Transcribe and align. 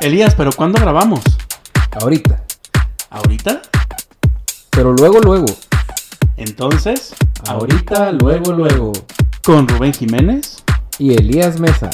Elías, 0.00 0.34
¿pero 0.34 0.50
cuándo 0.52 0.78
grabamos? 0.78 1.24
Ahorita. 2.00 2.44
¿Ahorita? 3.08 3.62
Pero 4.70 4.92
luego, 4.92 5.20
luego. 5.20 5.46
Entonces, 6.36 7.14
Ahorita, 7.48 8.12
luego, 8.12 8.52
luego. 8.52 8.92
con 9.42 9.66
Rubén 9.66 9.94
Jiménez. 9.94 10.62
Y 10.98 11.14
Elías 11.14 11.58
Mesa. 11.58 11.90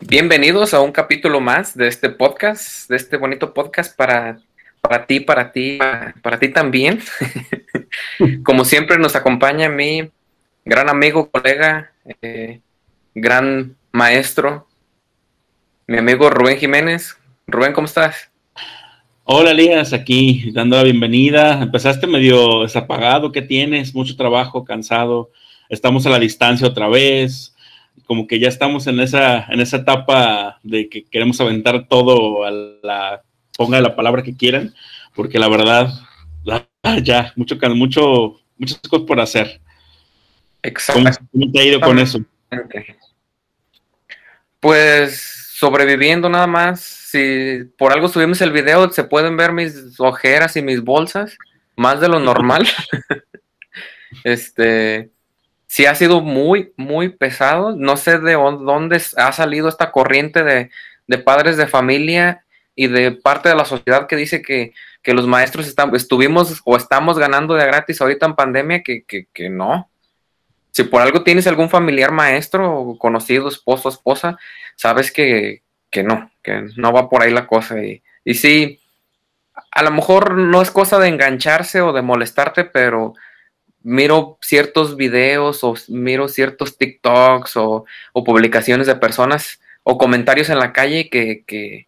Bienvenidos 0.00 0.74
a 0.74 0.80
un 0.80 0.92
capítulo 0.92 1.40
más 1.40 1.76
de 1.76 1.88
este 1.88 2.08
podcast, 2.08 2.88
de 2.88 2.96
este 2.96 3.16
bonito 3.16 3.52
podcast 3.52 3.96
para, 3.96 4.38
para 4.80 5.06
ti, 5.06 5.18
para 5.18 5.50
ti, 5.50 5.78
para, 5.78 6.14
para 6.22 6.38
ti 6.38 6.48
también. 6.48 7.00
Como 8.44 8.64
siempre 8.64 8.98
nos 8.98 9.16
acompaña 9.16 9.68
mi 9.68 10.10
gran 10.64 10.88
amigo, 10.88 11.30
colega, 11.30 11.92
eh, 12.22 12.60
gran 13.14 13.76
maestro, 13.92 14.66
mi 15.86 15.98
amigo 15.98 16.30
Rubén 16.30 16.58
Jiménez. 16.58 17.16
Rubén, 17.46 17.74
¿cómo 17.74 17.84
estás? 17.84 18.30
Hola 19.24 19.50
Elías, 19.50 19.92
aquí 19.92 20.50
dando 20.52 20.76
la 20.76 20.82
bienvenida. 20.82 21.62
Empezaste 21.62 22.06
medio 22.06 22.62
desapagado, 22.62 23.30
¿qué 23.30 23.42
tienes? 23.42 23.94
Mucho 23.94 24.16
trabajo, 24.16 24.64
cansado. 24.64 25.30
Estamos 25.68 26.06
a 26.06 26.10
la 26.10 26.18
distancia 26.18 26.66
otra 26.66 26.88
vez. 26.88 27.54
Como 28.06 28.26
que 28.26 28.38
ya 28.38 28.48
estamos 28.48 28.86
en 28.86 29.00
esa, 29.00 29.44
en 29.44 29.60
esa 29.60 29.78
etapa 29.78 30.58
de 30.62 30.88
que 30.88 31.04
queremos 31.04 31.40
aventar 31.40 31.86
todo 31.86 32.44
a 32.44 32.50
la, 32.50 33.22
ponga 33.56 33.80
la 33.80 33.94
palabra 33.94 34.22
que 34.22 34.36
quieran, 34.36 34.74
porque 35.14 35.38
la 35.38 35.48
verdad, 35.48 35.92
ah, 36.82 36.98
ya, 37.02 37.32
mucho, 37.36 37.58
mucho, 37.74 38.40
muchas 38.58 38.78
cosas 38.78 39.06
por 39.06 39.20
hacer. 39.20 39.60
¿Cómo, 40.92 41.10
cómo 41.32 41.52
te 41.52 41.60
ha 41.60 41.64
ido 41.64 41.80
con 41.80 41.98
eso? 41.98 42.20
Pues 44.60 45.34
sobreviviendo 45.54 46.28
nada 46.28 46.46
más. 46.46 46.80
Si 46.80 47.64
por 47.78 47.92
algo 47.92 48.08
subimos 48.08 48.40
el 48.40 48.52
video, 48.52 48.90
se 48.90 49.04
pueden 49.04 49.36
ver 49.36 49.52
mis 49.52 49.98
ojeras 49.98 50.56
y 50.56 50.62
mis 50.62 50.82
bolsas, 50.82 51.36
más 51.76 52.00
de 52.00 52.08
lo 52.08 52.18
normal. 52.18 52.66
este, 54.24 55.10
sí 55.66 55.86
ha 55.86 55.94
sido 55.94 56.20
muy, 56.20 56.72
muy 56.76 57.10
pesado. 57.10 57.76
No 57.76 57.96
sé 57.96 58.18
de 58.18 58.32
dónde 58.32 59.02
ha 59.16 59.32
salido 59.32 59.68
esta 59.68 59.92
corriente 59.92 60.42
de, 60.42 60.70
de 61.06 61.18
padres 61.18 61.56
de 61.56 61.66
familia 61.66 62.44
y 62.74 62.88
de 62.88 63.12
parte 63.12 63.48
de 63.48 63.54
la 63.54 63.64
sociedad 63.64 64.06
que 64.06 64.16
dice 64.16 64.42
que, 64.42 64.72
que 65.02 65.14
los 65.14 65.26
maestros 65.26 65.66
están, 65.66 65.94
estuvimos 65.94 66.60
o 66.64 66.76
estamos 66.76 67.18
ganando 67.18 67.54
de 67.54 67.66
gratis 67.66 68.00
ahorita 68.00 68.26
en 68.26 68.34
pandemia, 68.34 68.82
que, 68.82 69.04
que, 69.04 69.28
que 69.32 69.48
no. 69.50 69.88
Si 70.74 70.82
por 70.82 71.02
algo 71.02 71.22
tienes 71.22 71.46
algún 71.46 71.70
familiar 71.70 72.10
maestro 72.10 72.72
o 72.80 72.98
conocido, 72.98 73.48
esposo, 73.48 73.88
esposa, 73.88 74.38
sabes 74.74 75.12
que, 75.12 75.62
que 75.88 76.02
no, 76.02 76.32
que 76.42 76.66
no 76.76 76.92
va 76.92 77.08
por 77.08 77.22
ahí 77.22 77.30
la 77.30 77.46
cosa. 77.46 77.80
Y, 77.84 78.02
y 78.24 78.34
sí, 78.34 78.80
a 79.70 79.82
lo 79.84 79.92
mejor 79.92 80.36
no 80.36 80.62
es 80.62 80.72
cosa 80.72 80.98
de 80.98 81.08
engancharse 81.08 81.80
o 81.80 81.92
de 81.92 82.02
molestarte, 82.02 82.64
pero 82.64 83.14
miro 83.82 84.38
ciertos 84.42 84.96
videos 84.96 85.62
o 85.62 85.74
miro 85.88 86.28
ciertos 86.28 86.78
TikToks 86.78 87.56
o, 87.56 87.84
o 88.12 88.24
publicaciones 88.24 88.86
de 88.88 88.96
personas 88.96 89.60
o 89.84 89.98
comentarios 89.98 90.50
en 90.50 90.58
la 90.58 90.72
calle 90.72 91.10
que, 91.10 91.44
que, 91.46 91.86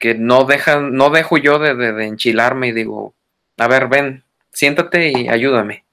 que 0.00 0.14
no 0.16 0.44
dejan, 0.44 0.94
no 0.94 1.10
dejo 1.10 1.38
yo 1.38 1.58
de, 1.60 1.74
de- 1.76 1.92
de 1.92 2.06
enchilarme 2.06 2.68
y 2.68 2.72
digo, 2.72 3.14
a 3.58 3.68
ver, 3.68 3.88
ven, 3.88 4.24
siéntate 4.52 5.10
y 5.12 5.28
ayúdame 5.28 5.84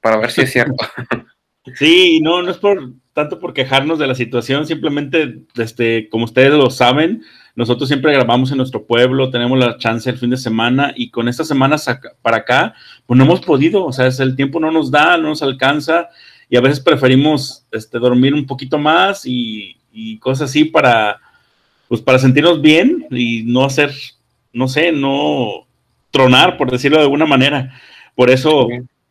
para 0.00 0.18
ver 0.18 0.30
si 0.32 0.42
es 0.42 0.52
cierto. 0.52 0.76
Sí, 1.74 2.20
no, 2.22 2.42
no 2.42 2.50
es 2.50 2.58
por 2.58 2.92
tanto 3.14 3.38
por 3.38 3.54
quejarnos 3.54 3.98
de 3.98 4.08
la 4.08 4.14
situación, 4.14 4.66
simplemente, 4.66 5.38
este, 5.56 6.08
como 6.08 6.24
ustedes 6.24 6.52
lo 6.52 6.68
saben, 6.68 7.22
nosotros 7.54 7.88
siempre 7.88 8.12
grabamos 8.12 8.50
en 8.50 8.56
nuestro 8.56 8.84
pueblo, 8.84 9.30
tenemos 9.30 9.56
la 9.56 9.78
chance 9.78 10.10
el 10.10 10.18
fin 10.18 10.30
de 10.30 10.36
semana 10.36 10.92
y 10.96 11.10
con 11.10 11.28
estas 11.28 11.46
semanas 11.46 11.88
para 12.22 12.38
acá, 12.38 12.74
pues 13.06 13.16
no 13.16 13.24
hemos 13.24 13.40
podido, 13.40 13.84
o 13.86 13.92
sea, 13.92 14.08
es- 14.08 14.18
el 14.18 14.34
tiempo 14.34 14.58
no 14.58 14.72
nos 14.72 14.90
da, 14.90 15.16
no 15.16 15.28
nos 15.28 15.42
alcanza 15.42 16.08
y 16.50 16.56
a 16.56 16.60
veces 16.60 16.80
preferimos 16.80 17.64
este, 17.70 18.00
dormir 18.00 18.34
un 18.34 18.46
poquito 18.46 18.78
más 18.78 19.24
y, 19.24 19.76
cosas 20.18 20.50
así 20.50 20.64
para, 20.64 21.20
pues 21.86 22.00
para 22.00 22.18
sentirnos 22.18 22.60
bien 22.60 23.06
y 23.12 23.44
no 23.44 23.64
hacer, 23.64 23.92
no 24.52 24.66
sé, 24.66 24.90
no 24.90 25.66
tronar, 26.10 26.56
por 26.56 26.68
decirlo 26.68 26.96
de 26.98 27.04
alguna 27.04 27.26
manera. 27.26 27.72
Por 28.16 28.28
eso. 28.30 28.66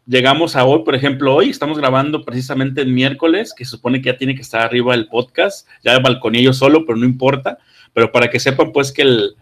Llegamos 0.06 0.56
a 0.56 0.66
hoy, 0.66 0.84
por 0.84 0.96
ejemplo, 0.96 1.34
hoy 1.34 1.50
estamos 1.50 1.78
grabando 1.78 2.24
precisamente 2.24 2.82
el 2.82 2.92
miércoles, 2.92 3.54
que 3.56 3.66
supone 3.66 4.02
que 4.02 4.12
ya 4.12 4.18
tiene 4.18 4.36
que 4.36 4.42
estar 4.42 4.62
arriba 4.62 4.94
el 4.94 5.08
podcast, 5.08 5.68
ya 5.84 5.98
balconé 6.00 6.42
yo 6.42 6.54
solo, 6.54 6.86
pero 6.86 6.98
no 6.98 7.06
importa, 7.06 7.58
pero 7.94 8.12
para 8.12 8.30
que 8.30 8.40
sepan 8.40 8.72
pues 8.72 8.92
que 8.92 9.04
el 9.04 9.36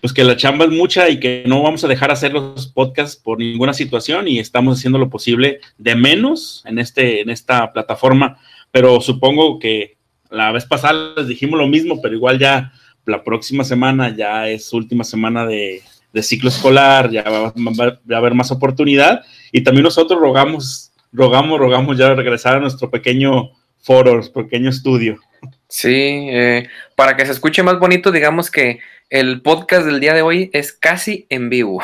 pues 0.00 0.12
que 0.12 0.24
la 0.24 0.36
chamba 0.36 0.66
es 0.66 0.70
mucha 0.70 1.08
y 1.08 1.18
que 1.18 1.42
no 1.46 1.62
vamos 1.62 1.82
a 1.82 1.88
dejar 1.88 2.10
hacer 2.10 2.32
los 2.32 2.66
podcasts 2.68 3.16
por 3.16 3.38
ninguna 3.38 3.72
situación 3.72 4.28
y 4.28 4.38
estamos 4.38 4.78
haciendo 4.78 4.98
lo 4.98 5.08
posible 5.08 5.60
de 5.78 5.96
menos 5.96 6.62
en 6.66 6.78
este 6.78 7.22
en 7.22 7.30
esta 7.30 7.72
plataforma, 7.72 8.38
pero 8.70 9.00
supongo 9.00 9.58
que 9.58 9.96
la 10.30 10.52
vez 10.52 10.66
pasada 10.66 11.14
les 11.16 11.28
dijimos 11.28 11.58
lo 11.58 11.66
mismo, 11.66 12.00
pero 12.02 12.14
igual 12.14 12.38
ya 12.38 12.72
la 13.06 13.24
próxima 13.24 13.64
semana 13.64 14.14
ya 14.14 14.48
es 14.48 14.72
última 14.72 15.02
semana 15.02 15.46
de, 15.46 15.82
de 16.12 16.22
ciclo 16.22 16.50
escolar, 16.50 17.10
ya 17.10 17.22
va 17.22 17.52
a 17.54 18.18
haber 18.18 18.34
más 18.34 18.50
oportunidad 18.50 19.24
y 19.56 19.62
también 19.62 19.84
nosotros 19.84 20.20
rogamos, 20.20 20.92
rogamos, 21.12 21.58
rogamos 21.58 21.96
ya 21.96 22.12
regresar 22.12 22.56
a 22.56 22.60
nuestro 22.60 22.90
pequeño 22.90 23.52
foro, 23.80 24.12
nuestro 24.12 24.42
pequeño 24.42 24.68
estudio. 24.68 25.18
Sí, 25.66 25.88
eh, 26.30 26.68
para 26.94 27.16
que 27.16 27.24
se 27.24 27.32
escuche 27.32 27.62
más 27.62 27.78
bonito, 27.78 28.12
digamos 28.12 28.50
que 28.50 28.80
el 29.08 29.40
podcast 29.40 29.86
del 29.86 29.98
día 29.98 30.12
de 30.12 30.20
hoy 30.20 30.50
es 30.52 30.74
casi 30.74 31.24
en 31.30 31.48
vivo. 31.48 31.82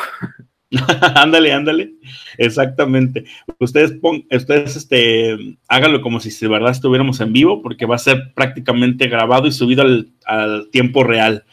ándale, 1.15 1.51
ándale. 1.51 1.93
Exactamente. 2.37 3.25
Ustedes, 3.57 3.93
pon, 3.93 4.23
ustedes 4.29 4.75
este, 4.75 5.57
háganlo 5.67 6.03
como 6.03 6.19
si 6.19 6.29
de 6.29 6.47
verdad 6.51 6.69
estuviéramos 6.69 7.19
en 7.21 7.33
vivo, 7.33 7.63
porque 7.63 7.87
va 7.87 7.95
a 7.95 7.97
ser 7.97 8.33
prácticamente 8.35 9.07
grabado 9.07 9.47
y 9.47 9.51
subido 9.51 9.81
al, 9.81 10.09
al 10.27 10.69
tiempo 10.69 11.03
real. 11.03 11.43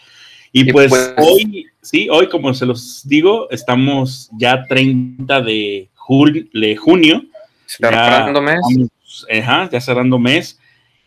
Y, 0.53 0.69
Y 0.69 0.73
pues, 0.73 0.91
pues- 0.91 1.15
hoy, 1.17 1.65
sí, 1.81 2.09
hoy, 2.11 2.29
como 2.29 2.53
se 2.53 2.67
los 2.67 3.09
digo, 3.09 3.49
estamos 3.51 4.29
ya 4.39 4.65
30 4.65 5.41
de, 5.41 5.89
jul- 6.11 6.51
de 6.53 6.77
junio. 6.77 7.25
Cerrando 7.67 8.43
mes. 8.43 8.59
vamos, 8.63 9.27
ajá, 9.31 9.71
ya 9.71 9.81
cerrando 9.81 10.19
mes. 10.19 10.59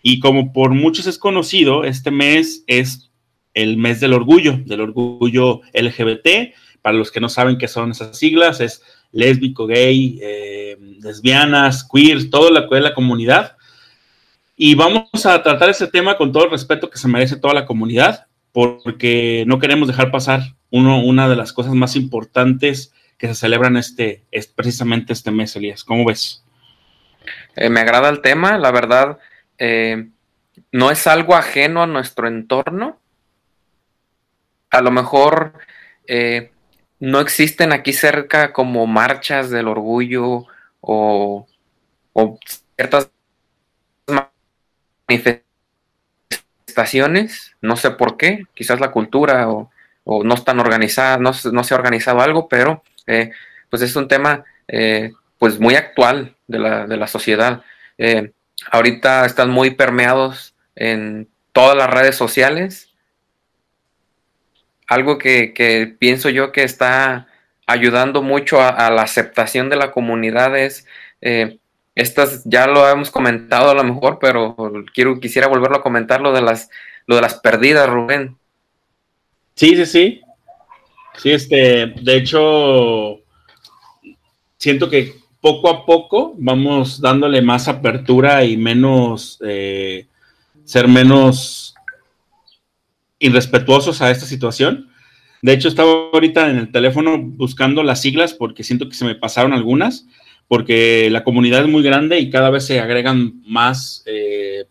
Y 0.01 0.19
como 0.19 0.53
por 0.53 0.71
muchos 0.73 1.07
es 1.07 1.17
conocido, 1.17 1.83
este 1.83 2.09
mes 2.11 2.63
es 2.67 3.09
el 3.53 3.77
mes 3.77 3.99
del 3.99 4.13
orgullo, 4.13 4.57
del 4.65 4.81
orgullo 4.81 5.61
LGBT. 5.73 6.53
Para 6.81 6.97
los 6.97 7.11
que 7.11 7.19
no 7.21 7.29
saben 7.29 7.57
qué 7.57 7.67
son 7.67 7.91
esas 7.91 8.17
siglas, 8.17 8.59
es 8.59 8.81
lésbico, 9.11 9.67
gay, 9.67 10.19
eh, 10.21 10.77
lesbianas, 11.01 11.87
queer, 11.87 12.29
toda 12.29 12.49
la, 12.51 12.67
la 12.79 12.93
comunidad. 12.93 13.55
Y 14.57 14.75
vamos 14.75 15.25
a 15.25 15.41
tratar 15.43 15.69
ese 15.69 15.87
tema 15.87 16.17
con 16.17 16.31
todo 16.31 16.45
el 16.45 16.51
respeto 16.51 16.89
que 16.89 16.97
se 16.97 17.07
merece 17.07 17.37
toda 17.37 17.53
la 17.53 17.65
comunidad, 17.65 18.27
porque 18.51 19.43
no 19.47 19.59
queremos 19.59 19.87
dejar 19.87 20.11
pasar 20.11 20.55
uno, 20.69 21.03
una 21.03 21.29
de 21.29 21.35
las 21.35 21.53
cosas 21.53 21.73
más 21.73 21.95
importantes 21.95 22.93
que 23.23 23.29
se 23.29 23.35
celebran 23.35 23.77
este, 23.77 24.25
es 24.31 24.47
precisamente 24.47 25.13
este 25.13 25.31
mes, 25.31 25.55
Elías. 25.55 25.85
¿Cómo 25.85 26.03
ves? 26.03 26.43
Eh, 27.55 27.69
me 27.69 27.79
agrada 27.79 28.09
el 28.09 28.19
tema, 28.19 28.57
la 28.57 28.69
verdad, 28.69 29.17
eh, 29.57 30.09
no 30.73 30.91
es 30.91 31.07
algo 31.07 31.33
ajeno 31.33 31.81
a 31.81 31.87
nuestro 31.87 32.27
entorno. 32.27 32.99
A 34.71 34.81
lo 34.81 34.91
mejor 34.91 35.53
eh, 36.05 36.51
no 36.99 37.21
existen 37.21 37.71
aquí 37.71 37.93
cerca 37.93 38.51
como 38.51 38.87
marchas 38.87 39.49
del 39.49 39.69
orgullo 39.69 40.45
o, 40.81 41.47
o 42.11 42.39
ciertas 42.75 43.09
manifestaciones, 45.07 47.55
no 47.61 47.77
sé 47.77 47.91
por 47.91 48.17
qué, 48.17 48.43
quizás 48.53 48.81
la 48.81 48.91
cultura 48.91 49.49
o, 49.49 49.69
no 50.05 50.35
están 50.35 50.59
organizadas, 50.59 51.21
no, 51.21 51.31
no, 51.53 51.63
se 51.63 51.73
ha 51.73 51.77
organizado 51.77 52.19
algo, 52.19 52.49
pero 52.49 52.83
eh, 53.07 53.31
pues 53.69 53.81
es 53.81 53.95
un 53.95 54.07
tema 54.07 54.43
eh, 54.67 55.11
pues 55.37 55.59
muy 55.59 55.75
actual 55.75 56.35
de 56.47 56.59
la, 56.59 56.87
de 56.87 56.97
la 56.97 57.07
sociedad. 57.07 57.63
Eh, 57.97 58.31
ahorita 58.71 59.25
están 59.25 59.49
muy 59.49 59.71
permeados 59.71 60.55
en 60.75 61.27
todas 61.51 61.77
las 61.77 61.89
redes 61.89 62.15
sociales. 62.15 62.89
Algo 64.87 65.17
que, 65.17 65.95
pienso 65.99 66.29
yo 66.29 66.51
que 66.51 66.63
está 66.63 67.27
ayudando 67.65 68.21
mucho 68.21 68.61
a, 68.61 68.89
la 68.89 69.01
aceptación 69.01 69.69
de 69.69 69.77
la 69.77 69.91
comunidad 69.91 70.57
es 70.57 70.85
estas 71.95 72.41
ya 72.43 72.67
lo 72.67 72.89
hemos 72.89 73.11
comentado 73.11 73.69
a 73.69 73.73
lo 73.73 73.83
mejor, 73.83 74.17
pero 74.19 74.55
quiero 74.93 75.19
quisiera 75.19 75.47
volverlo 75.47 75.77
a 75.77 75.83
comentar 75.83 76.21
lo 76.21 76.33
de 76.33 76.41
las 76.41 76.69
lo 77.05 77.15
de 77.15 77.21
las 77.21 77.35
perdidas, 77.35 77.89
Rubén. 77.89 78.37
Sí, 79.55 79.75
sí, 79.75 79.85
sí. 79.85 80.22
Sí, 81.17 81.31
este, 81.31 81.93
de 82.01 82.17
hecho, 82.17 83.21
siento 84.57 84.89
que 84.89 85.15
poco 85.41 85.69
a 85.69 85.85
poco 85.85 86.35
vamos 86.37 87.01
dándole 87.01 87.41
más 87.41 87.67
apertura 87.67 88.45
y 88.45 88.57
menos, 88.57 89.39
eh, 89.45 90.07
ser 90.63 90.87
menos 90.87 91.75
irrespetuosos 93.19 94.01
a 94.01 94.09
esta 94.09 94.25
situación. 94.25 94.89
De 95.41 95.53
hecho, 95.53 95.67
estaba 95.67 96.09
ahorita 96.13 96.49
en 96.49 96.57
el 96.57 96.71
teléfono 96.71 97.17
buscando 97.19 97.83
las 97.83 98.01
siglas 98.01 98.33
porque 98.33 98.63
siento 98.63 98.87
que 98.87 98.95
se 98.95 99.05
me 99.05 99.15
pasaron 99.15 99.53
algunas, 99.53 100.07
porque 100.47 101.09
la 101.11 101.23
comunidad 101.23 101.61
es 101.61 101.67
muy 101.67 101.83
grande 101.83 102.19
y 102.19 102.29
cada 102.29 102.49
vez 102.49 102.65
se 102.65 102.79
agregan 102.79 103.41
más 103.45 104.03
eh, 104.05 104.65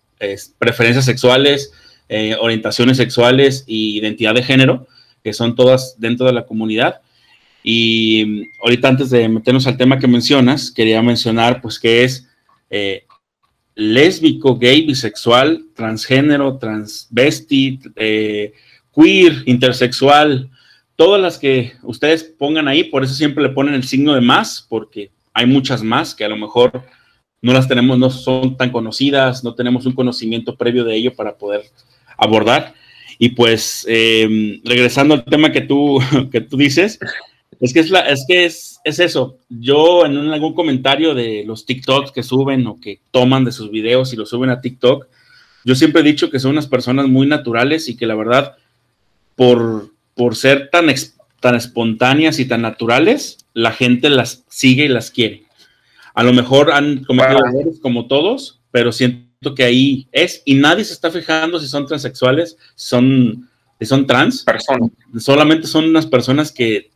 preferencias 0.58 1.04
sexuales, 1.04 1.72
eh, 2.08 2.34
orientaciones 2.40 2.96
sexuales 2.96 3.64
e 3.68 3.74
identidad 3.74 4.34
de 4.34 4.42
género 4.42 4.86
que 5.22 5.32
son 5.32 5.54
todas 5.54 5.96
dentro 5.98 6.26
de 6.26 6.32
la 6.32 6.46
comunidad. 6.46 7.00
Y 7.62 8.24
mm, 8.26 8.42
ahorita 8.64 8.88
antes 8.88 9.10
de 9.10 9.28
meternos 9.28 9.66
al 9.66 9.76
tema 9.76 9.98
que 9.98 10.06
mencionas, 10.06 10.70
quería 10.70 11.02
mencionar 11.02 11.60
pues 11.60 11.78
que 11.78 12.04
es 12.04 12.28
eh, 12.70 13.04
lésbico, 13.74 14.58
gay, 14.58 14.82
bisexual, 14.86 15.66
transgénero, 15.74 16.58
transvesti, 16.58 17.80
eh, 17.96 18.52
queer, 18.94 19.42
intersexual, 19.46 20.50
todas 20.96 21.20
las 21.20 21.38
que 21.38 21.72
ustedes 21.82 22.22
pongan 22.22 22.68
ahí, 22.68 22.84
por 22.84 23.02
eso 23.02 23.14
siempre 23.14 23.42
le 23.42 23.50
ponen 23.50 23.74
el 23.74 23.84
signo 23.84 24.14
de 24.14 24.20
más, 24.20 24.66
porque 24.68 25.10
hay 25.32 25.46
muchas 25.46 25.82
más 25.82 26.14
que 26.14 26.24
a 26.24 26.28
lo 26.28 26.36
mejor 26.36 26.84
no 27.40 27.52
las 27.52 27.66
tenemos, 27.66 27.98
no 27.98 28.10
son 28.10 28.56
tan 28.56 28.70
conocidas, 28.70 29.42
no 29.42 29.54
tenemos 29.54 29.84
un 29.86 29.94
conocimiento 29.94 30.56
previo 30.56 30.84
de 30.84 30.94
ello 30.94 31.14
para 31.14 31.36
poder 31.36 31.64
abordar. 32.16 32.74
Y 33.22 33.28
pues, 33.28 33.86
eh, 33.88 34.60
regresando 34.64 35.14
al 35.14 35.24
tema 35.24 35.52
que 35.52 35.60
tú, 35.60 36.00
que 36.32 36.40
tú 36.40 36.56
dices, 36.56 36.98
es 37.60 37.72
que, 37.72 37.78
es, 37.78 37.88
la, 37.88 38.00
es, 38.00 38.24
que 38.26 38.46
es, 38.46 38.80
es, 38.82 38.98
eso. 38.98 39.38
Yo 39.48 40.04
en 40.04 40.16
algún 40.16 40.54
comentario 40.54 41.14
de 41.14 41.44
los 41.46 41.64
TikToks 41.64 42.10
que 42.10 42.24
suben 42.24 42.66
o 42.66 42.80
que 42.80 42.98
toman 43.12 43.44
de 43.44 43.52
sus 43.52 43.70
videos 43.70 44.12
y 44.12 44.16
los 44.16 44.30
suben 44.30 44.50
a 44.50 44.60
TikTok, 44.60 45.06
yo 45.64 45.76
siempre 45.76 46.00
he 46.00 46.04
dicho 46.04 46.30
que 46.30 46.40
son 46.40 46.50
unas 46.50 46.66
personas 46.66 47.06
muy 47.06 47.28
naturales 47.28 47.88
y 47.88 47.96
que 47.96 48.06
la 48.06 48.16
verdad, 48.16 48.56
por, 49.36 49.92
por 50.16 50.34
ser 50.34 50.68
tan, 50.70 50.86
tan 51.38 51.54
espontáneas 51.54 52.40
y 52.40 52.46
tan 52.46 52.62
naturales, 52.62 53.38
la 53.54 53.70
gente 53.70 54.10
las 54.10 54.42
sigue 54.48 54.86
y 54.86 54.88
las 54.88 55.12
quiere. 55.12 55.44
A 56.14 56.24
lo 56.24 56.32
mejor 56.32 56.72
han 56.72 57.04
cometido 57.04 57.38
errores 57.38 57.78
como 57.80 58.08
todos, 58.08 58.58
pero 58.72 58.90
siento 58.90 59.21
que 59.54 59.64
ahí 59.64 60.08
es, 60.12 60.42
y 60.44 60.54
nadie 60.54 60.84
se 60.84 60.92
está 60.92 61.10
fijando 61.10 61.58
si 61.58 61.66
son 61.66 61.86
transexuales, 61.86 62.56
son, 62.74 63.48
son 63.80 64.06
trans. 64.06 64.44
Personas. 64.44 64.90
Solamente 65.18 65.66
son 65.66 65.86
unas 65.86 66.06
personas 66.06 66.52
que 66.52 66.90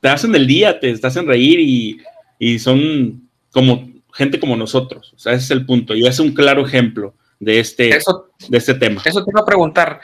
te 0.00 0.08
hacen 0.08 0.34
el 0.34 0.46
día, 0.46 0.80
te, 0.80 0.98
hacen 1.02 1.26
reír 1.26 1.60
y, 1.60 2.00
y, 2.38 2.58
son 2.58 3.28
como 3.52 3.88
gente 4.12 4.40
como 4.40 4.56
nosotros. 4.56 5.12
O 5.14 5.18
sea, 5.18 5.34
ese 5.34 5.44
es 5.44 5.50
el 5.50 5.66
punto. 5.66 5.94
Y 5.94 6.06
es 6.06 6.18
un 6.18 6.32
claro 6.34 6.66
ejemplo 6.66 7.14
de 7.38 7.60
este, 7.60 7.98
de 8.48 8.58
este 8.58 8.74
tema. 8.74 9.02
Eso 9.04 9.24
te 9.24 9.30
iba 9.30 9.40
a 9.40 9.46
preguntar. 9.46 10.00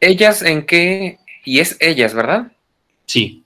¿Ellas 0.00 0.42
en 0.42 0.64
qué? 0.64 1.18
Y 1.44 1.60
es 1.60 1.76
ellas, 1.80 2.14
¿verdad? 2.14 2.52
Sí. 3.06 3.44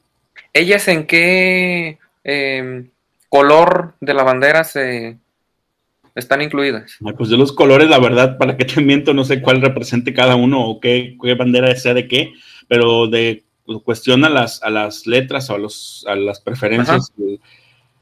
¿Ellas 0.53 0.89
en 0.89 1.06
qué 1.06 1.99
em, 2.25 2.91
color 3.29 3.95
de 4.00 4.15
la 4.15 4.23
bandera 4.23 4.65
se, 4.65 5.19
están 6.19 6.43
incluidas. 6.43 6.99
pues 7.17 7.31
de 7.31 7.37
los 7.37 7.53
colores, 7.53 7.88
la 7.88 8.00
verdad, 8.00 8.38
para 8.38 8.56
que 8.56 8.65
te 8.65 8.81
miento, 8.81 9.15
no 9.15 9.25
sé 9.25 9.41
cuál 9.41 9.61
represente 9.61 10.12
cada 10.12 10.35
uno 10.37 10.67
o 10.67 10.81
qué, 10.81 11.17
bandera 11.38 11.75
sea 11.76 11.94
de 11.94 12.09
qué, 12.09 12.32
pero 12.67 13.06
de 13.06 13.44
cuestión 13.85 14.25
a 14.25 14.29
las, 14.29 14.61
a 14.62 14.70
las 14.70 15.06
letras 15.06 15.49
o 15.50 15.55
a, 15.55 15.59
los, 15.59 16.05
a 16.09 16.17
las 16.17 16.41
preferencias 16.41 17.12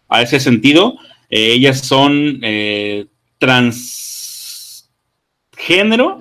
a 0.08 0.22
ese 0.22 0.40
sentido, 0.40 0.96
eh, 1.28 1.52
ellas 1.52 1.80
son 1.80 2.38
eh, 2.42 3.04
transgénero. 3.38 6.20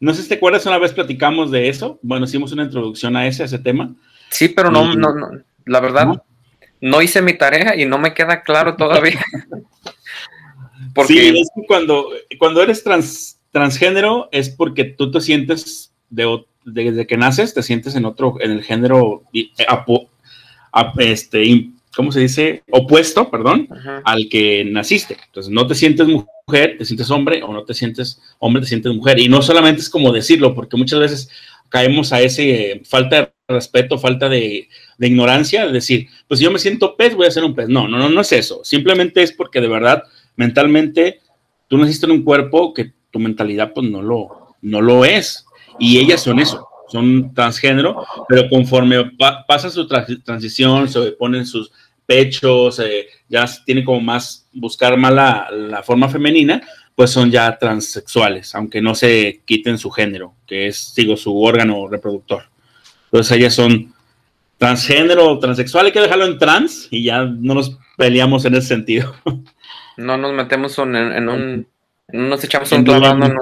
No 0.00 0.14
sé 0.14 0.22
si 0.22 0.28
te 0.28 0.36
acuerdas, 0.36 0.64
una 0.66 0.78
vez 0.78 0.92
platicamos 0.92 1.50
de 1.50 1.68
eso. 1.68 1.98
Bueno, 2.02 2.26
hicimos 2.26 2.52
una 2.52 2.62
introducción 2.64 3.16
a 3.16 3.26
ese, 3.26 3.42
a 3.42 3.46
ese 3.46 3.58
tema. 3.58 3.96
Sí, 4.30 4.50
pero 4.50 4.70
no, 4.70 4.94
no, 4.94 5.12
no, 5.14 5.30
la 5.64 5.80
verdad, 5.80 6.22
no 6.80 7.02
hice 7.02 7.20
mi 7.22 7.36
tarea 7.36 7.74
y 7.74 7.86
no 7.86 7.98
me 7.98 8.14
queda 8.14 8.42
claro 8.42 8.76
todavía. 8.76 9.20
Sí, 11.06 11.18
es 11.18 11.48
que 11.54 11.66
cuando, 11.66 12.08
cuando 12.38 12.62
eres 12.62 12.82
trans, 12.82 13.38
transgénero 13.50 14.28
es 14.32 14.50
porque 14.50 14.84
tú 14.84 15.10
te 15.10 15.20
sientes, 15.20 15.92
de, 16.10 16.44
desde 16.64 17.06
que 17.06 17.16
naces, 17.16 17.54
te 17.54 17.62
sientes 17.62 17.94
en 17.94 18.04
otro, 18.04 18.36
en 18.40 18.52
el 18.52 18.62
género, 18.62 19.24
eh, 19.32 19.50
este, 20.98 21.70
¿cómo 21.94 22.12
se 22.12 22.20
dice? 22.20 22.62
Opuesto, 22.70 23.30
perdón, 23.30 23.68
al 24.04 24.28
que 24.28 24.64
naciste. 24.64 25.16
Entonces, 25.26 25.52
no 25.52 25.66
te 25.66 25.74
sientes 25.74 26.06
mujer, 26.06 26.76
te 26.78 26.84
sientes 26.84 27.10
hombre, 27.10 27.42
o 27.42 27.52
no 27.52 27.64
te 27.64 27.74
sientes 27.74 28.20
hombre, 28.38 28.62
te 28.62 28.68
sientes 28.68 28.94
mujer. 28.94 29.18
Y 29.18 29.28
no 29.28 29.42
solamente 29.42 29.80
es 29.80 29.90
como 29.90 30.12
decirlo, 30.12 30.54
porque 30.54 30.76
muchas 30.76 31.00
veces 31.00 31.30
caemos 31.68 32.12
a 32.12 32.20
ese 32.20 32.72
eh, 32.72 32.82
falta 32.84 33.20
de 33.20 33.54
respeto, 33.54 33.98
falta 33.98 34.28
de, 34.28 34.68
de, 34.98 35.06
ignorancia, 35.06 35.66
de 35.66 35.72
decir, 35.72 36.08
pues 36.26 36.40
yo 36.40 36.50
me 36.50 36.58
siento 36.58 36.96
pez, 36.96 37.14
voy 37.14 37.26
a 37.26 37.30
ser 37.30 37.44
un 37.44 37.54
pez. 37.54 37.68
No, 37.68 37.88
no, 37.88 37.98
no, 37.98 38.08
no 38.08 38.20
es 38.20 38.32
eso. 38.32 38.60
Simplemente 38.64 39.22
es 39.22 39.32
porque 39.32 39.60
de 39.60 39.68
verdad 39.68 40.04
mentalmente 40.38 41.20
tú 41.68 41.76
naciste 41.76 42.06
en 42.06 42.12
un 42.12 42.24
cuerpo 42.24 42.72
que 42.72 42.92
tu 43.10 43.18
mentalidad 43.18 43.72
pues 43.74 43.88
no 43.88 44.02
lo, 44.02 44.56
no 44.62 44.80
lo 44.80 45.04
es. 45.04 45.44
Y 45.78 45.98
ellas 45.98 46.22
son 46.22 46.40
eso, 46.40 46.66
son 46.88 47.32
transgénero, 47.34 48.04
pero 48.28 48.48
conforme 48.48 49.12
pasa 49.46 49.70
su 49.70 49.86
transición, 49.86 50.88
se 50.88 51.12
ponen 51.12 51.46
sus 51.46 51.70
pechos, 52.04 52.80
eh, 52.80 53.06
ya 53.28 53.46
tiene 53.64 53.84
como 53.84 54.00
más, 54.00 54.48
buscar 54.52 54.96
más 54.96 55.12
la, 55.12 55.82
forma 55.84 56.08
femenina, 56.08 56.60
pues 56.96 57.10
son 57.10 57.30
ya 57.30 57.56
transexuales, 57.56 58.54
aunque 58.54 58.80
no 58.80 58.94
se 58.94 59.42
quiten 59.44 59.78
su 59.78 59.90
género, 59.90 60.34
que 60.46 60.68
es, 60.68 60.76
sigo, 60.76 61.16
su 61.16 61.38
órgano 61.40 61.86
reproductor. 61.86 62.44
Entonces 63.04 63.36
ellas 63.36 63.54
son 63.54 63.94
transgénero 64.56 65.38
transexual, 65.38 65.86
hay 65.86 65.92
que 65.92 66.00
dejarlo 66.00 66.24
en 66.24 66.38
trans 66.38 66.88
y 66.90 67.04
ya 67.04 67.24
no 67.24 67.54
nos 67.54 67.78
peleamos 67.96 68.44
en 68.46 68.56
ese 68.56 68.68
sentido. 68.68 69.14
no 69.98 70.16
nos 70.16 70.32
metemos 70.32 70.78
en, 70.78 71.28
un, 71.28 71.66
no 72.08 72.28
nos 72.28 72.42
echamos 72.44 72.72
un 72.72 72.84
clavado 72.84 73.34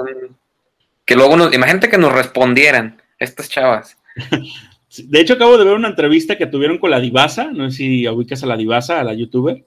que 1.05 1.15
luego 1.15 1.37
nos, 1.37 1.53
imagínate 1.53 1.89
que 1.89 1.97
nos 1.97 2.11
respondieran 2.11 3.01
estas 3.17 3.47
chavas. 3.47 3.97
De 4.97 5.19
hecho, 5.19 5.35
acabo 5.35 5.57
de 5.57 5.63
ver 5.65 5.75
una 5.75 5.89
entrevista 5.89 6.37
que 6.37 6.47
tuvieron 6.47 6.79
con 6.79 6.89
la 6.89 6.99
Divasa, 6.99 7.51
no 7.51 7.69
sé 7.69 7.77
si 7.77 8.07
ubicas 8.07 8.41
a 8.43 8.47
la 8.47 8.57
Divasa, 8.57 8.99
a 8.99 9.03
la 9.03 9.13
youtuber. 9.13 9.63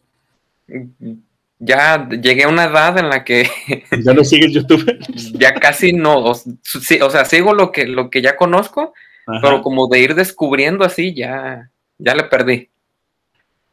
ya 1.58 2.08
llegué 2.08 2.44
a 2.44 2.48
una 2.48 2.64
edad 2.64 2.98
en 2.98 3.08
la 3.08 3.22
que 3.22 3.48
ya 4.04 4.12
no 4.12 4.24
sigues 4.24 4.52
YouTube. 4.52 4.98
ya 5.38 5.54
casi 5.54 5.92
no, 5.92 6.18
o, 6.18 6.30
o, 6.32 7.10
sea, 7.10 7.24
sigo 7.24 7.54
lo 7.54 7.70
que, 7.70 7.86
lo 7.86 8.10
que 8.10 8.22
ya 8.22 8.36
conozco, 8.36 8.92
pero 9.40 9.62
como 9.62 9.86
de 9.86 10.00
ir 10.00 10.14
descubriendo 10.16 10.84
así, 10.84 11.14
ya, 11.14 11.70
ya 11.98 12.14
le 12.14 12.24
perdí. 12.24 12.69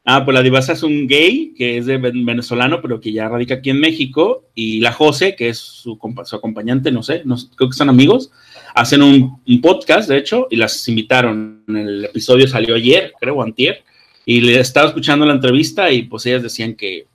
Ah, 0.09 0.23
pues 0.23 0.33
la 0.33 0.41
Divasa 0.41 0.71
es 0.71 0.83
un 0.83 1.05
gay 1.05 1.53
que 1.53 1.77
es 1.77 1.85
de 1.85 1.97
venezolano, 1.97 2.81
pero 2.81 3.01
que 3.01 3.11
ya 3.11 3.27
radica 3.27 3.55
aquí 3.55 3.71
en 3.71 3.81
México. 3.81 4.45
Y 4.55 4.79
la 4.79 4.93
José, 4.93 5.35
que 5.35 5.49
es 5.49 5.57
su, 5.57 5.99
su 6.23 6.35
acompañante, 6.37 6.93
no 6.93 7.03
sé, 7.03 7.23
no, 7.25 7.35
creo 7.57 7.69
que 7.69 7.75
son 7.75 7.89
amigos, 7.89 8.31
hacen 8.73 9.01
un, 9.01 9.41
podcast, 9.61 10.07
de 10.07 10.17
hecho, 10.17 10.47
y 10.49 10.55
las 10.55 10.87
invitaron. 10.87 11.61
El 11.67 12.05
episodio 12.05 12.47
salió 12.47 12.75
ayer, 12.75 13.11
creo, 13.19 13.43
antier. 13.43 13.83
Y 14.25 14.39
le 14.39 14.57
estaba 14.61 14.87
escuchando 14.87 15.25
la 15.25 15.33
entrevista 15.33 15.91
y 15.91 16.03
pues 16.03 16.25
ellas 16.25 16.41
decían 16.41 16.75
que, 16.75 17.07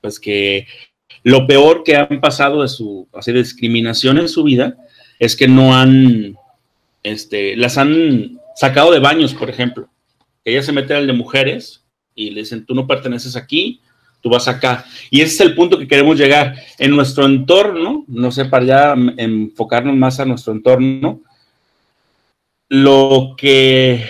pues 0.00 0.18
que 0.18 0.66
lo 1.22 1.46
peor 1.46 1.84
que 1.84 1.94
han 1.94 2.20
pasado 2.20 2.62
de 2.62 2.68
su, 2.68 3.06
así, 3.12 3.30
discriminación 3.32 4.18
en 4.18 4.28
su 4.28 4.42
vida 4.42 4.76
es 5.20 5.36
que 5.36 5.46
no 5.46 5.76
han, 5.76 6.34
este, 7.04 7.56
las 7.56 7.78
han 7.78 8.40
sacado 8.56 8.90
de 8.90 8.98
baños, 8.98 9.34
por 9.34 9.50
ejemplo. 9.50 9.88
Ella 10.44 10.64
se 10.64 10.72
mete 10.72 10.94
al 10.94 11.06
de 11.06 11.12
mujeres 11.12 11.79
y 12.20 12.30
le 12.30 12.40
dicen, 12.40 12.64
tú 12.64 12.74
no 12.74 12.86
perteneces 12.86 13.36
aquí, 13.36 13.80
tú 14.20 14.28
vas 14.28 14.48
acá. 14.48 14.84
Y 15.10 15.20
ese 15.20 15.34
es 15.34 15.40
el 15.40 15.54
punto 15.54 15.78
que 15.78 15.88
queremos 15.88 16.18
llegar. 16.18 16.56
En 16.78 16.90
nuestro 16.90 17.24
entorno, 17.24 18.04
no 18.06 18.30
sé, 18.30 18.44
para 18.44 18.64
ya 18.64 18.94
enfocarnos 19.16 19.96
más 19.96 20.20
a 20.20 20.24
nuestro 20.24 20.52
entorno, 20.52 21.20
lo 22.68 23.34
que, 23.36 24.04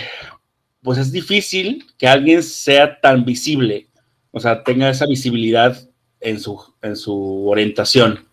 pues 0.83 0.99
es 0.99 1.13
difícil 1.13 1.87
que 1.97 2.07
alguien 2.07 2.43
sea 2.43 3.01
tan 3.01 3.25
visible, 3.25 3.89
o 4.33 4.41
sea, 4.41 4.63
tenga 4.63 4.91
esa 4.91 5.07
visibilidad 5.07 5.89
en 6.21 6.39
su, 6.39 6.61
en 6.83 6.97
su 6.97 7.49
orientación. 7.49 8.27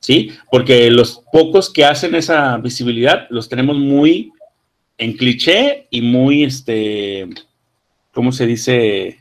¿Sí? 0.00 0.30
Porque 0.48 0.88
los 0.92 1.24
pocos 1.32 1.70
que 1.72 1.84
hacen 1.84 2.14
esa 2.14 2.56
visibilidad 2.58 3.26
los 3.30 3.48
tenemos 3.48 3.76
muy 3.76 4.30
en 4.96 5.16
cliché 5.16 5.88
y 5.90 6.02
muy, 6.02 6.44
este, 6.44 7.28
¿cómo 8.18 8.32
se 8.32 8.46
dice? 8.46 9.20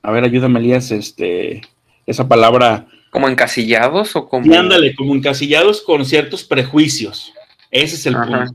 A 0.00 0.12
ver, 0.12 0.22
ayúdame, 0.22 0.60
Elías, 0.60 0.92
este, 0.92 1.60
esa 2.06 2.28
palabra. 2.28 2.86
¿Como 3.10 3.28
encasillados 3.28 4.14
o 4.14 4.28
como.? 4.28 4.44
Sí, 4.44 4.54
ándale, 4.54 4.94
como 4.94 5.12
encasillados 5.12 5.82
con 5.82 6.04
ciertos 6.04 6.44
prejuicios. 6.44 7.34
Ese 7.72 7.96
es 7.96 8.06
el 8.06 8.14
punto. 8.14 8.54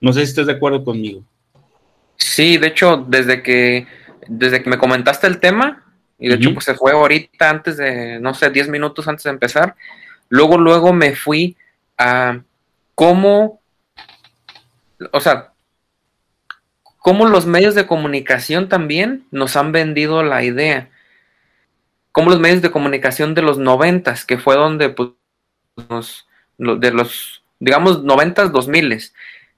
No 0.00 0.14
sé 0.14 0.20
si 0.20 0.30
estás 0.30 0.46
de 0.46 0.54
acuerdo 0.54 0.82
conmigo. 0.82 1.22
Sí, 2.16 2.56
de 2.56 2.68
hecho, 2.68 3.04
desde 3.08 3.42
que, 3.42 3.86
desde 4.26 4.62
que 4.62 4.70
me 4.70 4.78
comentaste 4.78 5.26
el 5.26 5.38
tema, 5.38 5.84
y 6.18 6.28
de 6.28 6.36
hecho, 6.36 6.54
pues 6.54 6.64
se 6.64 6.74
fue 6.74 6.92
ahorita 6.92 7.50
antes 7.50 7.76
de, 7.76 8.18
no 8.20 8.32
sé, 8.32 8.48
10 8.48 8.70
minutos 8.70 9.06
antes 9.06 9.24
de 9.24 9.30
empezar, 9.32 9.76
luego, 10.30 10.56
luego 10.56 10.94
me 10.94 11.14
fui 11.14 11.58
a 11.98 12.40
cómo, 12.94 13.60
o 15.12 15.20
sea, 15.20 15.52
cómo 17.00 17.26
los 17.26 17.46
medios 17.46 17.74
de 17.74 17.86
comunicación 17.86 18.68
también 18.68 19.24
nos 19.30 19.56
han 19.56 19.72
vendido 19.72 20.22
la 20.22 20.44
idea. 20.44 20.90
Como 22.12 22.30
los 22.30 22.40
medios 22.40 22.62
de 22.62 22.70
comunicación 22.70 23.34
de 23.34 23.42
los 23.42 23.58
noventas, 23.58 24.24
que 24.24 24.38
fue 24.38 24.54
donde, 24.54 24.90
pues, 24.90 25.10
de 26.58 26.90
los, 26.92 27.42
digamos, 27.58 28.04
noventas, 28.04 28.52
dos 28.52 28.68
miles, 28.68 29.14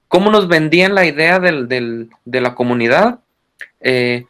cómo 0.07 0.31
nos 0.31 0.47
vendían 0.47 0.95
la 0.95 1.05
idea 1.05 1.39
de 1.39 2.09
la 2.25 2.55
comunidad. 2.55 3.19
Eh, 3.81 4.25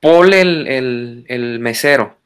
Paul 0.00 0.34
el, 0.34 1.58
mesero, 1.60 2.16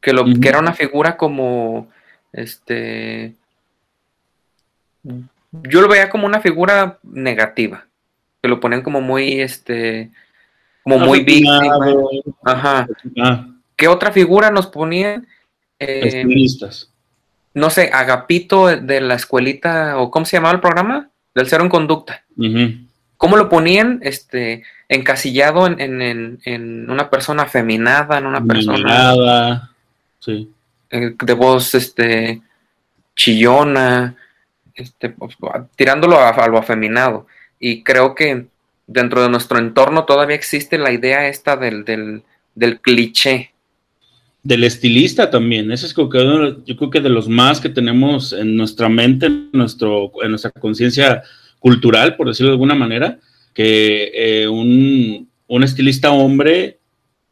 que, 0.00 0.12
lo, 0.12 0.24
que 0.24 0.48
era 0.48 0.60
una 0.60 0.72
figura 0.72 1.16
como, 1.18 1.90
este, 2.32 3.34
yo 5.02 5.80
lo 5.82 5.88
veía 5.88 6.08
como 6.08 6.26
una 6.26 6.40
figura 6.40 6.98
negativa 7.02 7.86
lo 8.48 8.60
ponen 8.60 8.82
como 8.82 9.00
muy, 9.00 9.40
este, 9.40 10.10
como 10.82 10.98
muy 10.98 11.24
víctima. 11.24 11.78
Ajá. 12.44 12.88
¿Qué 13.76 13.88
otra 13.88 14.12
figura 14.12 14.50
nos 14.50 14.66
ponían? 14.66 15.26
Eh, 15.78 16.24
no 17.54 17.70
sé, 17.70 17.90
Agapito 17.92 18.66
de 18.66 19.00
la 19.00 19.14
escuelita, 19.14 19.98
o 19.98 20.10
¿cómo 20.10 20.26
se 20.26 20.36
llamaba 20.36 20.54
el 20.54 20.60
programa? 20.60 21.08
Del 21.34 21.48
cero 21.48 21.64
en 21.64 21.70
conducta. 21.70 22.24
¿Cómo 23.16 23.36
lo 23.36 23.48
ponían? 23.48 24.00
Este, 24.02 24.62
encasillado 24.88 25.66
en, 25.66 26.86
una 26.90 27.10
persona 27.10 27.44
afeminada, 27.44 28.18
en 28.18 28.26
una 28.26 28.42
persona. 28.44 29.70
Sí. 30.20 30.50
Eh, 30.90 31.14
de 31.18 31.32
voz, 31.32 31.74
este, 31.74 32.42
chillona, 33.14 34.14
este, 34.74 35.10
pues, 35.10 35.36
tirándolo 35.76 36.18
a 36.18 36.48
lo 36.48 36.58
afeminado. 36.58 37.26
Y 37.58 37.82
creo 37.82 38.14
que 38.14 38.46
dentro 38.86 39.22
de 39.22 39.28
nuestro 39.28 39.58
entorno 39.58 40.04
todavía 40.04 40.36
existe 40.36 40.78
la 40.78 40.92
idea 40.92 41.28
esta 41.28 41.56
del, 41.56 41.84
del, 42.54 42.80
cliché. 42.80 43.52
Del 44.42 44.64
estilista 44.64 45.30
también. 45.30 45.72
Ese 45.72 45.86
es 45.86 45.94
creo 45.94 46.08
que 46.08 46.56
yo 46.64 46.76
creo 46.76 46.90
que 46.90 47.00
de 47.00 47.08
los 47.08 47.28
más 47.28 47.60
que 47.60 47.68
tenemos 47.68 48.32
en 48.32 48.56
nuestra 48.56 48.88
mente, 48.88 49.26
en, 49.26 49.50
nuestro, 49.52 50.12
en 50.22 50.30
nuestra 50.30 50.50
conciencia 50.52 51.22
cultural, 51.58 52.16
por 52.16 52.28
decirlo 52.28 52.50
de 52.50 52.54
alguna 52.54 52.74
manera, 52.74 53.18
que 53.52 54.12
eh, 54.14 54.48
un, 54.48 55.28
un 55.48 55.64
estilista 55.64 56.12
hombre 56.12 56.78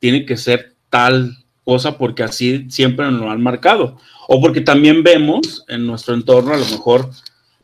tiene 0.00 0.24
que 0.24 0.36
ser 0.36 0.74
tal 0.90 1.36
cosa 1.64 1.96
porque 1.96 2.22
así 2.22 2.66
siempre 2.68 3.10
nos 3.10 3.20
lo 3.20 3.30
han 3.30 3.42
marcado. 3.42 3.98
O 4.28 4.40
porque 4.40 4.60
también 4.60 5.02
vemos 5.02 5.64
en 5.68 5.86
nuestro 5.86 6.14
entorno 6.14 6.54
a 6.54 6.58
lo 6.58 6.64
mejor 6.64 7.10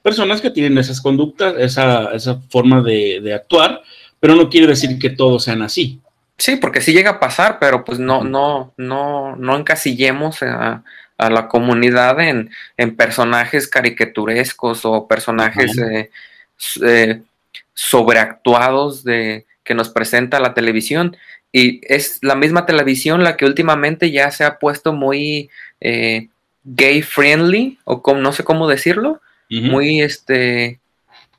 personas 0.02 0.40
que 0.40 0.50
tienen 0.50 0.78
esas 0.78 1.00
conductas, 1.00 1.54
esa, 1.58 2.12
esa 2.14 2.40
forma 2.48 2.82
de, 2.82 3.32
actuar, 3.34 3.82
pero 4.18 4.34
no 4.34 4.48
quiere 4.48 4.66
decir 4.66 4.98
que 4.98 5.10
todos 5.10 5.44
sean 5.44 5.62
así. 5.62 6.00
Sí, 6.36 6.56
porque 6.56 6.80
sí 6.80 6.92
llega 6.92 7.10
a 7.10 7.20
pasar, 7.20 7.58
pero 7.58 7.84
pues 7.84 7.98
no, 7.98 8.24
no, 8.24 8.72
no, 8.76 9.36
no 9.36 9.56
encasillemos 9.56 10.42
a, 10.42 10.82
la 11.18 11.48
comunidad 11.48 12.18
en, 12.18 12.50
personajes 12.96 13.68
caricaturescos 13.68 14.86
o 14.86 15.06
personajes 15.06 15.76
eh, 15.76 16.10
eh, 16.82 17.20
sobreactuados 17.74 19.04
de 19.04 19.44
que 19.62 19.74
nos 19.74 19.90
presenta 19.90 20.40
la 20.40 20.54
televisión. 20.54 21.16
Y 21.52 21.80
es 21.82 22.20
la 22.22 22.36
misma 22.36 22.64
televisión 22.64 23.22
la 23.22 23.36
que 23.36 23.44
últimamente 23.44 24.10
ya 24.10 24.30
se 24.30 24.44
ha 24.44 24.58
puesto 24.58 24.94
muy 24.94 25.50
eh, 25.80 26.28
gay 26.64 27.02
friendly, 27.02 27.78
o 27.84 28.00
como, 28.00 28.20
no 28.20 28.32
sé 28.32 28.44
cómo 28.44 28.66
decirlo, 28.66 29.20
muy 29.50 30.00
este 30.00 30.80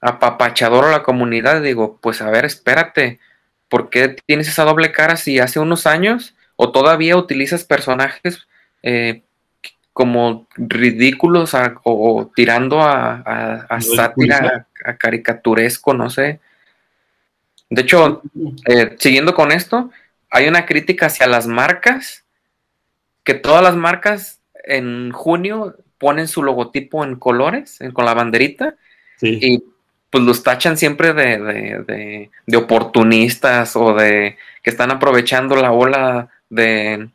apapachador 0.02 0.86
a 0.86 0.92
la 0.92 1.04
comunidad. 1.04 1.62
Digo, 1.62 1.98
pues 2.02 2.22
a 2.22 2.30
ver, 2.30 2.46
espérate, 2.46 3.20
¿por 3.70 3.90
qué 3.90 4.16
tienes 4.26 4.48
esa 4.48 4.64
doble 4.64 4.92
cara 4.92 5.16
si 5.16 5.40
hace 5.40 5.60
unos 5.60 5.88
años 5.88 6.36
o 6.56 6.72
todavía 6.72 7.16
utilizas 7.16 7.64
personajes 7.64 8.48
eh, 8.84 9.24
como 9.94 10.48
ridículos 10.56 11.56
o, 11.84 12.32
tirando 12.36 12.82
a, 12.82 13.66
a, 13.70 13.82
sátira, 13.82 14.68
a, 14.84 14.96
caricaturesco, 14.98 15.94
no 15.94 16.10
sé? 16.10 16.40
De 17.70 17.84
hecho, 17.84 18.22
eh, 18.68 18.96
siguiendo 19.00 19.34
con 19.34 19.52
esto, 19.52 19.92
hay 20.30 20.48
una 20.48 20.66
crítica 20.66 21.06
hacia 21.06 21.28
las 21.28 21.48
marcas, 21.48 22.26
que 23.24 23.34
todas 23.34 23.64
las 23.64 23.76
marcas 23.76 24.42
en 24.66 25.12
junio 25.12 25.78
ponen 26.02 26.28
su 26.28 26.42
logotipo 26.42 27.06
en 27.06 27.16
colores, 27.16 27.78
con 27.94 28.06
la 28.06 28.16
banderita, 28.16 28.76
y 29.22 29.64
pues 30.10 30.24
los 30.24 30.42
tachan 30.42 30.78
siempre 30.78 31.14
de, 31.14 32.30
oportunistas 32.58 33.76
o 33.76 33.94
de 33.94 34.36
que 34.64 34.70
están 34.72 34.90
aprovechando 34.90 35.56
la 35.56 35.72
ola 35.72 36.30
de, 36.50 37.08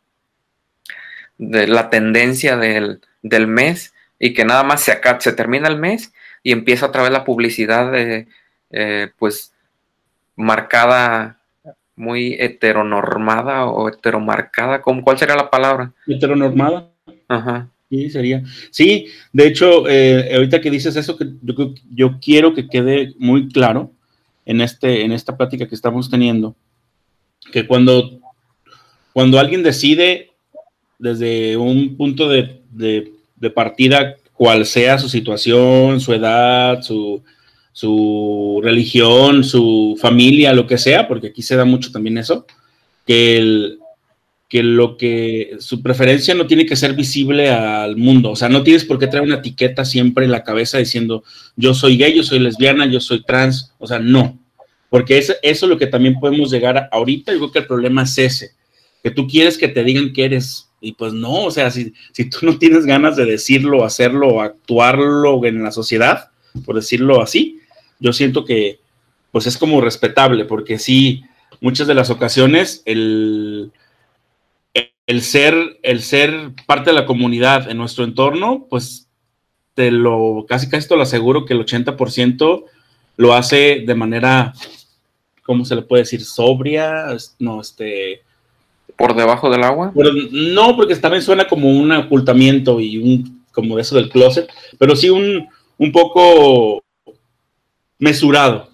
de 1.37 1.67
la 1.67 1.89
tendencia 1.89 2.55
del, 2.55 3.01
mes 3.47 3.93
y 4.19 4.33
que 4.33 4.45
nada 4.45 4.63
más 4.63 4.81
se, 4.81 4.93
acá, 4.93 5.19
se 5.19 5.33
termina 5.33 5.67
el 5.67 5.77
mes 5.77 6.13
y 6.41 6.53
empieza 6.53 6.85
otra 6.85 7.03
vez 7.03 7.11
la 7.11 7.25
publicidad 7.25 7.91
de, 7.91 8.27
eh, 8.71 9.11
pues, 9.19 9.53
marcada, 10.37 11.39
muy 11.97 12.37
heteronormada 12.39 13.65
o 13.65 13.89
heteromarcada, 13.89 14.81
¿cuál 14.81 15.17
sería 15.17 15.35
la 15.35 15.49
palabra? 15.49 15.91
Heteronormada. 16.07 16.89
Ajá. 17.27 17.67
Sí, 17.89 18.09
sería. 18.09 18.43
Sí, 18.69 19.07
de 19.31 19.47
hecho, 19.47 19.87
eh, 19.87 20.35
ahorita 20.35 20.59
que 20.59 20.69
dices 20.69 20.95
eso, 20.95 21.15
que 21.15 21.27
yo, 21.41 21.73
yo 21.93 22.19
quiero 22.19 22.53
que 22.53 22.67
quede 22.67 23.13
muy 23.17 23.47
claro 23.47 23.91
en, 24.45 24.61
este, 24.61 25.03
en 25.05 25.11
esta 25.13 25.37
plática 25.37 25.67
que 25.67 25.75
estamos 25.75 26.09
teniendo, 26.09 26.55
que 27.51 27.65
cuando, 27.65 28.19
cuando 29.13 29.39
alguien 29.39 29.63
decide 29.63 30.31
desde 30.99 31.55
un 31.57 31.95
punto 31.95 32.27
de, 32.27 32.61
partida, 33.53 34.15
cual 34.33 34.65
sea 34.65 34.97
su 34.97 35.07
situación, 35.09 35.99
su 36.01 36.13
edad, 36.13 36.81
su, 36.81 37.23
su 37.71 38.59
religión, 38.63 39.43
su 39.43 39.97
familia, 39.99 40.53
lo 40.53 40.67
que 40.67 40.77
sea, 40.77 41.07
porque 41.07 41.27
aquí 41.27 41.41
se 41.41 41.55
da 41.55 41.65
mucho 41.65 41.91
también 41.91 42.17
eso, 42.17 42.45
que 43.05 43.37
el, 43.37 43.79
que 44.49 44.63
lo 44.63 44.95
que 44.95 45.57
su 45.59 45.81
preferencia 45.81 46.33
no 46.33 46.47
tiene 46.47 46.65
que 46.65 46.77
ser 46.77 46.93
visible 46.93 47.49
al 47.49 47.97
mundo, 47.97 48.31
o 48.31 48.35
sea, 48.35 48.47
no 48.47 48.63
tienes 48.63 48.85
por 48.85 48.97
qué 48.97 49.07
traer 49.07 49.25
una 49.25 49.37
etiqueta 49.37 49.83
siempre 49.83 50.25
en 50.25 50.31
la 50.31 50.43
cabeza 50.43 50.77
diciendo 50.77 51.23
yo 51.55 51.73
soy 51.73 51.97
gay, 51.97 52.15
yo 52.15 52.23
soy 52.23 52.39
lesbiana, 52.39 52.85
yo 52.85 53.01
soy 53.01 53.23
trans, 53.23 53.73
o 53.77 53.87
sea, 53.87 53.99
no, 53.99 54.39
porque 54.89 55.17
eso, 55.17 55.33
eso 55.41 55.65
es 55.65 55.69
lo 55.69 55.77
que 55.77 55.87
también 55.87 56.19
podemos 56.19 56.49
llegar 56.49 56.77
a, 56.77 56.89
ahorita, 56.91 57.33
yo 57.33 57.39
creo 57.39 57.51
que 57.51 57.59
el 57.59 57.67
problema 57.67 58.03
es 58.03 58.17
ese, 58.17 58.51
que 59.03 59.11
tú 59.11 59.27
quieres 59.27 59.57
que 59.57 59.67
te 59.67 59.83
digan 59.83 60.13
que 60.13 60.23
eres, 60.23 60.69
y 60.79 60.93
pues 60.93 61.11
no, 61.11 61.45
o 61.45 61.51
sea, 61.51 61.69
si, 61.69 61.93
si 62.13 62.29
tú 62.29 62.39
no 62.43 62.57
tienes 62.57 62.85
ganas 62.85 63.17
de 63.17 63.25
decirlo, 63.25 63.83
hacerlo, 63.83 64.41
actuarlo 64.41 65.43
en 65.45 65.61
la 65.61 65.71
sociedad, 65.71 66.29
por 66.65 66.75
decirlo 66.75 67.21
así, 67.21 67.59
yo 67.99 68.13
siento 68.13 68.45
que 68.45 68.79
pues 69.31 69.45
es 69.45 69.57
como 69.57 69.81
respetable, 69.81 70.45
porque 70.45 70.79
sí, 70.79 71.23
muchas 71.59 71.85
de 71.87 71.93
las 71.93 72.09
ocasiones 72.09 72.81
el 72.85 73.71
el 75.07 75.21
ser, 75.21 75.79
el 75.83 76.01
ser 76.01 76.51
parte 76.65 76.91
de 76.91 76.95
la 76.95 77.05
comunidad 77.05 77.71
en 77.71 77.77
nuestro 77.77 78.03
entorno, 78.03 78.67
pues 78.69 79.07
te 79.73 79.89
lo, 79.89 80.45
casi 80.47 80.69
casi 80.69 80.87
te 80.87 80.95
lo 80.95 81.03
aseguro 81.03 81.45
que 81.45 81.53
el 81.53 81.65
80% 81.65 82.65
lo 83.15 83.33
hace 83.33 83.83
de 83.87 83.95
manera, 83.95 84.53
¿cómo 85.43 85.63
se 85.65 85.75
le 85.75 85.81
puede 85.81 86.03
decir? 86.03 86.23
Sobria, 86.23 87.07
no, 87.39 87.61
este... 87.61 88.21
¿Por 88.97 89.15
debajo 89.15 89.49
del 89.49 89.63
agua? 89.63 89.93
no, 90.31 90.75
porque 90.75 90.95
también 90.95 91.21
suena 91.21 91.47
como 91.47 91.69
un 91.69 91.91
ocultamiento 91.91 92.79
y 92.79 92.97
un, 92.97 93.45
como 93.51 93.77
eso 93.77 93.95
del 93.95 94.09
closet, 94.09 94.49
pero 94.77 94.95
sí 94.95 95.09
un, 95.09 95.47
un 95.77 95.91
poco 95.91 96.83
mesurado, 97.99 98.69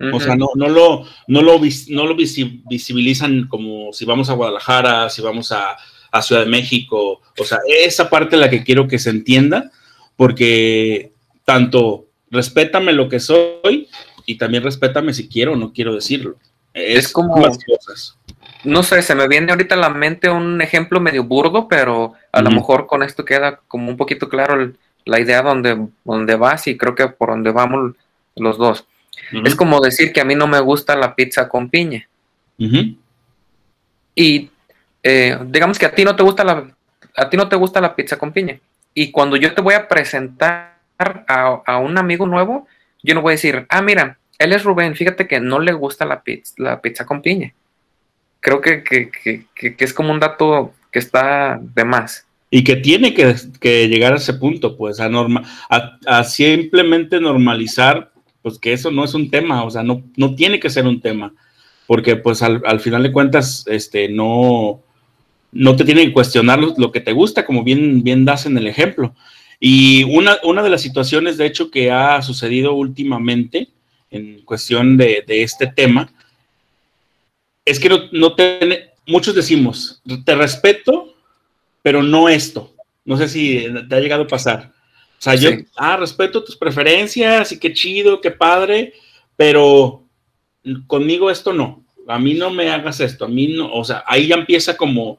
o 0.00 0.20
sea, 0.20 0.36
no, 0.36 0.48
no, 0.54 0.68
lo, 0.68 1.04
no, 1.28 1.42
lo, 1.42 1.60
no 1.88 2.06
lo 2.06 2.16
visibilizan 2.16 3.46
como 3.48 3.92
si 3.92 4.04
vamos 4.04 4.28
a 4.28 4.34
Guadalajara, 4.34 5.08
si 5.08 5.22
vamos 5.22 5.52
a, 5.52 5.76
a, 6.10 6.22
Ciudad 6.22 6.42
de 6.42 6.50
México. 6.50 7.20
O 7.38 7.44
sea, 7.44 7.58
esa 7.68 8.10
parte 8.10 8.36
es 8.36 8.40
la 8.40 8.50
que 8.50 8.64
quiero 8.64 8.88
que 8.88 8.98
se 8.98 9.10
entienda, 9.10 9.70
porque 10.16 11.12
tanto 11.44 12.06
respétame 12.30 12.92
lo 12.92 13.08
que 13.08 13.20
soy 13.20 13.88
y 14.26 14.36
también 14.36 14.64
respétame 14.64 15.14
si 15.14 15.28
quiero 15.28 15.52
o 15.52 15.56
no 15.56 15.72
quiero 15.72 15.94
decirlo. 15.94 16.36
Es, 16.72 17.12
como 17.12 17.38
las 17.40 17.58
cosas. 17.64 18.18
No 18.64 18.82
sé, 18.82 19.02
se 19.02 19.14
me 19.14 19.28
viene 19.28 19.52
ahorita 19.52 19.76
a 19.76 19.78
la 19.78 19.90
mente 19.90 20.28
un 20.28 20.60
ejemplo 20.60 20.98
medio 20.98 21.22
burdo, 21.24 21.68
pero 21.68 22.14
a 22.32 22.42
lo 22.42 22.50
mejor 22.50 22.86
con 22.86 23.02
esto 23.02 23.24
queda 23.24 23.60
como 23.68 23.90
un 23.90 23.96
poquito 23.96 24.28
claro 24.28 24.72
la 25.04 25.20
idea 25.20 25.42
donde, 25.42 25.86
donde 26.04 26.34
vas 26.34 26.66
y 26.66 26.76
creo 26.76 26.94
que 26.94 27.06
por 27.08 27.28
donde 27.28 27.52
vamos 27.52 27.94
los 28.36 28.58
dos. 28.58 28.86
Es 29.44 29.54
como 29.54 29.80
decir 29.80 30.12
que 30.12 30.20
a 30.20 30.24
mí 30.24 30.34
no 30.34 30.46
me 30.46 30.60
gusta 30.60 30.96
la 30.96 31.14
pizza 31.14 31.48
con 31.48 31.70
piña. 31.70 32.08
Y 34.14 34.50
eh, 35.02 35.38
digamos 35.46 35.78
que 35.78 35.86
a 35.86 35.94
ti 35.94 36.04
no 36.04 36.14
te 36.16 36.22
gusta 36.22 36.44
la 36.44 36.74
a 37.16 37.30
ti 37.30 37.36
no 37.36 37.48
te 37.48 37.56
gusta 37.56 37.80
la 37.80 37.94
pizza 37.94 38.18
con 38.18 38.32
piña. 38.32 38.58
Y 38.92 39.10
cuando 39.10 39.36
yo 39.36 39.54
te 39.54 39.62
voy 39.62 39.74
a 39.74 39.88
presentar 39.88 40.74
a, 40.98 41.78
un 41.78 41.98
amigo 41.98 42.26
nuevo, 42.26 42.66
yo 43.02 43.14
no 43.14 43.22
voy 43.22 43.32
a 43.32 43.36
decir, 43.36 43.66
ah, 43.68 43.82
mira, 43.82 44.18
él 44.38 44.52
es 44.52 44.64
Rubén, 44.64 44.94
fíjate 44.94 45.26
que 45.26 45.40
no 45.40 45.58
le 45.58 45.72
gusta 45.72 46.04
la 46.04 46.22
pizza, 46.22 46.54
la 46.58 46.80
pizza 46.80 47.06
con 47.06 47.22
piña. 47.22 47.52
Creo 48.40 48.60
que, 48.60 48.84
es 49.78 49.94
como 49.94 50.12
un 50.12 50.20
dato 50.20 50.74
que 50.92 50.98
está 50.98 51.58
de 51.60 51.84
más. 51.84 52.26
Y 52.50 52.62
que 52.62 52.76
tiene 52.76 53.14
que, 53.14 53.88
llegar 53.88 54.12
a 54.12 54.16
ese 54.16 54.34
punto, 54.34 54.76
pues, 54.76 55.00
a, 55.00 55.08
norma, 55.08 55.42
a 55.68 56.24
simplemente 56.24 57.20
normalizar 57.20 58.12
pues 58.44 58.58
que 58.58 58.74
eso 58.74 58.90
no 58.90 59.04
es 59.04 59.14
un 59.14 59.30
tema, 59.30 59.64
o 59.64 59.70
sea, 59.70 59.82
no, 59.82 60.02
no 60.16 60.34
tiene 60.34 60.60
que 60.60 60.68
ser 60.68 60.86
un 60.86 61.00
tema, 61.00 61.32
porque 61.86 62.14
pues 62.14 62.42
al, 62.42 62.78
final 62.78 63.02
de 63.02 63.10
cuentas, 63.10 63.64
este, 63.68 64.10
no, 64.10 64.82
no 65.50 65.76
te 65.76 65.84
tiene 65.86 66.04
que 66.04 66.12
cuestionar 66.12 66.58
lo, 66.58 66.92
que 66.92 67.00
te 67.00 67.12
gusta, 67.12 67.46
como 67.46 67.64
bien, 67.64 68.04
bien 68.04 68.26
das 68.26 68.44
en 68.44 68.58
el 68.58 68.66
ejemplo. 68.66 69.14
Y 69.58 70.04
una, 70.04 70.36
una, 70.42 70.62
de 70.62 70.68
las 70.68 70.82
situaciones, 70.82 71.38
de 71.38 71.46
hecho, 71.46 71.70
que 71.70 71.90
ha 71.90 72.20
sucedido 72.20 72.74
últimamente 72.74 73.68
en 74.10 74.42
cuestión 74.42 74.98
de, 74.98 75.24
este 75.26 75.66
tema, 75.66 76.12
es 77.64 77.80
que 77.80 77.88
no, 77.88 78.10
no 78.12 78.34
te, 78.34 78.90
muchos 79.06 79.34
decimos, 79.34 80.02
te 80.26 80.34
respeto, 80.34 81.14
pero 81.80 82.02
no 82.02 82.28
esto. 82.28 82.74
No 83.06 83.16
sé 83.16 83.26
si 83.26 83.66
te 83.88 83.94
ha 83.96 84.00
llegado 84.00 84.24
a 84.24 84.28
pasar. 84.28 84.73
O 85.24 85.30
sea, 85.30 85.36
yo, 85.36 85.50
ah, 85.76 85.96
respeto 85.96 86.44
tus 86.44 86.54
preferencias 86.54 87.50
y 87.50 87.58
qué 87.58 87.72
chido, 87.72 88.20
qué 88.20 88.30
padre, 88.30 88.92
pero 89.36 90.02
conmigo 90.86 91.30
esto 91.30 91.54
no. 91.54 91.82
A 92.06 92.18
mí 92.18 92.34
no 92.34 92.50
me 92.50 92.68
hagas 92.68 93.00
esto, 93.00 93.24
a 93.24 93.28
mí 93.28 93.46
no, 93.46 93.72
o 93.72 93.82
sea, 93.84 94.04
ahí 94.06 94.26
ya 94.26 94.34
empieza 94.34 94.76
como 94.76 95.18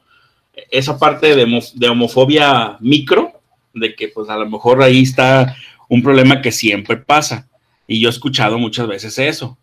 esa 0.70 0.96
parte 0.96 1.34
de, 1.34 1.88
homofobia 1.88 2.76
micro, 2.78 3.32
de 3.74 3.96
que 3.96 4.06
pues 4.06 4.28
a 4.28 4.36
lo 4.36 4.48
mejor 4.48 4.80
ahí 4.80 5.02
está 5.02 5.56
un 5.88 6.04
problema 6.04 6.40
que 6.40 6.52
siempre 6.52 6.98
pasa. 6.98 7.48
Y 7.88 8.00
yo 8.00 8.08
he 8.08 8.12
escuchado 8.12 8.58
muchas 8.58 8.86
veces 8.86 9.18
eso. 9.18 9.58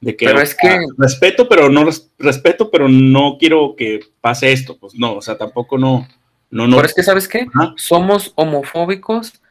De 0.00 0.14
que, 0.16 0.26
pero 0.26 0.40
es 0.40 0.54
que 0.54 0.78
respeto, 0.96 1.48
pero 1.48 1.68
no 1.68 1.88
respeto, 2.20 2.70
pero 2.70 2.88
no 2.88 3.36
quiero 3.36 3.74
que 3.76 3.98
pase 4.20 4.52
esto. 4.52 4.76
Pues 4.78 4.94
no, 4.94 5.16
o 5.16 5.22
sea, 5.22 5.36
tampoco 5.36 5.76
no. 5.76 6.06
no, 6.50 6.68
no. 6.68 6.76
Pero 6.76 6.86
es 6.86 6.94
que, 6.94 7.02
¿sabes 7.02 7.26
qué? 7.26 7.46
Somos 7.74 8.32
homofóbicos 8.36 9.41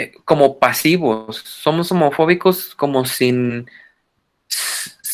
eh, 0.00 0.12
como 0.24 0.58
pasivos, 0.58 1.36
somos 1.36 1.92
homofóbicos 1.92 2.74
como 2.74 3.04
sin 3.04 3.68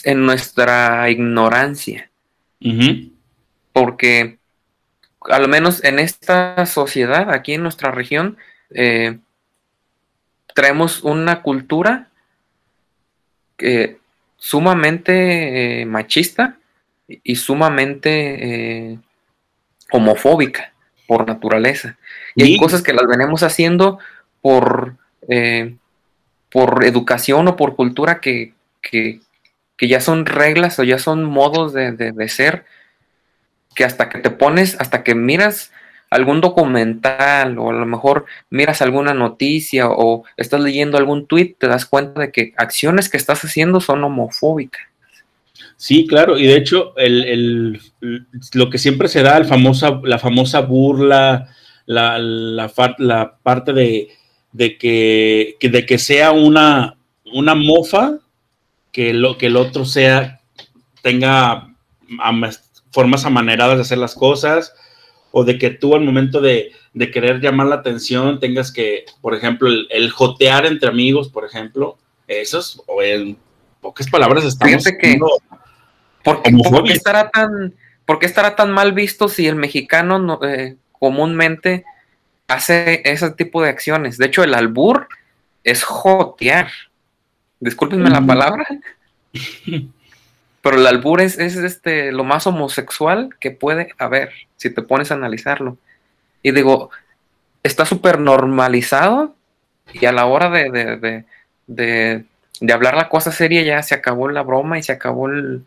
en 0.05 0.25
nuestra 0.25 1.11
ignorancia. 1.11 2.09
Porque 3.73 4.39
al 5.23 5.49
menos 5.49 5.83
en 5.83 5.99
esta 5.99 6.65
sociedad, 6.67 7.33
aquí 7.33 7.55
en 7.55 7.65
nuestra 7.65 7.91
región, 7.91 8.37
eh, 8.71 9.19
traemos 10.55 11.03
una 11.03 11.43
cultura 11.43 12.09
que 13.57 13.99
sumamente 14.37 15.81
eh, 15.81 15.85
machista 15.85 16.59
y 17.09 17.35
sumamente 17.35 19.01
homofóbica 19.91 20.73
por 21.09 21.27
naturaleza. 21.27 21.99
Y 22.37 22.45
hay 22.45 22.57
cosas 22.57 22.83
que 22.83 22.93
las 22.93 23.07
venimos 23.09 23.43
haciendo 23.43 23.99
por, 24.47 24.95
eh, 25.29 25.75
por 26.53 26.85
educación 26.85 27.49
o 27.49 27.57
por 27.57 27.75
cultura 27.75 28.21
que, 28.21 28.53
ya 29.81 30.01
son 30.01 30.25
reglas 30.25 30.79
o 30.79 30.85
ya 30.85 31.01
son 31.01 31.25
modos 31.25 31.73
de, 31.73 32.29
ser, 32.29 32.65
que 33.75 33.83
hasta 33.83 34.09
que 34.09 34.21
te 34.21 34.31
pones, 34.31 34.77
hasta 34.79 35.03
que 35.03 35.17
miras 35.17 35.73
algún 36.11 36.41
documental 36.41 37.59
o 37.59 37.71
a 37.71 37.73
lo 37.73 37.87
mejor 37.87 38.27
miras 38.49 38.83
alguna 38.83 39.15
noticia 39.15 39.89
o 39.89 40.23
estás 40.37 40.61
leyendo 40.61 40.97
algún 40.97 41.27
tweet, 41.27 41.57
te 41.59 41.67
das 41.67 41.85
cuenta 41.85 42.21
de 42.21 42.31
que 42.31 42.55
acciones 42.57 43.09
que 43.09 43.17
estás 43.17 43.45
haciendo 43.45 43.81
son 43.81 44.05
homofóbicas. 44.05 44.83
Sí, 45.77 46.07
claro, 46.07 46.39
y 46.39 46.47
de 46.47 46.55
hecho 46.55 46.97
el, 46.97 47.81
lo 48.55 48.71
que 48.71 48.79
siempre 48.79 49.09
se 49.09 49.25
da, 49.25 49.39
el 49.39 49.47
famosa, 49.47 50.01
la 50.05 50.21
famosa 50.21 50.61
burla, 50.61 51.49
la, 51.85 52.17
la 52.21 53.39
parte 53.43 53.73
de 53.73 54.11
de 54.57 54.79
que, 54.79 55.57
de 55.61 55.85
que 55.85 55.99
sea 55.99 56.33
una, 56.33 56.97
una 57.27 57.55
mofa, 57.55 58.15
que, 58.91 59.13
lo, 59.13 59.37
que 59.37 59.47
el 59.47 59.57
otro 59.57 59.85
sea, 59.85 60.41
tenga 61.03 61.75
formas 62.91 63.27
amaneradas 63.27 63.77
de 63.77 63.83
hacer 63.83 63.99
las 63.99 64.15
cosas, 64.15 64.73
o 65.31 65.45
de 65.45 65.59
que 65.59 65.69
tú 65.69 65.95
al 65.95 66.01
momento 66.01 66.41
de, 66.41 66.73
querer 67.13 67.41
llamar 67.41 67.67
la 67.67 67.75
atención 67.75 68.41
tengas 68.41 68.73
que, 68.73 69.05
por 69.21 69.35
ejemplo, 69.35 69.69
el, 69.91 70.11
jotear 70.11 70.65
entre 70.65 70.89
amigos, 70.89 71.29
por 71.29 71.45
ejemplo, 71.45 71.99
eso 72.27 72.59
es, 72.59 72.81
o 72.87 73.03
en 73.03 73.37
pocas 73.83 74.09
palabras 74.09 74.43
estamos... 74.45 74.83
que, 74.85 75.19
¿por 76.25 76.43
qué, 76.43 76.93
estará 76.95 77.29
tan, 77.29 77.75
¿por 78.07 78.25
estará 78.25 78.57
tan 78.57 78.73
mal 78.73 78.93
visto 78.93 79.29
si 79.29 79.47
el 79.47 79.57
mexicano 79.57 80.41
eh, 80.43 80.77
comúnmente 80.93 81.85
hace 82.49 83.03
ese 83.05 83.31
tipo 83.31 83.63
de 83.63 83.71
acciones. 83.71 84.19
De 84.19 84.27
hecho, 84.27 84.45
el 84.45 84.55
albur 84.55 85.09
es 85.65 85.83
jotear. 85.85 86.71
Discúlpenme 87.61 88.11
la 88.11 88.21
palabra. 88.21 88.67
Pero 90.63 90.77
el 90.79 90.87
albur 90.87 91.21
es, 91.21 91.39
este, 91.39 92.13
lo 92.13 92.25
más 92.25 92.47
homosexual 92.47 93.31
que 93.39 93.51
puede 93.51 93.95
haber, 93.99 94.33
si 94.57 94.71
te 94.71 94.83
pones 94.83 95.11
a 95.11 95.15
analizarlo. 95.15 95.77
Y 96.43 96.53
digo, 96.53 96.91
está 97.63 97.85
súper 97.85 98.19
normalizado 98.19 99.35
y 99.93 100.07
a 100.07 100.13
la 100.13 100.27
hora 100.27 100.51
de, 100.51 100.71
de, 100.71 101.25
de, 101.67 102.25
de, 102.61 102.73
hablar 102.73 102.97
la 102.97 103.09
cosa 103.09 103.31
seria 103.31 103.63
ya 103.63 103.83
se 103.83 103.95
acabó 103.95 104.29
la 104.29 104.43
broma 104.43 104.79
y 104.79 104.83
se 104.83 104.93
acabó 104.93 105.29
el, 105.29 105.65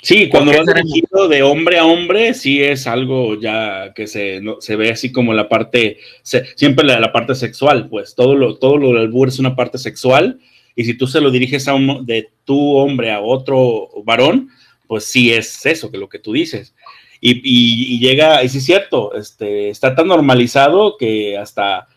Sí, 0.00 0.28
cuando 0.28 0.52
va 0.52 0.62
dirigido 0.74 1.26
de 1.26 1.42
hombre 1.42 1.78
a 1.78 1.84
hombre, 1.84 2.32
sí 2.32 2.62
es 2.62 2.86
algo 2.86 3.38
ya 3.40 3.92
que 3.94 4.06
se, 4.06 4.40
se 4.60 4.76
ve 4.76 4.90
así 4.90 5.10
como 5.10 5.34
la 5.34 5.48
parte, 5.48 5.98
siempre 6.22 6.86
la, 6.86 7.12
parte 7.12 7.34
sexual, 7.34 7.88
pues 7.88 8.14
todo 8.14 8.36
lo, 8.36 8.56
todo 8.58 8.76
lo 8.76 8.88
del 8.88 8.98
albur 8.98 9.26
es 9.26 9.40
una 9.40 9.56
parte 9.56 9.76
sexual, 9.76 10.38
y 10.76 10.84
si 10.84 10.94
tú 10.94 11.08
se 11.08 11.20
lo 11.20 11.32
diriges 11.32 11.66
a 11.66 11.74
uno 11.74 12.04
de 12.04 12.30
tu 12.44 12.76
hombre 12.76 13.10
a 13.10 13.20
otro 13.20 13.88
varón, 14.04 14.50
pues 14.86 15.04
sí 15.04 15.32
es 15.32 15.66
eso, 15.66 15.90
que 15.90 15.98
lo 15.98 16.08
que 16.08 16.20
tú 16.20 16.32
dices. 16.32 16.74
Y, 17.20 17.40
y, 17.42 17.98
llega, 17.98 18.44
y 18.44 18.48
sí 18.48 18.58
es 18.58 18.64
cierto, 18.64 19.12
este, 19.14 19.70
está 19.70 19.96
tan 19.96 20.06
normalizado 20.06 20.96
que 20.96 21.36
hasta, 21.36 21.88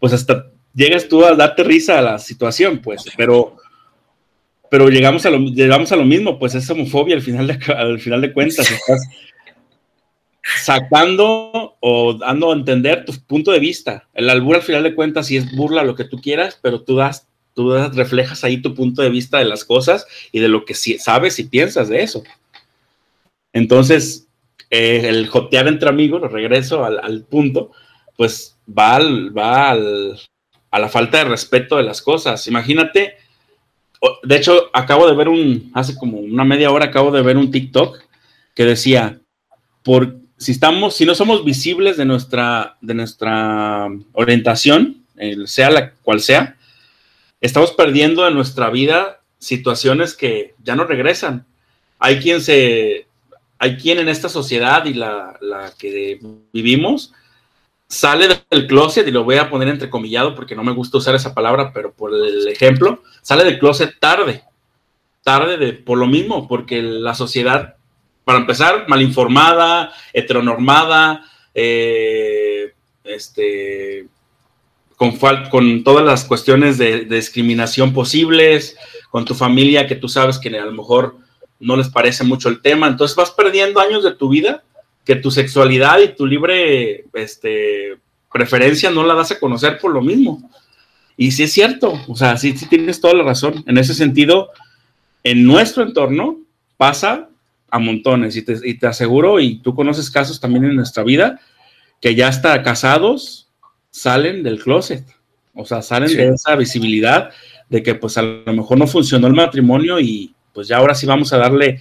pues 0.00 0.12
hasta 0.12 0.50
llegas 0.74 1.06
tú 1.06 1.24
a 1.24 1.36
darte 1.36 1.62
risa 1.62 2.00
a 2.00 2.02
la 2.02 2.18
situación, 2.18 2.80
pues, 2.80 3.04
pero, 3.16 3.56
pero 4.74 4.88
llegamos 4.88 5.24
a 5.24 5.30
lo, 5.30 5.38
llegamos 5.38 5.92
a 5.92 5.96
lo 5.96 6.04
mismo, 6.04 6.36
pues 6.36 6.56
es 6.56 6.68
homofobia 6.68 7.14
al 7.14 7.22
final 7.22 7.46
de, 7.46 7.60
al 7.76 8.00
final 8.00 8.20
de 8.20 8.32
cuentas, 8.32 8.68
estás 8.68 9.08
sacando 10.42 11.76
o 11.78 12.14
dando 12.14 12.50
a 12.50 12.56
entender 12.56 13.04
tu 13.04 13.12
punto 13.24 13.52
de 13.52 13.60
vista. 13.60 14.08
El 14.14 14.28
albur 14.28 14.56
al 14.56 14.62
final 14.62 14.82
de 14.82 14.96
cuentas 14.96 15.28
sí 15.28 15.36
es 15.36 15.54
burla 15.54 15.84
lo 15.84 15.94
que 15.94 16.02
tú 16.02 16.20
quieras, 16.20 16.58
pero 16.60 16.82
tú 16.82 16.96
das, 16.96 17.28
tú 17.54 17.70
das, 17.70 17.94
reflejas 17.94 18.42
ahí 18.42 18.60
tu 18.60 18.74
punto 18.74 19.00
de 19.00 19.10
vista 19.10 19.38
de 19.38 19.44
las 19.44 19.64
cosas 19.64 20.08
y 20.32 20.40
de 20.40 20.48
lo 20.48 20.64
que 20.64 20.74
sabes 20.74 21.38
y 21.38 21.44
piensas 21.44 21.88
de 21.88 22.02
eso. 22.02 22.24
Entonces, 23.52 24.26
eh, 24.70 25.02
el 25.04 25.28
jotear 25.28 25.68
entre 25.68 25.88
amigos, 25.88 26.20
lo 26.20 26.26
regreso 26.26 26.84
al, 26.84 27.22
punto, 27.30 27.70
pues 28.16 28.58
va, 28.68 28.98
va 28.98 29.70
a 29.70 30.78
la 30.80 30.88
falta 30.88 31.18
de 31.18 31.26
respeto 31.26 31.76
de 31.76 31.84
las 31.84 32.02
cosas. 32.02 32.48
Imagínate, 32.48 33.18
de 34.22 34.36
hecho, 34.36 34.70
acabo 34.72 35.06
de 35.06 35.14
ver 35.14 35.28
un, 35.28 35.70
hace 35.74 35.96
como 35.96 36.18
una 36.18 36.44
media 36.44 36.70
hora 36.70 36.86
acabo 36.86 37.10
de 37.10 37.22
ver 37.22 37.36
un 37.36 37.50
TikTok 37.50 37.98
que 38.54 38.64
decía, 38.64 39.20
por, 39.82 40.16
si 40.36 40.52
estamos, 40.52 40.94
si 40.94 41.04
no 41.04 41.14
somos 41.14 41.44
visibles 41.44 41.96
de 41.96 42.04
nuestra, 42.04 42.76
de 42.80 42.94
nuestra 42.94 43.88
orientación, 44.12 45.04
sea 45.46 45.70
la 45.70 45.92
cual 46.02 46.20
sea, 46.20 46.56
estamos 47.40 47.72
perdiendo 47.72 48.26
en 48.26 48.34
nuestra 48.34 48.70
vida 48.70 49.20
situaciones 49.38 50.14
que 50.14 50.54
ya 50.62 50.74
no 50.76 50.84
regresan. 50.84 51.46
Hay 51.98 52.18
quien 52.18 52.40
se, 52.40 53.06
hay 53.58 53.76
quien 53.76 53.98
en 53.98 54.08
esta 54.08 54.28
sociedad 54.28 54.84
y 54.84 54.94
la, 54.94 55.38
que 55.78 56.20
vivimos 56.52 57.12
sale 57.94 58.28
del 58.50 58.66
closet, 58.66 59.06
y 59.06 59.12
lo 59.12 59.24
voy 59.24 59.36
a 59.36 59.48
poner 59.48 59.68
entrecomillado 59.68 60.34
porque 60.34 60.56
no 60.56 60.64
me 60.64 60.72
gusta 60.72 60.98
usar 60.98 61.14
esa 61.14 61.32
palabra, 61.32 61.72
pero 61.72 61.92
por 61.92 62.12
el 62.12 62.48
ejemplo, 62.48 63.02
sale 63.22 63.44
del 63.44 63.58
closet 63.58 63.98
tarde, 64.00 64.42
tarde 65.22 65.56
de, 65.56 65.72
por 65.72 65.98
lo 65.98 66.06
mismo, 66.06 66.48
porque 66.48 66.82
la 66.82 67.14
sociedad, 67.14 67.76
para 68.24 68.38
empezar, 68.38 68.88
mal 68.88 69.00
informada, 69.00 69.92
heteronormada, 70.12 71.24
eh, 71.54 72.72
este, 73.04 74.08
con, 74.96 75.16
con 75.50 75.84
todas 75.84 76.04
las 76.04 76.24
cuestiones 76.24 76.78
de, 76.78 77.04
de 77.04 77.16
discriminación 77.16 77.92
posibles, 77.92 78.76
con 79.10 79.24
tu 79.24 79.34
familia 79.34 79.86
que 79.86 79.94
tú 79.94 80.08
sabes 80.08 80.38
que 80.38 80.48
a 80.58 80.64
lo 80.64 80.72
mejor 80.72 81.16
no 81.60 81.76
les 81.76 81.88
parece 81.88 82.24
mucho 82.24 82.48
el 82.48 82.60
tema, 82.60 82.88
entonces 82.88 83.16
vas 83.16 83.30
perdiendo 83.30 83.78
años 83.78 84.02
de 84.02 84.14
tu 84.14 84.28
vida 84.28 84.64
que 85.04 85.16
tu 85.16 85.30
sexualidad 85.30 85.98
y 86.00 86.14
tu 86.14 86.26
libre 86.26 87.04
este, 87.12 87.98
preferencia 88.32 88.90
no 88.90 89.04
la 89.04 89.14
das 89.14 89.32
a 89.32 89.38
conocer 89.38 89.78
por 89.78 89.92
lo 89.92 90.00
mismo. 90.00 90.50
Y 91.16 91.30
sí 91.30 91.44
es 91.44 91.52
cierto, 91.52 92.00
o 92.08 92.16
sea, 92.16 92.36
sí, 92.36 92.56
sí 92.56 92.66
tienes 92.66 93.00
toda 93.00 93.14
la 93.14 93.22
razón. 93.22 93.62
En 93.66 93.78
ese 93.78 93.94
sentido, 93.94 94.50
en 95.22 95.44
nuestro 95.44 95.82
entorno 95.82 96.38
pasa 96.76 97.28
a 97.70 97.78
montones 97.78 98.36
y 98.36 98.42
te, 98.42 98.56
y 98.64 98.74
te 98.74 98.86
aseguro, 98.86 99.40
y 99.40 99.58
tú 99.58 99.74
conoces 99.74 100.10
casos 100.10 100.40
también 100.40 100.64
en 100.64 100.76
nuestra 100.76 101.02
vida, 101.02 101.40
que 102.00 102.14
ya 102.14 102.28
hasta 102.28 102.62
casados 102.62 103.48
salen 103.90 104.42
del 104.42 104.62
closet, 104.62 105.04
o 105.54 105.64
sea, 105.64 105.82
salen 105.82 106.14
de 106.16 106.28
esa 106.30 106.56
visibilidad 106.56 107.30
de 107.68 107.82
que 107.82 107.94
pues 107.94 108.18
a 108.18 108.22
lo 108.22 108.52
mejor 108.52 108.78
no 108.78 108.86
funcionó 108.86 109.26
el 109.26 109.34
matrimonio 109.34 110.00
y, 110.00 110.34
pues 110.52 110.68
ya 110.68 110.76
ahora 110.76 110.94
sí 110.94 111.06
vamos 111.06 111.32
a 111.32 111.38
darle 111.38 111.80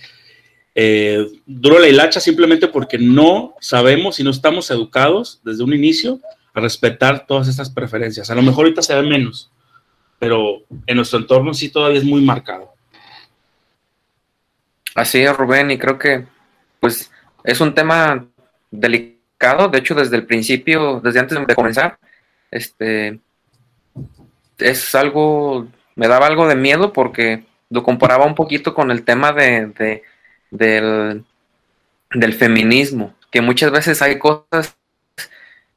eh, 0.75 1.27
duro 1.45 1.79
la 1.79 1.87
hilacha 1.87 2.19
simplemente 2.19 2.67
porque 2.67 2.97
no 2.97 3.53
sabemos 3.59 4.19
y 4.19 4.23
no 4.23 4.31
estamos 4.31 4.71
educados 4.71 5.39
desde 5.43 5.63
un 5.63 5.73
inicio 5.73 6.19
a 6.53 6.59
respetar 6.59 7.25
todas 7.25 7.47
estas 7.47 7.69
preferencias. 7.69 8.29
A 8.29 8.35
lo 8.35 8.41
mejor 8.41 8.65
ahorita 8.65 8.81
se 8.81 8.95
ve 8.95 9.03
menos, 9.03 9.51
pero 10.19 10.63
en 10.87 10.95
nuestro 10.95 11.19
entorno 11.19 11.53
sí 11.53 11.69
todavía 11.69 11.99
es 11.99 12.05
muy 12.05 12.21
marcado. 12.21 12.73
Así 14.95 15.21
es, 15.21 15.35
Rubén, 15.35 15.71
y 15.71 15.77
creo 15.77 15.97
que 15.97 16.25
pues 16.79 17.11
es 17.43 17.61
un 17.61 17.73
tema 17.73 18.27
delicado, 18.69 19.69
de 19.69 19.79
hecho 19.79 19.95
desde 19.95 20.15
el 20.15 20.25
principio, 20.25 21.01
desde 21.03 21.19
antes 21.19 21.47
de 21.47 21.55
comenzar, 21.55 21.97
este 22.51 23.19
es 24.57 24.95
algo, 24.95 25.67
me 25.95 26.07
daba 26.07 26.27
algo 26.27 26.47
de 26.47 26.55
miedo 26.55 26.93
porque 26.93 27.45
lo 27.69 27.83
comparaba 27.83 28.25
un 28.25 28.35
poquito 28.35 28.73
con 28.73 28.91
el 28.91 29.03
tema 29.03 29.31
de, 29.33 30.03
del, 30.53 31.25
del 32.13 32.33
feminismo, 32.33 33.13
que 33.31 33.41
muchas 33.41 33.71
veces 33.71 34.01
hay 34.01 34.19
cosas, 34.19 34.75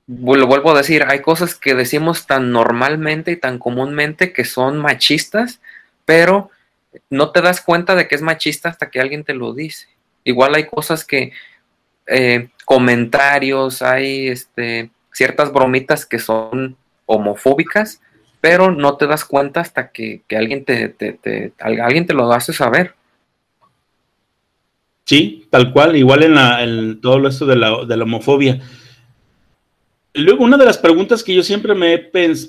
lo 0.07 0.47
vuelvo 0.47 0.71
a 0.71 0.79
decir, 0.79 1.05
hay 1.09 1.21
cosas 1.21 1.55
que 1.55 1.75
decimos 1.75 2.27
tan 2.27 2.53
normalmente 2.53 3.33
y 3.33 3.37
tan 3.37 3.59
comúnmente 3.59 4.33
que 4.33 4.45
son 4.45 4.79
machistas, 4.79 5.61
pero 6.05 6.51
no 7.11 7.31
te 7.31 7.41
das 7.41 7.61
cuenta 7.61 7.95
de 7.95 8.07
que 8.07 8.15
es 8.15 8.23
machista 8.23 8.69
hasta 8.69 8.91
que 8.91 9.01
alguien 9.01 9.25
te 9.25 9.35
lo 9.35 9.53
dice. 9.53 9.89
Igual 10.25 10.55
hay 10.55 10.67
cosas 10.67 11.05
que, 11.05 11.33
eh, 12.07 12.49
comentarios, 12.65 13.83
hay 13.83 14.29
este, 14.29 14.91
ciertas 15.13 15.53
bromitas 15.53 16.05
que 16.07 16.19
son 16.19 16.77
homofóbicas, 17.07 18.01
pero 18.41 18.71
no 18.71 18.97
te 18.97 19.07
das 19.07 19.25
cuenta 19.25 19.61
hasta 19.61 19.91
que, 19.91 20.23
alguien, 20.37 20.65
te, 20.65 20.95
alguien 21.59 22.07
te 22.07 22.15
lo 22.15 22.31
hace 22.33 22.53
saber. 22.53 22.95
Sí, 25.07 25.47
tal 25.51 25.73
cual, 25.73 25.97
igual 25.97 26.25
en, 26.25 26.35
la, 26.35 26.67
todo 27.01 27.27
esto 27.29 27.47
de 27.47 27.57
la, 27.57 28.03
homofobia. 28.03 28.61
Luego, 30.15 30.45
una 30.45 30.57
de 30.57 30.65
las 30.65 30.79
preguntas 30.79 31.23
que 31.23 31.35
yo 31.35 31.43
siempre 31.43 31.75
me 31.75 31.95
he 31.95 31.99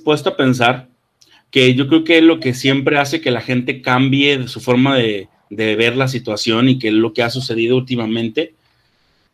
puesto 0.04 0.30
a 0.30 0.36
pensar, 0.36 0.90
que 1.52 1.76
yo 1.76 1.88
creo 1.88 2.04
que 2.04 2.18
es 2.18 2.24
lo 2.24 2.40
que 2.40 2.54
siempre 2.54 2.98
hace 2.98 3.22
que 3.22 3.32
la 3.32 3.42
gente 3.42 3.82
cambie 3.82 4.48
su 4.48 4.60
forma 4.60 4.98
de, 4.98 5.30
de 5.50 5.76
ver 5.76 5.96
la 5.96 6.08
situación 6.08 6.68
y 6.68 6.80
que 6.80 6.88
es 6.88 6.94
lo 6.94 7.14
que 7.14 7.24
ha 7.24 7.30
sucedido 7.30 7.78
últimamente, 7.78 8.56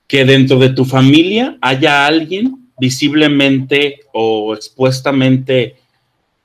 que 0.07 0.25
dentro 0.25 0.59
de 0.59 0.69
tu 0.69 0.83
familia 0.83 1.57
haya 1.61 2.05
alguien 2.05 2.69
visiblemente 2.77 4.01
o 4.11 4.53
expuestamente 4.53 5.77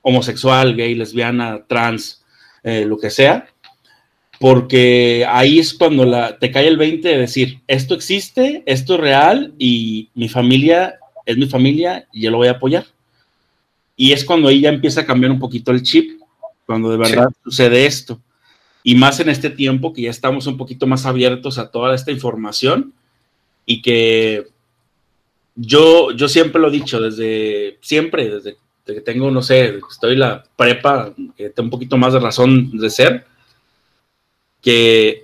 homosexual, 0.01 0.75
gay, 0.75 0.95
lesbiana, 0.95 1.65
trans, 1.67 2.23
eh, 2.63 2.85
lo 2.85 2.97
que 2.97 3.09
sea, 3.09 3.47
porque 4.39 5.25
ahí 5.27 5.59
es 5.59 5.73
cuando 5.73 6.05
la, 6.05 6.39
te 6.39 6.49
cae 6.51 6.67
el 6.67 6.77
20 6.77 7.07
de 7.07 7.17
decir, 7.17 7.59
esto 7.67 7.93
existe, 7.93 8.63
esto 8.65 8.95
es 8.95 8.99
real 8.99 9.53
y 9.59 10.09
mi 10.15 10.29
familia 10.29 10.99
es 11.25 11.37
mi 11.37 11.45
familia 11.45 12.07
y 12.11 12.21
yo 12.21 12.31
lo 12.31 12.37
voy 12.37 12.47
a 12.47 12.51
apoyar. 12.51 12.85
Y 13.95 14.13
es 14.13 14.23
cuando 14.23 14.47
ahí 14.47 14.61
ya 14.61 14.69
empieza 14.69 15.01
a 15.01 15.05
cambiar 15.05 15.31
un 15.31 15.39
poquito 15.39 15.71
el 15.71 15.83
chip, 15.83 16.21
cuando 16.65 16.89
de 16.89 16.97
verdad 16.97 17.27
sucede 17.43 17.85
esto. 17.85 18.19
Y 18.81 18.95
más 18.95 19.19
en 19.19 19.29
este 19.29 19.49
tiempo 19.49 19.93
que 19.93 20.03
ya 20.03 20.09
estamos 20.09 20.47
un 20.47 20.57
poquito 20.57 20.87
más 20.87 21.05
abiertos 21.05 21.59
a 21.59 21.69
toda 21.69 21.93
esta 21.93 22.11
información 22.11 22.93
y 23.65 23.81
que 23.81 24.47
yo, 25.55 26.11
yo 26.11 26.29
siempre 26.29 26.61
lo 26.61 26.69
he 26.69 26.71
dicho 26.71 27.01
desde 27.01 27.77
siempre, 27.81 28.29
desde 28.29 28.57
que 28.85 29.01
tengo, 29.01 29.29
no 29.29 29.43
sé, 29.43 29.79
estoy 29.91 30.15
la 30.15 30.43
prepa, 30.55 31.13
que 31.37 31.49
tengo 31.49 31.67
un 31.67 31.71
poquito 31.71 31.97
más 31.97 32.13
de 32.13 32.19
razón 32.19 32.75
de 32.75 32.89
ser, 32.89 33.25
que 34.61 35.23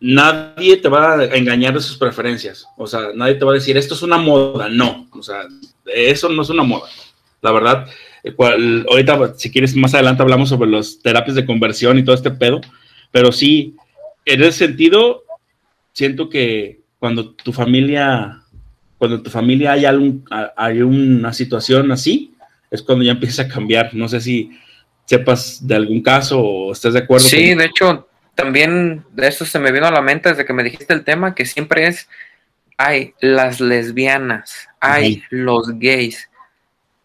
nadie 0.00 0.76
te 0.76 0.88
va 0.88 1.14
a 1.14 1.24
engañar 1.36 1.74
de 1.74 1.80
sus 1.80 1.96
preferencias. 1.96 2.66
O 2.76 2.86
sea, 2.86 3.10
nadie 3.14 3.34
te 3.34 3.44
va 3.44 3.52
a 3.52 3.54
decir, 3.54 3.76
esto 3.76 3.94
es 3.94 4.02
una 4.02 4.18
moda. 4.18 4.68
No, 4.68 5.08
o 5.12 5.22
sea, 5.22 5.42
eso 5.86 6.28
no 6.28 6.42
es 6.42 6.50
una 6.50 6.64
moda. 6.64 6.88
La 7.40 7.52
verdad, 7.52 7.86
ahorita, 8.88 9.34
si 9.36 9.50
quieres, 9.50 9.74
más 9.76 9.94
adelante 9.94 10.22
hablamos 10.22 10.48
sobre 10.48 10.70
las 10.70 10.98
terapias 11.00 11.36
de 11.36 11.46
conversión 11.46 11.98
y 11.98 12.04
todo 12.04 12.14
este 12.14 12.30
pedo, 12.30 12.60
pero 13.10 13.32
sí, 13.32 13.76
en 14.24 14.42
ese 14.42 14.66
sentido, 14.66 15.24
siento 15.92 16.28
que 16.28 16.80
cuando 16.98 17.30
tu 17.30 17.52
familia, 17.52 18.42
cuando 18.98 19.22
tu 19.22 19.30
familia 19.30 19.72
hay, 19.72 19.84
algún, 19.84 20.24
hay 20.56 20.82
una 20.82 21.32
situación 21.32 21.90
así, 21.92 22.34
es 22.70 22.82
cuando 22.82 23.04
ya 23.04 23.12
empieza 23.12 23.42
a 23.42 23.48
cambiar. 23.48 23.94
No 23.94 24.08
sé 24.08 24.20
si 24.20 24.50
sepas 25.04 25.66
de 25.66 25.74
algún 25.74 26.00
caso 26.00 26.40
o 26.40 26.72
estés 26.72 26.94
de 26.94 27.00
acuerdo. 27.00 27.26
Sí, 27.26 27.54
de 27.54 27.64
hecho, 27.66 28.08
también 28.34 29.04
de 29.12 29.28
eso 29.28 29.44
se 29.44 29.58
me 29.58 29.72
vino 29.72 29.86
a 29.86 29.90
la 29.90 30.02
mente 30.02 30.30
desde 30.30 30.44
que 30.44 30.52
me 30.52 30.62
dijiste 30.62 30.92
el 30.92 31.04
tema, 31.04 31.34
que 31.34 31.44
siempre 31.44 31.86
es, 31.86 32.08
hay 32.76 33.14
las 33.20 33.60
lesbianas, 33.60 34.68
hay 34.80 35.22
los 35.30 35.78
gays. 35.78 36.30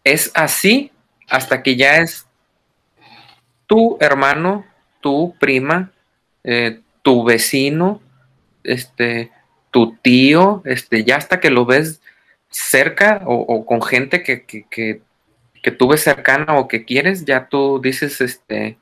Es 0.04 0.30
así 0.34 0.90
hasta 1.28 1.62
que 1.62 1.76
ya 1.76 1.98
es 1.98 2.26
tu 3.66 3.98
hermano, 4.00 4.64
tu 5.00 5.36
prima, 5.38 5.92
eh, 6.44 6.80
tu 7.02 7.24
vecino, 7.24 8.00
este, 8.64 9.30
tu 9.70 9.96
tío, 9.96 10.62
este, 10.64 11.04
ya 11.04 11.16
hasta 11.16 11.40
que 11.40 11.50
lo 11.50 11.66
ves 11.66 12.00
cerca 12.50 13.20
o, 13.26 13.66
con 13.66 13.82
gente 13.82 14.22
que, 14.22 14.44
que, 14.44 15.02
que 15.62 15.70
tú 15.70 15.88
ves 15.88 16.02
cercana 16.02 16.56
o 16.56 16.66
que 16.66 16.84
quieres, 16.86 17.26
ya 17.26 17.48
tú 17.48 17.78
dices, 17.80 18.22
este, 18.22 18.78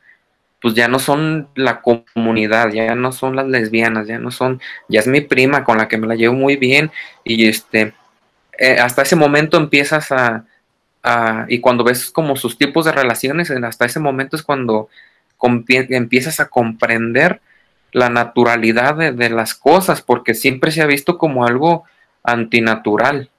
pues 0.66 0.74
ya 0.74 0.88
no 0.88 0.98
son 0.98 1.46
la 1.54 1.80
comunidad, 1.80 2.72
ya 2.72 2.96
no 2.96 3.12
son 3.12 3.36
las 3.36 3.46
lesbianas, 3.46 4.08
ya 4.08 4.18
no 4.18 4.32
son, 4.32 4.60
ya 4.88 4.98
es 4.98 5.06
mi 5.06 5.20
prima 5.20 5.62
con 5.62 5.78
la 5.78 5.86
que 5.86 5.96
me 5.96 6.08
la 6.08 6.16
llevo 6.16 6.34
muy 6.34 6.56
bien 6.56 6.90
y 7.22 7.46
este, 7.46 7.92
eh, 8.58 8.76
hasta 8.80 9.02
ese 9.02 9.14
momento 9.14 9.58
empiezas 9.58 10.10
a, 10.10 10.44
y 11.46 11.60
cuando 11.60 11.84
ves 11.84 12.10
como 12.10 12.34
sus 12.34 12.58
tipos 12.58 12.84
de 12.84 12.90
relaciones, 12.90 13.48
hasta 13.48 13.84
ese 13.84 14.00
momento 14.00 14.34
es 14.34 14.42
cuando 14.42 14.88
empiezas 15.68 16.40
a 16.40 16.48
comprender 16.48 17.40
la 17.92 18.08
naturalidad 18.08 18.96
de, 19.12 19.30
las 19.30 19.54
cosas, 19.54 20.02
porque 20.02 20.34
siempre 20.34 20.72
se 20.72 20.82
ha 20.82 20.86
visto 20.86 21.16
como 21.16 21.46
algo 21.46 21.84
antinatural. 22.24 23.30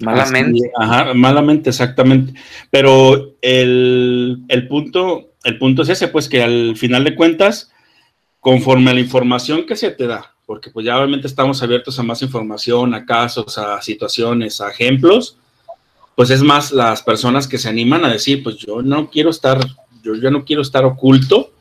Malamente. 0.00 0.70
ajá, 0.78 1.14
malamente, 1.14 1.70
exactamente. 1.70 2.34
Pero 2.68 3.36
el, 3.40 4.42
el, 4.48 4.68
punto, 4.68 5.33
el 5.44 5.58
punto 5.58 5.82
es 5.82 5.90
ese, 5.90 6.08
pues 6.08 6.28
que 6.28 6.42
al 6.42 6.76
final 6.76 7.04
de 7.04 7.14
cuentas, 7.14 7.70
conforme 8.40 8.90
a 8.90 8.94
la 8.94 9.00
información 9.00 9.66
que 9.66 9.76
se 9.76 9.90
te 9.90 10.06
da, 10.06 10.34
porque 10.46 10.70
pues 10.70 10.84
ya 10.84 10.98
obviamente 10.98 11.26
estamos 11.26 11.62
abiertos 11.62 11.98
a 11.98 12.02
más 12.02 12.22
información, 12.22 12.94
a 12.94 13.06
casos, 13.06 13.56
a 13.58 13.80
situaciones, 13.80 14.60
a 14.60 14.70
ejemplos, 14.70 15.38
pues 16.16 16.30
es 16.30 16.42
más 16.42 16.72
las 16.72 17.02
personas 17.02 17.46
que 17.46 17.58
se 17.58 17.68
animan 17.68 18.04
a 18.04 18.12
decir, 18.12 18.42
pues 18.42 18.56
yo 18.56 18.82
no 18.82 19.10
quiero 19.10 19.30
estar, 19.30 19.58
yo 20.02 20.30
no 20.30 20.44
quiero 20.44 20.62
estar 20.62 20.84
oculto, 20.84 21.52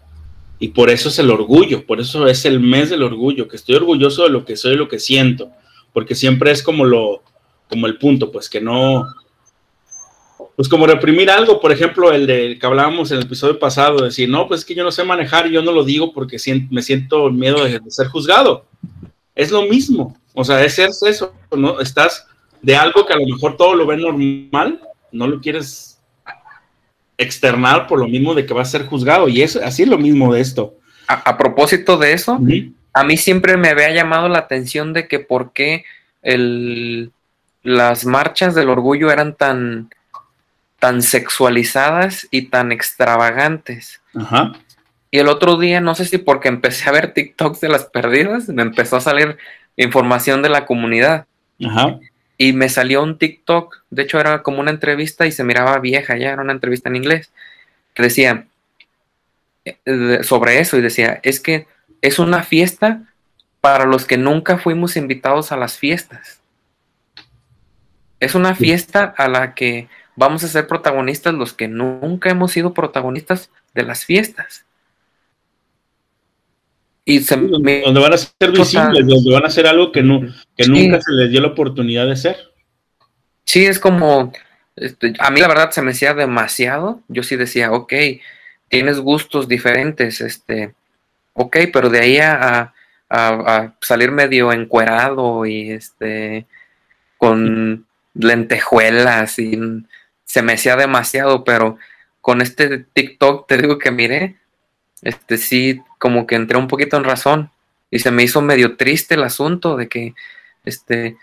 y 0.60 0.70
por 0.70 0.90
eso 0.90 1.10
es 1.10 1.20
el 1.20 1.30
orgullo, 1.30 1.86
por 1.86 2.00
eso 2.00 2.26
es 2.28 2.46
el 2.46 2.60
mes 2.62 2.90
del 2.90 3.04
orgullo, 3.04 3.50
que 3.50 3.58
estoy 3.58 3.76
orgulloso 3.76 4.24
de 4.24 4.30
lo 4.30 4.46
que 4.46 4.56
soy, 4.56 4.78
lo 4.78 4.88
que 4.88 5.00
siento, 5.00 5.52
porque 5.92 6.16
siempre 6.16 6.52
es 6.52 6.64
como 6.64 6.86
lo, 6.86 7.22
como 7.70 7.86
el 7.88 7.98
punto, 7.98 8.32
pues 8.32 8.50
que 8.50 8.62
no, 8.62 9.08
pues 10.56 10.70
como 10.70 10.86
reprimir 10.86 11.32
algo, 11.32 11.60
por 11.60 11.72
ejemplo, 11.72 12.12
el 12.12 12.28
de 12.28 12.58
que 12.60 12.66
hablábamos 12.66 13.12
en 13.12 13.18
el 13.18 13.24
episodio 13.24 13.58
pasado, 13.58 14.04
decir, 14.04 14.30
no, 14.30 14.48
pues 14.48 14.62
es 14.62 14.66
que 14.66 14.76
yo 14.76 14.84
no 14.84 14.92
sé 14.92 15.04
manejar 15.04 15.48
y 15.48 15.52
yo 15.52 15.62
no 15.64 15.72
lo 15.72 15.84
digo 15.84 16.14
porque 16.14 16.38
me 16.70 16.82
siento 16.82 17.30
miedo 17.32 17.64
de, 17.64 17.80
ser 17.88 18.08
juzgado. 18.08 18.66
Es 19.34 19.52
lo 19.52 19.64
mismo, 19.64 20.16
o 20.34 20.44
sea, 20.44 20.64
es 20.64 20.78
eso, 20.78 21.34
¿no? 21.56 21.80
Estás 21.80 22.28
de 22.62 22.76
algo 22.76 23.06
que 23.06 23.14
a 23.14 23.18
lo 23.18 23.26
mejor 23.26 23.58
todo 23.58 23.74
lo 23.74 23.88
ven 23.88 24.02
normal, 24.02 24.80
no 25.12 25.28
lo 25.28 25.42
quieres 25.42 26.00
externar 27.18 27.88
por 27.88 28.00
lo 28.00 28.08
mismo 28.08 28.36
de 28.36 28.46
que 28.46 28.54
va 28.54 28.62
a 28.62 28.66
ser 28.66 28.86
juzgado. 28.86 29.28
Y 29.28 29.42
es 29.42 29.56
así 29.56 29.84
es 29.84 29.90
lo 29.90 29.98
mismo 29.98 30.34
de 30.34 30.42
esto. 30.42 30.76
A, 31.08 31.38
propósito 31.38 31.98
de 31.98 32.14
eso, 32.14 32.40
a 32.94 33.04
mí 33.04 33.18
siempre 33.18 33.58
me 33.58 33.70
había 33.70 33.92
llamado 33.92 34.30
la 34.30 34.40
atención 34.40 34.94
de 34.94 35.08
que 35.08 35.20
por 35.20 35.52
qué 35.52 35.84
el, 36.22 37.12
las 37.62 38.06
marchas 38.06 38.56
del 38.56 38.70
orgullo 38.70 39.12
eran 39.12 39.36
tan, 39.36 39.90
tan 40.84 41.02
sexualizadas 41.02 42.28
y 42.30 42.50
tan 42.50 42.74
extravagantes. 42.74 44.02
Y 45.12 45.20
el 45.20 45.30
otro 45.30 45.58
día, 45.58 45.80
no 45.80 45.96
sé 45.96 46.04
si 46.04 46.18
porque 46.18 46.50
empecé 46.50 46.90
a 46.90 46.92
ver 46.92 47.14
TikToks 47.14 47.62
de 47.62 47.70
las 47.70 47.86
perdidas, 47.86 48.50
me 48.50 48.64
empezó 48.64 48.98
a 48.98 49.02
salir 49.02 49.38
información 49.78 50.42
de 50.42 50.50
la 50.50 50.66
comunidad. 50.66 51.26
Ajá 51.64 52.00
y 52.38 52.54
me 52.54 52.70
salió 52.70 53.04
un 53.04 53.18
TikTok, 53.18 53.84
de 53.90 54.04
hecho 54.04 54.20
era 54.20 54.44
como 54.44 54.60
una 54.60 54.72
entrevista 54.72 55.26
y 55.26 55.32
se 55.32 55.44
miraba 55.44 55.80
vieja, 55.80 56.18
ya 56.18 56.32
era 56.32 56.42
una 56.42 56.52
entrevista 56.52 56.90
en 56.90 56.98
inglés, 56.98 57.32
que 57.94 58.04
decía 58.04 58.48
eh, 59.64 60.20
sobre 60.24 60.60
eso 60.60 60.78
y 60.78 60.82
decía, 60.82 61.20
es 61.24 61.40
que 61.40 61.68
es 62.02 62.20
una 62.20 62.44
fiesta 62.44 63.04
para 63.62 63.86
los 63.86 64.06
que 64.06 64.18
nunca 64.18 64.58
fuimos 64.58 64.98
invitados 64.98 65.52
a 65.54 65.58
las 65.58 65.78
fiestas. 65.78 66.42
Es 68.20 68.36
una 68.36 68.56
fiesta 68.56 69.14
a 69.18 69.28
la 69.28 69.54
que 69.54 69.88
vamos 70.16 70.44
a 70.44 70.48
ser 70.48 70.68
protagonistas 70.68 71.34
los 71.34 71.54
que 71.54 71.68
nunca 71.68 72.30
hemos 72.30 72.52
sido 72.52 72.74
protagonistas 72.74 73.50
de 73.74 73.84
las 73.84 74.06
fiestas. 74.06 74.66
Y 77.06 77.20
donde 77.20 78.00
van 78.00 78.14
a 78.14 78.18
ser 78.18 78.52
visibles, 78.52 79.06
donde 79.06 79.34
van 79.34 79.46
a 79.46 79.50
ser 79.50 79.68
algo 79.68 79.92
que, 79.92 80.02
no, 80.02 80.22
que 80.56 80.68
nunca 80.68 81.02
se 81.02 81.12
les 81.12 81.32
dio 81.32 81.42
la 81.42 81.50
oportunidad 81.50 82.08
de 82.08 82.16
ser. 82.16 82.38
Sí, 83.44 83.66
es 83.66 83.78
como, 83.78 84.32
este, 84.78 85.14
a 85.20 85.30
mí 85.30 85.42
la 85.42 85.50
verdad 85.50 85.72
se 85.72 85.82
me 85.82 85.92
hacía 85.92 86.14
demasiado. 86.14 87.02
Yo 87.10 87.24
sí 87.24 87.36
decía, 87.36 87.74
ok, 87.74 87.94
tienes 88.70 89.00
gustos 89.00 89.50
diferentes, 89.50 90.22
este, 90.22 90.74
ok, 91.34 91.58
pero 91.74 91.90
de 91.90 92.00
ahí 92.00 92.20
a, 92.20 92.74
salir 93.82 94.12
medio 94.12 94.52
encuerado 94.52 95.46
y 95.46 95.70
este, 95.70 96.48
con 97.20 97.86
lentejuelas 98.16 99.38
y 99.38 99.56
se 100.26 100.42
me 100.42 100.54
hacía 100.54 100.76
demasiado, 100.76 101.44
pero 101.44 101.78
con 102.22 102.42
este 102.42 102.80
TikTok 102.80 103.48
te 103.48 103.58
digo 103.58 103.78
que 103.78 103.92
miré, 103.92 104.38
este 105.02 105.38
sí, 105.38 105.82
como 105.98 106.26
que 106.26 106.36
entré 106.36 106.58
un 106.58 106.68
poquito 106.68 106.98
en 106.98 107.04
razón 107.04 107.52
y 107.92 108.00
se 108.00 108.12
me 108.12 108.24
hizo 108.24 108.42
medio 108.42 108.76
triste 108.78 109.16
el 109.16 109.24
asunto 109.24 109.76
de 109.76 109.88
que, 109.88 110.14
este, 110.66 111.18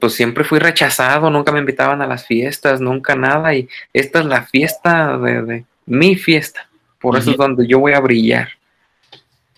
pues 0.00 0.14
siempre 0.14 0.44
fui 0.44 0.58
rechazado, 0.58 1.30
nunca 1.30 1.52
me 1.52 1.60
invitaban 1.60 2.02
a 2.02 2.06
las 2.06 2.26
fiestas, 2.26 2.80
nunca 2.80 3.14
nada, 3.14 3.54
y 3.54 3.68
esta 3.92 4.20
es 4.20 4.26
la 4.26 4.42
fiesta 4.42 5.18
de, 5.18 5.64
mi 5.84 6.16
fiesta, 6.16 6.68
por 6.98 7.16
eso 7.16 7.30
es 7.30 7.36
donde 7.36 7.66
yo 7.66 7.78
voy 7.78 7.92
a 7.92 8.00
brillar. 8.00 8.48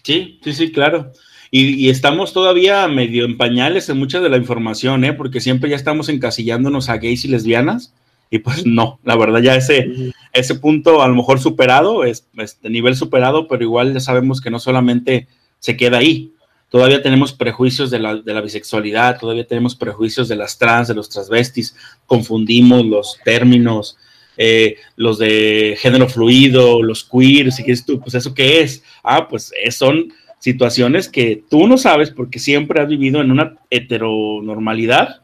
Sí, 0.03 0.41
sí, 0.43 0.53
sí, 0.53 0.73
claro. 0.73 1.13
Y, 1.51 1.89
estamos 1.89 2.35
todavía 2.35 2.87
medio 2.89 3.25
en 3.25 3.39
pañales 3.39 3.89
en 3.89 3.99
mucha 3.99 4.21
de 4.21 4.29
la 4.29 4.37
información, 4.37 5.05
¿eh? 5.05 5.15
porque 5.15 5.41
siempre 5.41 5.71
ya 5.71 5.77
estamos 5.77 6.11
encasillándonos 6.11 6.91
a 6.91 6.99
gays 6.99 7.25
y 7.25 7.29
lesbianas 7.29 7.95
y 8.31 8.39
pues 8.39 8.67
no, 8.67 9.01
la 9.05 9.17
verdad 9.17 9.41
ya 9.41 9.57
ese, 9.57 10.13
ese 10.33 10.55
punto 10.57 11.03
a 11.03 11.09
lo 11.09 11.15
mejor 11.15 11.41
superado, 11.41 12.05
es 12.05 12.27
este 12.37 12.69
nivel 12.69 12.95
superado, 12.97 13.49
pero 13.49 13.63
igual 13.63 13.95
ya 13.95 14.01
sabemos 14.01 14.41
que 14.41 14.51
no 14.51 14.59
solamente 14.59 15.29
se 15.59 15.77
queda 15.77 15.99
ahí. 15.99 16.33
Todavía 16.71 17.03
tenemos 17.03 17.33
prejuicios 17.33 17.91
de 17.91 17.99
la, 17.99 18.17
de 18.17 18.35
la 18.35 18.43
bisexualidad, 18.43 19.19
todavía 19.19 19.47
tenemos 19.47 19.75
prejuicios 19.75 20.29
de 20.29 20.37
las 20.37 20.59
trans, 20.59 20.89
de 20.89 20.95
los 20.95 21.09
transvestis, 21.09 21.75
confundimos 22.05 22.85
los 22.85 23.19
términos, 23.25 23.97
eh, 24.37 24.77
los 24.95 25.19
de 25.19 25.79
género 25.81 26.09
fluido, 26.09 26.83
los 26.83 27.05
queer, 27.05 27.51
si 27.53 27.65
quieres 27.65 27.87
tú, 27.87 27.99
pues 27.99 28.15
eso 28.15 28.35
qué 28.35 28.61
es. 28.61 28.83
Ah, 29.03 29.29
pues 29.29 29.51
son 29.71 30.13
situaciones 30.41 31.09
que 31.09 31.43
tú 31.49 31.67
no 31.67 31.79
sabes 31.79 32.11
porque 32.11 32.39
siempre 32.39 32.83
has 32.83 32.89
vivido 32.89 33.23
en 33.23 33.31
una 33.31 33.57
heteronormalidad 33.71 35.23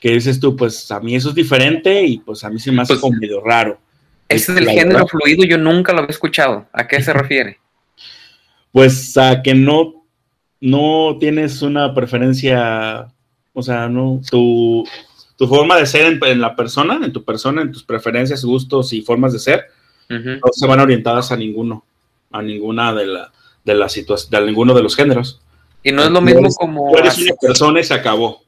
que 0.00 0.10
dices 0.10 0.38
tú, 0.40 0.56
pues 0.56 0.90
a 0.90 1.00
mí 1.00 1.14
eso 1.14 1.30
es 1.30 1.34
diferente 1.34 2.02
y 2.04 2.18
pues 2.18 2.44
a 2.44 2.50
mí 2.50 2.58
se 2.58 2.72
me 2.72 2.82
hace 2.82 2.94
pues, 2.94 3.00
como 3.00 3.18
medio 3.18 3.40
raro. 3.40 3.78
Ese 4.28 4.52
del 4.52 4.68
género 4.68 5.06
fluido 5.06 5.44
yo 5.44 5.58
nunca 5.58 5.92
lo 5.92 6.00
había 6.00 6.10
escuchado. 6.10 6.66
¿A 6.72 6.86
qué 6.86 7.02
se 7.02 7.12
refiere? 7.12 7.58
Pues 8.72 9.16
a 9.16 9.42
que 9.42 9.54
no, 9.54 10.04
no 10.60 11.16
tienes 11.18 11.62
una 11.62 11.94
preferencia, 11.94 13.08
o 13.52 13.62
sea, 13.62 13.88
no, 13.88 14.20
tu, 14.30 14.84
tu 15.36 15.46
forma 15.46 15.76
de 15.76 15.86
ser 15.86 16.18
en, 16.22 16.40
la 16.40 16.56
persona, 16.56 17.00
en 17.02 17.12
tu 17.12 17.24
persona, 17.24 17.62
en 17.62 17.72
tus 17.72 17.84
preferencias, 17.84 18.44
gustos 18.44 18.92
y 18.92 19.02
formas 19.02 19.32
de 19.32 19.38
ser, 19.38 19.64
no 20.08 20.52
se 20.52 20.66
van 20.66 20.80
orientadas 20.80 21.32
a 21.32 21.36
ninguno, 21.36 21.84
a 22.30 22.42
ninguna 22.42 22.92
de 22.92 23.06
la, 23.06 23.32
de 23.64 23.74
la 23.74 23.88
situación, 23.88 24.30
de 24.30 24.46
ninguno 24.46 24.74
de 24.74 24.82
los 24.82 24.94
géneros. 24.94 25.40
Y 25.82 25.92
no 25.92 26.02
es 26.02 26.10
lo 26.10 26.20
mismo 26.20 26.48
como. 26.54 26.90
Tú 26.92 26.98
eres 26.98 27.18
una 27.18 27.34
persona 27.40 27.80
y 27.80 27.84
se 27.84 27.94
acabó. 27.94 28.45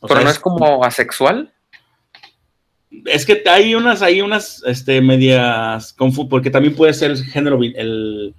Pero 0.00 0.20
no 0.22 0.30
es, 0.30 0.38
como 0.38 0.84
asexual. 0.84 1.52
Es 3.04 3.26
que 3.26 3.42
hay 3.46 3.74
unas, 3.74 4.02
hay 4.02 4.20
unas 4.20 4.62
este, 4.66 5.00
medias 5.00 5.92
confu 5.92 6.28
porque 6.28 6.50
también 6.50 6.74
puede 6.74 6.94
ser 6.94 7.10
el 7.10 7.24
género, 7.24 7.58
el, 7.62 8.34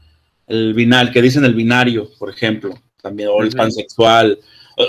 el 0.48 0.74
binal, 0.74 1.12
que 1.12 1.22
dicen 1.22 1.46
el 1.46 1.54
binario, 1.54 2.10
por 2.18 2.30
ejemplo, 2.30 2.74
también, 3.02 3.30
o 3.32 3.42
el 3.42 3.52
pansexual. 3.52 4.40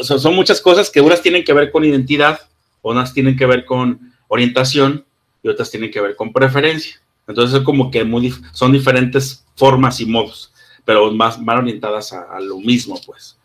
son 0.02 0.35
muchas 0.35 0.61
cosas 0.61 0.90
que 0.90 1.00
unas 1.00 1.22
tienen 1.22 1.44
que 1.44 1.52
ver 1.52 1.70
con 1.70 1.85
identidad, 1.85 2.40
unas 2.83 3.12
tienen 3.12 3.37
que 3.37 3.46
ver 3.46 3.64
con 3.64 4.12
orientación 4.28 5.04
y 5.42 5.48
otras 5.48 5.70
tienen 5.70 5.90
que 5.90 6.00
ver 6.00 6.16
con 6.16 6.33
preferencia. 6.33 7.00
Entonces, 7.26 7.59
es 7.59 7.64
como 7.64 7.90
que 7.90 8.04
muy, 8.04 8.33
son 8.52 8.72
diferentes 8.72 9.44
formas 9.54 10.00
y 10.00 10.07
modos, 10.07 10.52
pero 10.85 11.11
más 11.12 11.44
van 11.44 11.59
orientadas 11.59 12.12
a, 12.12 12.22
a 12.22 12.40
lo 12.40 12.59
mismo, 12.59 12.98
pues. 13.04 13.37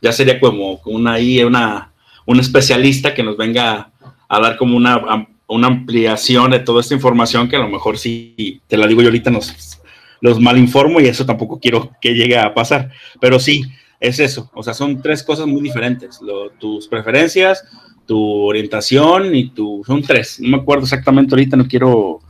Ya 0.00 0.12
sería 0.12 0.40
como 0.40 0.80
una 0.84 1.14
ahí, 1.14 1.42
una 1.42 1.87
un 2.28 2.40
especialista 2.40 3.14
que 3.14 3.22
nos 3.22 3.38
venga 3.38 3.90
a 4.28 4.40
dar 4.40 4.58
como 4.58 4.76
una, 4.76 5.26
una 5.46 5.66
ampliación 5.66 6.50
de 6.50 6.60
toda 6.60 6.82
esta 6.82 6.94
información 6.94 7.48
que 7.48 7.56
a 7.56 7.60
lo 7.60 7.70
mejor 7.70 7.96
sí, 7.96 8.60
te 8.66 8.76
la 8.76 8.86
digo 8.86 9.00
yo 9.00 9.08
ahorita, 9.08 9.30
nos, 9.30 9.80
los 10.20 10.38
malinformo 10.38 11.00
y 11.00 11.06
eso 11.06 11.24
tampoco 11.24 11.58
quiero 11.58 11.90
que 12.02 12.12
llegue 12.12 12.38
a 12.38 12.52
pasar. 12.52 12.90
Pero 13.18 13.40
sí, 13.40 13.62
es 13.98 14.18
eso. 14.18 14.50
O 14.52 14.62
sea, 14.62 14.74
son 14.74 15.00
tres 15.00 15.22
cosas 15.22 15.46
muy 15.46 15.62
diferentes. 15.62 16.20
tus 16.60 16.86
preferencias, 16.86 17.64
tu 18.04 18.20
orientación 18.42 19.34
y 19.34 19.48
tu... 19.48 19.82
Son 19.86 20.02
tres. 20.02 20.38
No 20.38 20.48
me 20.48 20.62
acuerdo 20.62 20.84
exactamente 20.84 21.34
ahorita, 21.34 21.56
no 21.56 21.66
quiero 21.66 22.20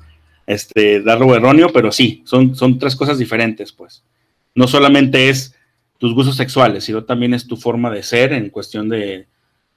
este, 0.47 1.03
darlo 1.03 1.35
erróneo, 1.35 1.73
pero 1.73 1.91
sí, 1.91 2.23
son, 2.25 2.55
son 2.55 2.79
tres 2.79 2.95
cosas 2.95 3.19
diferentes, 3.19 3.73
pues. 3.73 4.05
No 4.55 4.69
solamente 4.69 5.29
es 5.29 5.57
tus 5.99 6.15
gustos 6.15 6.37
sexuales, 6.37 6.85
sino 6.85 7.03
también 7.03 7.35
es 7.35 7.49
tu 7.49 7.57
forma 7.57 7.91
de 7.91 8.05
ser 8.05 8.33
en 8.33 8.51
cuestión 8.51 8.89
de, 8.89 9.27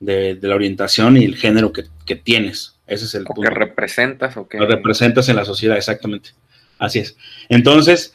de, 0.01 0.37
la 0.41 0.55
orientación 0.55 1.15
y 1.15 1.23
el 1.23 1.37
género 1.37 1.71
que, 1.71 1.85
tienes. 2.15 2.77
Ese 2.87 3.05
es 3.05 3.15
el 3.15 3.23
o 3.29 3.41
que 3.41 3.49
representas 3.49 4.35
o 4.35 4.49
que... 4.49 4.57
Lo 4.57 4.67
representas 4.67 5.29
en 5.29 5.37
la 5.37 5.45
sociedad, 5.45 5.77
exactamente. 5.77 6.31
Así 6.77 6.99
es. 6.99 7.15
Entonces, 7.47 8.13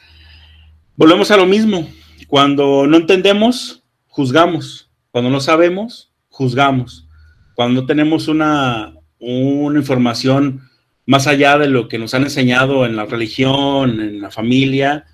volvemos 0.95 1.31
a 1.31 1.37
lo 1.37 1.47
mismo. 1.47 1.89
Cuando 2.27 2.85
no 2.85 2.97
entendemos, 2.97 3.81
juzgamos. 4.07 4.91
Cuando 5.09 5.31
no 5.31 5.39
sabemos, 5.39 6.11
juzgamos. 6.29 7.07
Cuando 7.55 7.81
no 7.81 7.87
tenemos 7.87 8.27
una, 8.27 8.93
una 9.17 9.79
información 9.79 10.69
más 11.07 11.25
allá 11.25 11.57
de 11.57 11.69
lo 11.69 11.87
que 11.87 11.97
nos 11.97 12.13
han 12.13 12.23
enseñado 12.23 12.85
en 12.85 12.95
la 12.95 13.05
religión, 13.05 13.99
en 13.99 14.21
la 14.21 14.29
familia, 14.29 15.05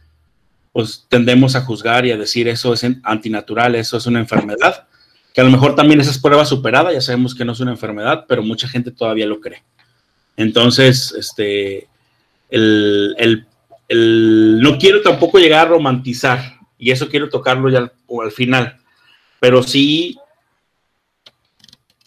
pues 0.73 1.05
tendemos 1.07 1.55
a 1.55 1.62
juzgar 1.62 2.05
y 2.05 2.12
a 2.12 2.17
decir 2.17 2.47
eso 2.49 2.73
es 2.73 2.86
antinatural, 3.03 3.75
eso 3.75 3.95
es 3.95 4.07
una 4.07 4.19
enfermedad, 4.19 4.88
que 5.34 5.41
a 5.41 5.43
lo 5.43 5.50
mejor 5.50 5.76
también 5.76 6.00
esa 6.00 6.12
es 6.12 6.19
prueba 6.19 6.46
superada, 6.46 6.93
ya 6.93 7.02
sabemos 7.02 7.34
que 7.34 7.43
no 7.43 7.54
es 7.54 7.60
una 7.60 7.72
enfermedad, 7.72 8.26
pero 8.28 8.43
mucha 8.43 8.67
gente 8.67 8.91
todavía 8.91 9.26
lo 9.26 9.41
cree. 9.41 9.63
Entonces, 10.38 11.13
este, 11.17 11.88
el, 12.50 13.48
no 13.89 14.78
quiero 14.78 15.02
tampoco 15.02 15.39
llegar 15.39 15.67
a 15.67 15.69
romantizar, 15.72 16.60
y 16.78 16.91
eso 16.91 17.10
quiero 17.10 17.30
tocarlo 17.30 17.69
ya 17.69 17.80
al, 17.80 17.91
al 18.22 18.32
final, 18.32 18.78
pero 19.39 19.63
sí 19.63 20.17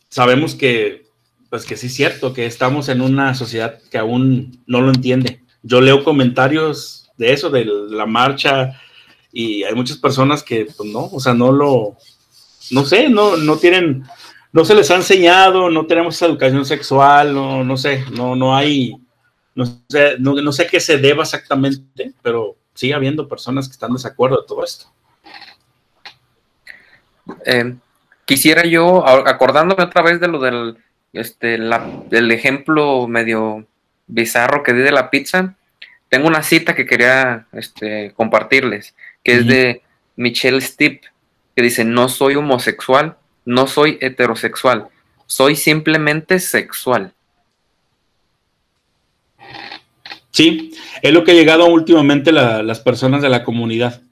sabemos 0.09 0.55
que, 0.55 1.07
pues 1.51 1.65
que 1.65 1.77
sí 1.77 1.89
es 1.89 1.95
cierto, 1.95 2.33
que 2.33 2.47
estamos 2.47 2.89
en 2.89 3.01
una 3.01 3.35
sociedad 3.35 3.79
que 3.91 3.99
aún 3.99 4.63
no 4.67 4.81
lo 4.81 4.91
entiende. 4.91 5.43
Yo 5.63 5.81
leo 5.81 6.05
comentarios 6.05 7.11
de 7.17 7.33
eso, 7.33 7.51
de 7.51 7.65
la 7.65 8.07
marcha, 8.07 8.81
y 9.33 9.65
hay 9.65 9.75
muchas 9.75 9.99
personas 9.99 10.43
que, 10.43 10.67
pues 10.77 10.89
no, 10.89 11.07
o 11.07 11.21
sea, 11.21 11.35
no 11.35 11.51
lo, 11.53 11.97
no 12.71 12.85
sé, 12.85 13.09
no, 13.09 13.37
no 13.37 13.57
tienen, 13.57 14.05
no 14.53 14.65
se 14.65 14.75
les 14.75 14.91
ha 14.91 14.97
enseñado, 14.97 15.71
no 15.71 15.87
tenemos 15.87 16.15
esa 16.17 16.27
educación 16.27 16.65
sexual, 16.65 17.35
no, 17.35 17.65
no 17.65 17.77
sé, 17.77 18.05
no, 18.13 18.37
no 18.37 18.57
hay, 18.57 18.97
no 19.55 19.67
sé, 19.89 20.17
no, 20.19 20.53
sé 20.53 20.67
qué 20.67 20.81
se 20.81 20.99
deba 20.99 21.23
exactamente, 21.23 22.13
pero 22.23 22.57
sigue 22.75 22.95
habiendo 22.95 23.29
personas 23.29 23.69
que 23.69 23.73
están 23.73 23.91
de 23.91 23.95
desacuerdo 23.95 24.41
de 24.41 24.47
todo 24.47 24.65
esto. 24.65 24.87
Eh, 27.45 27.75
quisiera 28.25 28.65
yo, 28.65 29.07
acordándome 29.07 29.83
otra 29.83 30.03
vez 30.03 30.21
de 30.21 30.29
lo 30.29 30.39
del, 30.39 30.77
este, 31.13 31.59
la, 31.59 31.87
del 32.09 32.31
ejemplo 32.31 33.07
medio 33.09 33.67
bizarro 34.07 34.63
que 34.63 34.73
di 34.73 34.81
de 34.81 34.93
la 34.93 35.11
pizza, 35.11 35.57
tengo 36.09 36.29
una 36.29 36.43
cita 36.43 36.75
que 36.75 36.87
quería 36.87 37.47
este, 37.53 38.13
compartirles, 38.15 38.95
que 39.25 39.33
es 39.35 39.47
de 39.47 39.83
Michelle 40.15 40.61
Stipp, 40.61 41.03
que 41.57 41.63
dice, 41.63 41.87
no 41.87 42.11
soy 42.11 42.35
homosexual, 42.35 43.17
no 43.47 43.67
soy 43.67 43.97
heterosexual, 44.03 44.89
soy 45.25 45.57
simplemente 45.57 46.39
sexual. 46.39 47.15
Sí, 50.31 50.73
es 51.01 51.13
lo 51.15 51.25
que 51.25 51.31
ha 51.31 51.35
llegado 51.35 51.65
últimamente 51.67 52.31
las 52.31 52.81
personas 52.81 53.23
de 53.23 53.31
la 53.31 53.43
comunidad, 53.43 54.03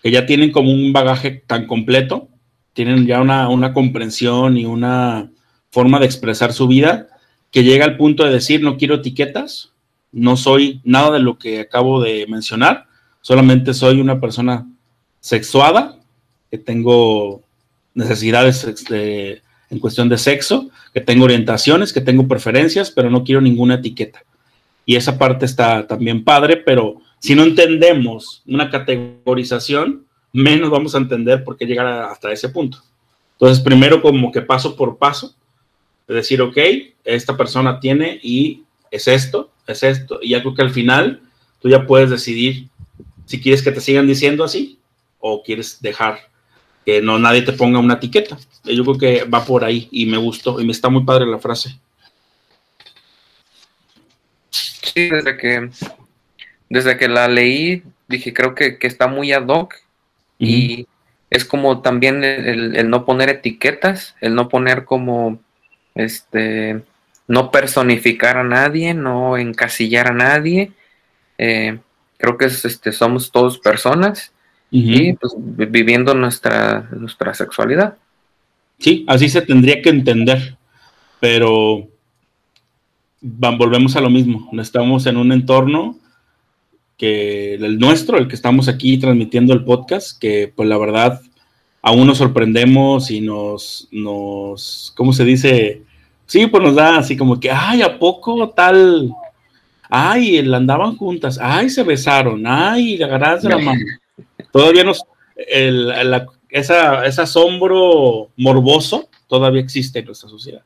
que 0.00 0.12
ya 0.12 0.26
tienen 0.26 0.52
como 0.52 0.70
un 0.70 0.92
bagaje 0.92 1.42
tan 1.44 1.66
completo, 1.66 2.28
tienen 2.72 3.04
ya 3.04 3.20
una, 3.20 3.48
una 3.48 3.72
comprensión 3.72 4.56
y 4.56 4.64
una 4.64 5.28
forma 5.70 5.98
de 5.98 6.06
expresar 6.06 6.52
su 6.52 6.68
vida, 6.68 7.08
que 7.50 7.64
llega 7.64 7.84
al 7.84 7.96
punto 7.96 8.22
de 8.22 8.30
decir, 8.30 8.62
no 8.62 8.76
quiero 8.76 8.96
etiquetas, 8.96 9.72
no 10.12 10.36
soy 10.36 10.80
nada 10.84 11.10
de 11.10 11.18
lo 11.18 11.36
que 11.36 11.58
acabo 11.58 12.00
de 12.00 12.26
mencionar, 12.28 12.86
solamente 13.22 13.74
soy 13.74 14.00
una 14.00 14.20
persona 14.20 14.68
sexuada, 15.18 15.98
que 16.50 16.58
tengo 16.58 17.42
necesidades 17.94 18.64
este, 18.64 19.42
en 19.70 19.78
cuestión 19.78 20.08
de 20.08 20.18
sexo, 20.18 20.70
que 20.92 21.00
tengo 21.00 21.24
orientaciones, 21.24 21.92
que 21.92 22.00
tengo 22.00 22.28
preferencias, 22.28 22.90
pero 22.90 23.10
no 23.10 23.24
quiero 23.24 23.40
ninguna 23.40 23.74
etiqueta. 23.74 24.22
Y 24.84 24.96
esa 24.96 25.18
parte 25.18 25.44
está 25.44 25.86
también 25.86 26.24
padre, 26.24 26.58
pero 26.58 27.00
si 27.18 27.34
no 27.34 27.42
entendemos 27.42 28.42
una 28.46 28.70
categorización, 28.70 30.04
menos 30.32 30.70
vamos 30.70 30.94
a 30.94 30.98
entender 30.98 31.42
por 31.42 31.56
qué 31.56 31.66
llegar 31.66 31.86
hasta 31.86 32.30
ese 32.30 32.48
punto. 32.48 32.78
Entonces, 33.32 33.62
primero 33.62 34.00
como 34.00 34.30
que 34.30 34.42
paso 34.42 34.76
por 34.76 34.98
paso, 34.98 35.34
de 36.06 36.14
decir, 36.14 36.40
ok, 36.40 36.56
esta 37.04 37.36
persona 37.36 37.80
tiene 37.80 38.20
y 38.22 38.62
es 38.90 39.08
esto, 39.08 39.50
es 39.66 39.82
esto. 39.82 40.20
Y 40.22 40.30
ya 40.30 40.40
creo 40.40 40.54
que 40.54 40.62
al 40.62 40.70
final 40.70 41.20
tú 41.60 41.68
ya 41.68 41.86
puedes 41.86 42.10
decidir 42.10 42.68
si 43.24 43.40
quieres 43.40 43.62
que 43.62 43.72
te 43.72 43.80
sigan 43.80 44.06
diciendo 44.06 44.44
así 44.44 44.78
o 45.18 45.42
quieres 45.42 45.82
dejar 45.82 46.18
que 46.86 47.02
no 47.02 47.18
nadie 47.18 47.42
te 47.42 47.52
ponga 47.52 47.80
una 47.80 47.94
etiqueta. 47.94 48.38
Yo 48.62 48.84
creo 48.84 48.98
que 48.98 49.24
va 49.24 49.44
por 49.44 49.64
ahí 49.64 49.88
y 49.90 50.06
me 50.06 50.16
gustó 50.16 50.60
y 50.60 50.64
me 50.64 50.70
está 50.70 50.88
muy 50.88 51.04
padre 51.04 51.26
la 51.26 51.38
frase. 51.38 51.76
Sí, 54.50 55.10
desde 55.10 55.36
que 55.36 55.68
desde 56.68 56.96
que 56.96 57.08
la 57.08 57.26
leí 57.26 57.82
dije 58.06 58.32
creo 58.32 58.54
que, 58.54 58.78
está 58.82 59.08
muy 59.08 59.32
ad 59.32 59.48
hoc 59.48 59.74
y 60.38 60.86
es 61.28 61.44
como 61.44 61.82
también 61.82 62.22
el, 62.22 62.76
el, 62.76 62.88
no 62.88 63.04
poner 63.04 63.30
etiquetas, 63.30 64.14
el 64.20 64.36
no 64.36 64.48
poner 64.48 64.84
como 64.84 65.40
este 65.96 66.84
no 67.26 67.50
personificar 67.50 68.36
a 68.36 68.44
nadie, 68.44 68.94
no 68.94 69.36
encasillar 69.36 70.06
a 70.06 70.14
nadie. 70.14 70.70
Eh, 71.36 71.80
creo 72.16 72.38
que 72.38 72.44
este, 72.44 72.92
somos 72.92 73.32
todos 73.32 73.58
personas 73.58 74.32
y 74.70 75.12
pues, 75.14 75.34
viviendo 75.36 76.14
nuestra, 76.14 76.88
nuestra 76.92 77.34
sexualidad. 77.34 77.96
Sí, 78.78 79.04
así 79.08 79.28
se 79.28 79.42
tendría 79.42 79.80
que 79.80 79.90
entender, 79.90 80.56
pero 81.20 81.88
volvemos 83.20 83.96
a 83.96 84.00
lo 84.00 84.10
mismo. 84.10 84.48
Estamos 84.60 85.06
en 85.06 85.16
un 85.16 85.32
entorno 85.32 85.96
que 86.96 87.54
el 87.54 87.78
nuestro, 87.78 88.18
el 88.18 88.28
que 88.28 88.34
estamos 88.34 88.68
aquí 88.68 88.98
transmitiendo 88.98 89.52
el 89.52 89.64
podcast, 89.64 90.18
que 90.18 90.52
pues 90.54 90.68
la 90.68 90.78
verdad 90.78 91.20
aún 91.82 92.06
nos 92.06 92.18
sorprendemos 92.18 93.10
y 93.10 93.20
nos, 93.20 93.88
nos 93.90 94.92
¿cómo 94.96 95.12
se 95.12 95.24
dice? 95.24 95.82
Sí, 96.26 96.46
pues 96.46 96.62
nos 96.62 96.74
da 96.74 96.98
así 96.98 97.16
como 97.16 97.38
que, 97.38 97.50
ay, 97.50 97.82
¿a 97.82 97.98
poco 97.98 98.50
tal? 98.50 99.12
Ay, 99.88 100.38
andaban 100.38 100.96
juntas, 100.96 101.38
ay, 101.40 101.70
se 101.70 101.82
besaron, 101.84 102.44
ay, 102.46 103.00
agarraron 103.00 103.50
la 103.50 103.58
mano. 103.64 103.80
Todavía 104.56 104.84
nos, 104.84 105.04
esa, 106.48 107.04
ese 107.04 107.22
asombro 107.22 108.30
morboso 108.36 109.08
todavía 109.28 109.60
existe 109.60 109.98
en 109.98 110.06
nuestra 110.06 110.30
sociedad. 110.30 110.62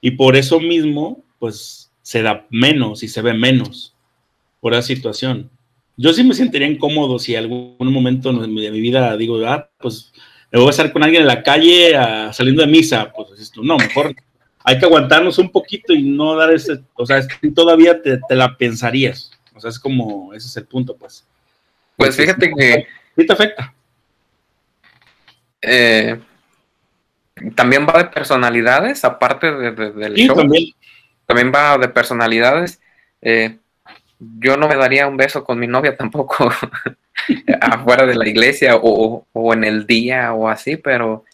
Y 0.00 0.12
por 0.12 0.36
eso 0.36 0.60
mismo, 0.60 1.22
pues 1.38 1.90
se 2.02 2.22
da 2.22 2.46
menos 2.50 3.02
y 3.02 3.08
se 3.08 3.20
ve 3.20 3.34
menos 3.34 3.94
por 4.60 4.74
esa 4.74 4.82
situación. 4.82 5.50
Yo 5.96 6.12
sí 6.12 6.22
me 6.22 6.34
sentiría 6.34 6.68
incómodo 6.68 7.18
si 7.18 7.34
algún 7.34 7.76
momento 7.80 8.32
de 8.32 8.46
mi 8.46 8.80
vida 8.80 9.16
digo, 9.16 9.44
ah, 9.44 9.68
pues 9.80 10.12
me 10.52 10.60
voy 10.60 10.68
a 10.68 10.70
estar 10.70 10.92
con 10.92 11.02
alguien 11.02 11.22
en 11.22 11.28
la 11.28 11.42
calle 11.42 11.92
saliendo 12.32 12.62
de 12.62 12.68
misa, 12.68 13.12
pues 13.12 13.40
esto, 13.40 13.60
no, 13.62 13.76
mejor 13.76 14.14
hay 14.62 14.78
que 14.78 14.84
aguantarnos 14.84 15.38
un 15.38 15.50
poquito 15.50 15.92
y 15.92 16.02
no 16.02 16.36
dar 16.36 16.52
ese, 16.52 16.80
o 16.94 17.06
sea, 17.06 17.26
todavía 17.54 18.00
te, 18.00 18.20
la 18.30 18.56
pensarías. 18.56 19.32
O 19.54 19.60
sea, 19.60 19.70
es 19.70 19.78
como, 19.78 20.32
ese 20.32 20.46
es 20.46 20.56
el 20.56 20.64
punto, 20.64 20.96
pues. 20.96 21.26
Pues 21.96 22.16
fíjate 22.16 22.52
que... 22.56 22.86
Sí 23.20 23.26
te 23.26 23.32
afecta. 23.34 23.74
Eh, 25.60 26.18
también 27.54 27.86
va 27.86 27.98
de 27.98 28.06
personalidades, 28.06 29.04
aparte 29.04 29.52
de, 29.52 29.72
del 29.72 30.14
show. 30.14 30.36
También. 30.36 30.72
también 31.26 31.52
va 31.54 31.76
de 31.76 31.88
personalidades. 31.88 32.80
Eh, 33.20 33.58
yo 34.18 34.56
no 34.56 34.68
me 34.68 34.76
daría 34.76 35.06
un 35.06 35.18
beso 35.18 35.44
con 35.44 35.58
mi 35.58 35.66
novia 35.66 35.96
tampoco 35.96 36.50
afuera 37.60 38.06
de 38.06 38.14
la 38.14 38.26
iglesia 38.26 38.76
o, 38.76 39.26
o, 39.32 39.52
en 39.52 39.64
el 39.64 39.86
día 39.86 40.32
o 40.32 40.48
así, 40.48 40.76
pero 40.78 41.24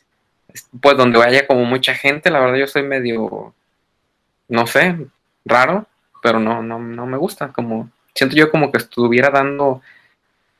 pues 0.80 0.96
donde 0.96 1.18
vaya 1.18 1.46
como 1.46 1.64
mucha 1.64 1.94
gente, 1.94 2.30
la 2.30 2.40
verdad 2.40 2.56
yo 2.56 2.66
soy 2.66 2.82
medio, 2.82 3.54
no 4.48 4.66
sé, 4.66 4.96
raro, 5.44 5.86
pero 6.20 6.40
no, 6.40 6.62
no, 6.62 6.78
no 6.80 7.06
me 7.06 7.16
gusta, 7.16 7.52
como, 7.52 7.90
siento 8.14 8.34
yo 8.34 8.50
como 8.50 8.72
que 8.72 8.78
estuviera 8.78 9.30
dando 9.30 9.82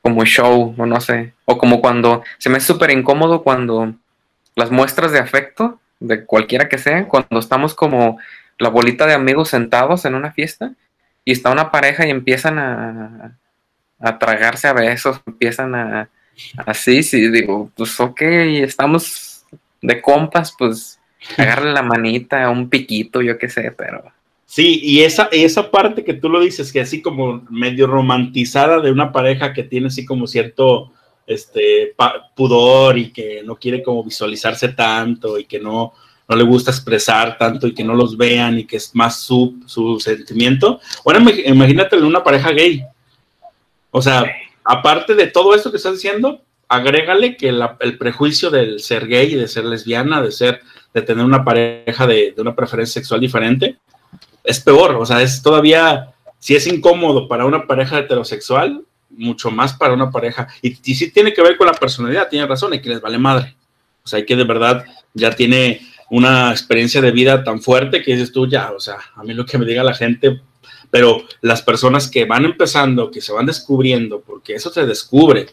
como 0.07 0.23
show, 0.23 0.73
o 0.77 0.85
no 0.85 1.01
sé, 1.01 1.33
o 1.43 1.57
como 1.57 1.81
cuando, 1.81 2.23
se 2.37 2.49
me 2.49 2.59
es 2.59 2.63
súper 2.63 2.91
incómodo 2.91 3.43
cuando 3.43 3.93
las 4.55 4.71
muestras 4.71 5.11
de 5.11 5.19
afecto, 5.19 5.81
de 5.99 6.23
cualquiera 6.23 6.69
que 6.69 6.77
sea, 6.77 7.09
cuando 7.09 7.39
estamos 7.39 7.75
como 7.75 8.17
la 8.57 8.69
bolita 8.69 9.05
de 9.05 9.13
amigos 9.13 9.49
sentados 9.49 10.05
en 10.05 10.15
una 10.15 10.31
fiesta 10.31 10.71
y 11.25 11.33
está 11.33 11.51
una 11.51 11.71
pareja 11.71 12.07
y 12.07 12.09
empiezan 12.09 12.57
a, 12.57 13.37
a 13.99 14.17
tragarse 14.17 14.69
a 14.69 14.73
besos, 14.73 15.19
empiezan 15.25 15.75
a, 15.75 16.07
así, 16.65 17.03
sí, 17.03 17.29
digo, 17.29 17.69
pues 17.75 17.99
ok, 17.99 18.21
estamos 18.21 19.45
de 19.81 20.01
compas, 20.01 20.55
pues 20.57 21.01
agarre 21.37 21.73
la 21.73 21.81
manita, 21.81 22.49
un 22.49 22.69
piquito, 22.69 23.21
yo 23.21 23.37
qué 23.37 23.49
sé, 23.49 23.71
pero. 23.71 24.09
Sí, 24.49 24.79
y 24.81 25.01
esa, 25.01 25.27
esa 25.33 25.69
parte 25.69 26.05
que 26.05 26.13
tú 26.13 26.29
lo 26.29 26.39
dices, 26.39 26.71
que 26.71 26.79
así 26.79 27.01
como 27.01 27.45
medio 27.49 27.85
romantizada 27.85 28.79
de 28.79 28.91
una 28.91 29.11
pareja 29.11 29.51
que 29.53 29.63
tiene 29.63 29.87
así 29.87 30.05
como 30.05 30.25
cierto 30.25 30.93
este, 31.27 31.93
pudor 32.33 32.97
y 32.97 33.11
que 33.11 33.43
no 33.43 33.57
quiere 33.57 33.83
como 33.83 34.05
visualizarse 34.05 34.69
tanto 34.69 35.37
y 35.37 35.43
que 35.43 35.59
no, 35.59 35.91
no 36.29 36.35
le 36.35 36.43
gusta 36.45 36.71
expresar 36.71 37.37
tanto 37.37 37.67
y 37.67 37.73
que 37.73 37.83
no 37.83 37.93
los 37.93 38.15
vean 38.15 38.57
y 38.57 38.63
que 38.65 38.77
es 38.77 38.95
más 38.95 39.19
su, 39.19 39.59
su 39.65 39.99
sentimiento. 39.99 40.79
Bueno, 41.03 41.29
imagínate 41.45 41.97
una 41.97 42.23
pareja 42.23 42.51
gay, 42.51 42.85
O 43.91 44.01
sea, 44.01 44.25
aparte 44.63 45.13
de 45.13 45.27
todo 45.27 45.53
esto 45.55 45.71
que 45.71 45.77
estás 45.77 45.93
diciendo, 45.95 46.41
agrégale 46.69 47.35
que 47.35 47.51
la- 47.51 47.75
el 47.81 47.97
prejuicio 47.97 48.49
del 48.49 48.79
ser 48.79 49.07
gay, 49.07 49.35
de 49.35 49.49
ser 49.49 49.65
lesbiana, 49.65 50.21
de 50.21 50.31
ser, 50.31 50.61
de 50.93 51.01
tener 51.01 51.25
una 51.25 51.43
pareja 51.43 52.07
de 52.07 52.33
una 52.37 52.55
preferencia 52.55 53.01
sexual 53.01 53.19
diferente, 53.19 53.77
es 54.47 54.59
peor. 54.61 54.95
O 54.95 55.05
sea, 55.05 55.21
es 55.21 55.41
todavía, 55.41 56.13
si 56.39 56.55
es 56.55 56.65
incómodo 56.65 57.27
para 57.27 57.45
una 57.45 57.67
pareja 57.67 57.99
heterosexual, 57.99 58.83
mucho 59.09 59.51
más 59.51 59.73
para 59.73 59.93
una 59.93 60.09
pareja. 60.09 60.47
Y, 60.61 60.77
y 60.83 60.95
sí 60.95 61.11
tiene 61.11 61.33
que 61.33 61.43
ver 61.43 61.57
con 61.57 61.67
la 61.67 61.73
personalidad, 61.73 62.29
tiene 62.29 62.47
razón, 62.47 62.73
hay 62.73 62.81
que 62.81 62.89
les 62.89 63.01
vale 63.01 63.17
madre. 63.17 63.55
O 64.03 64.07
sea, 64.07 64.17
hay 64.17 64.25
que 64.25 64.35
de 64.35 64.45
verdad 64.45 64.85
ya 65.13 65.31
tiene 65.31 65.81
una 66.09 66.51
experiencia 66.51 67.01
de 67.01 67.11
vida 67.11 67.43
tan 67.43 67.61
fuerte 67.61 68.01
que 68.01 68.13
dices 68.13 68.31
tú, 68.31 68.47
ya, 68.47 68.71
o 68.71 68.79
sea, 68.79 68.97
a 69.15 69.23
mí 69.23 69.33
lo 69.33 69.45
que 69.45 69.57
me 69.57 69.65
diga 69.65 69.83
la 69.83 69.93
gente, 69.93 70.39
pero 70.89 71.25
las 71.41 71.61
personas 71.61 72.09
que 72.09 72.23
van 72.23 72.45
empezando, 72.45 73.11
que 73.11 73.19
se 73.19 73.33
van 73.33 73.45
descubriendo, 73.45 74.21
porque 74.21 74.55
eso 74.55 74.71
se 74.71 74.85
descubre. 74.85 75.47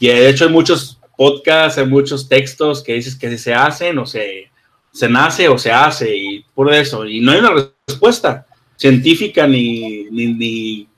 Y 0.00 0.08
de 0.08 0.30
hecho 0.30 0.46
hay 0.46 0.50
muchos 0.50 0.98
podcasts, 1.18 1.78
hay 1.78 1.86
muchos 1.86 2.28
textos 2.28 2.82
que 2.82 2.94
dices 2.94 3.16
que 3.16 3.28
si 3.28 3.36
se 3.36 3.52
hacen 3.52 3.98
o 3.98 4.06
se, 4.06 4.50
se 4.92 5.08
nace 5.08 5.48
o 5.48 5.58
se 5.58 5.72
hace 5.72 6.16
y 6.16 6.44
por 6.54 6.72
eso. 6.72 7.04
Y 7.04 7.20
no 7.20 7.32
hay 7.32 7.38
una 7.38 7.70
respuesta 7.86 8.46
científica 8.76 9.46
ni, 9.46 10.04
ni, 10.10 10.88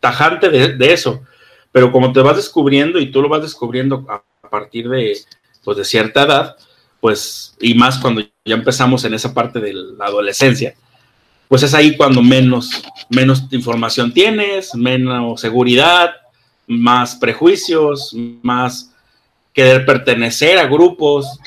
tajante 0.00 0.48
de, 0.50 0.92
eso. 0.92 1.22
Pero 1.72 1.90
como 1.90 2.12
te 2.12 2.20
vas 2.20 2.36
descubriendo 2.36 2.98
y 2.98 3.10
tú 3.10 3.20
lo 3.22 3.28
vas 3.28 3.42
descubriendo 3.42 4.06
a, 4.08 4.22
a 4.42 4.50
partir 4.50 4.88
de, 4.88 5.16
pues, 5.64 5.76
de 5.76 5.84
cierta 5.84 6.22
edad, 6.22 6.56
pues, 7.00 7.56
y 7.60 7.74
más 7.74 7.98
cuando 7.98 8.22
ya 8.44 8.54
empezamos 8.54 9.04
en 9.04 9.14
esa 9.14 9.34
parte 9.34 9.60
de 9.60 9.72
la 9.72 10.06
adolescencia, 10.06 10.74
pues 11.48 11.62
es 11.62 11.74
ahí 11.74 11.96
cuando 11.96 12.22
menos, 12.22 12.70
menos 13.08 13.44
información 13.50 14.12
tienes, 14.12 14.74
menos 14.74 15.40
seguridad, 15.40 16.10
más 16.66 17.14
prejuicios, 17.16 18.14
más 18.42 18.92
querer 19.52 19.84
pertenecer 19.84 20.58
a 20.58 20.66
grupos, 20.66 21.38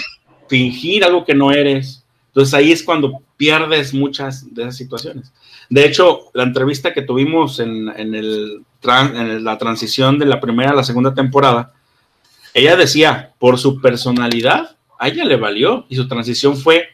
fingir 0.47 1.03
algo 1.03 1.25
que 1.25 1.35
no 1.35 1.51
eres. 1.51 2.03
Entonces 2.27 2.53
ahí 2.53 2.71
es 2.71 2.83
cuando 2.83 3.21
pierdes 3.35 3.93
muchas 3.93 4.53
de 4.53 4.63
esas 4.63 4.77
situaciones. 4.77 5.31
De 5.69 5.85
hecho, 5.85 6.31
la 6.33 6.43
entrevista 6.43 6.93
que 6.93 7.01
tuvimos 7.01 7.59
en, 7.59 7.89
en 7.89 8.15
el, 8.15 8.61
en 8.83 9.43
la 9.43 9.57
transición 9.57 10.17
de 10.17 10.25
la 10.25 10.39
primera 10.39 10.71
a 10.71 10.75
la 10.75 10.83
segunda 10.83 11.13
temporada, 11.13 11.73
ella 12.53 12.75
decía, 12.75 13.33
por 13.39 13.59
su 13.59 13.81
personalidad, 13.81 14.77
a 14.99 15.07
ella 15.09 15.25
le 15.25 15.35
valió 15.35 15.85
y 15.89 15.95
su 15.95 16.07
transición 16.07 16.57
fue 16.57 16.89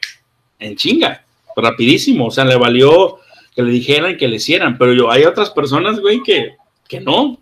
en 0.60 0.76
chinga, 0.76 1.24
rapidísimo, 1.56 2.28
o 2.28 2.32
sea, 2.32 2.46
le 2.46 2.58
valió 2.58 3.20
que 3.56 3.62
le 3.62 3.72
dijeran 3.72 4.18
que 4.18 4.28
le 4.28 4.38
hicieran, 4.38 4.78
pero 4.78 4.94
yo, 4.94 5.12
hay 5.12 5.24
otras 5.24 5.52
personas, 5.52 6.00
güey, 6.00 6.22
que, 6.24 6.56
que 6.88 7.00
no, 7.00 7.40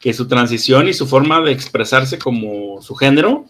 que 0.00 0.12
su 0.12 0.26
transición 0.26 0.88
y 0.88 0.92
su 0.92 1.06
forma 1.06 1.40
de 1.40 1.52
expresarse 1.52 2.18
como 2.18 2.82
su 2.82 2.94
género, 2.94 3.46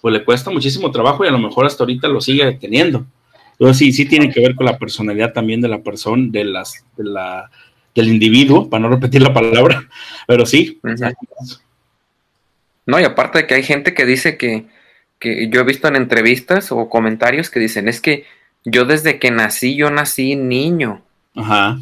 pues 0.00 0.12
le 0.12 0.24
cuesta 0.24 0.50
muchísimo 0.50 0.90
trabajo 0.90 1.24
y 1.24 1.28
a 1.28 1.32
lo 1.32 1.38
mejor 1.38 1.66
hasta 1.66 1.82
ahorita 1.82 2.08
lo 2.08 2.20
sigue 2.20 2.52
teniendo. 2.60 3.06
Entonces 3.52 3.78
sí, 3.78 3.92
sí 3.92 4.04
tiene 4.04 4.30
que 4.30 4.40
ver 4.40 4.54
con 4.54 4.66
la 4.66 4.78
personalidad 4.78 5.32
también 5.32 5.60
de 5.60 5.68
la 5.68 5.82
persona, 5.82 6.26
de 6.30 6.44
las, 6.44 6.84
de 6.96 7.04
la, 7.04 7.50
del 7.94 8.08
individuo, 8.08 8.70
para 8.70 8.82
no 8.82 8.88
repetir 8.88 9.22
la 9.22 9.34
palabra, 9.34 9.88
pero 10.26 10.46
sí. 10.46 10.80
No, 12.86 13.00
y 13.00 13.04
aparte 13.04 13.38
de 13.38 13.46
que 13.46 13.54
hay 13.54 13.62
gente 13.64 13.94
que 13.94 14.06
dice 14.06 14.36
que, 14.36 14.66
que 15.18 15.48
yo 15.50 15.60
he 15.60 15.64
visto 15.64 15.88
en 15.88 15.96
entrevistas 15.96 16.70
o 16.70 16.88
comentarios 16.88 17.50
que 17.50 17.60
dicen, 17.60 17.88
es 17.88 18.00
que 18.00 18.24
yo 18.64 18.84
desde 18.84 19.18
que 19.18 19.30
nací, 19.30 19.76
yo 19.76 19.90
nací 19.90 20.36
niño. 20.36 21.02
Ajá. 21.34 21.78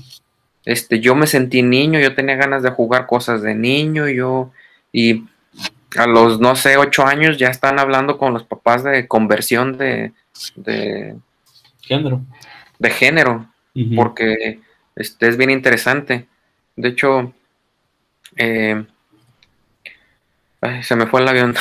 Este, 0.65 1.01
yo 1.01 1.15
me 1.15 1.27
sentí 1.27 1.63
niño, 1.63 2.01
yo 2.01 2.15
tenía 2.15 2.37
ganas 2.37 2.63
de 2.63 2.71
jugar 2.71 3.07
cosas 3.07 3.43
de 3.43 3.55
niño, 3.55 4.09
yo, 4.09 4.51
y 4.93 5.25
a 5.97 6.07
los, 6.07 6.41
no 6.41 6.57
sé, 6.57 6.77
ocho 6.77 7.07
años 7.07 7.39
ya 7.39 7.49
están 7.49 7.79
hablando 7.79 8.19
con 8.19 8.33
los 8.33 8.45
papás 8.45 8.83
de 8.85 9.07
conversión 9.07 9.79
de, 9.79 10.13
de, 10.57 11.17
Género. 11.83 12.21
de 12.79 12.91
género. 12.91 13.47
Porque 13.95 14.61
este, 14.95 15.29
es 15.29 15.37
bien 15.37 15.51
interesante. 15.51 16.27
De 16.77 16.89
hecho, 16.89 17.33
eh, 18.37 18.85
ay, 20.63 20.83
se 20.83 20.97
me 20.97 21.07
fue 21.07 21.21
el 21.21 21.29
avión. 21.29 21.55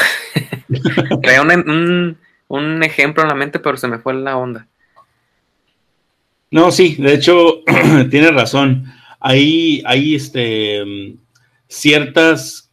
Traía 1.21 1.41
un, 1.41 1.51
un- 1.69 2.17
un 2.47 2.83
ejemplo 2.83 3.23
en 3.23 3.29
la 3.29 3.35
mente, 3.35 3.59
pero 3.59 3.75
se 3.77 3.87
me 3.87 3.99
fue 3.99 4.13
la 4.13 4.37
onda. 4.37 4.67
No, 6.51 6.71
sí, 6.71 6.95
de 6.95 7.13
hecho, 7.15 7.63
tiene 8.09 8.31
razón. 8.31 8.85
Hay, 9.19 9.81
hay 9.85 10.15
este, 10.15 11.17
ciertas 11.67 12.64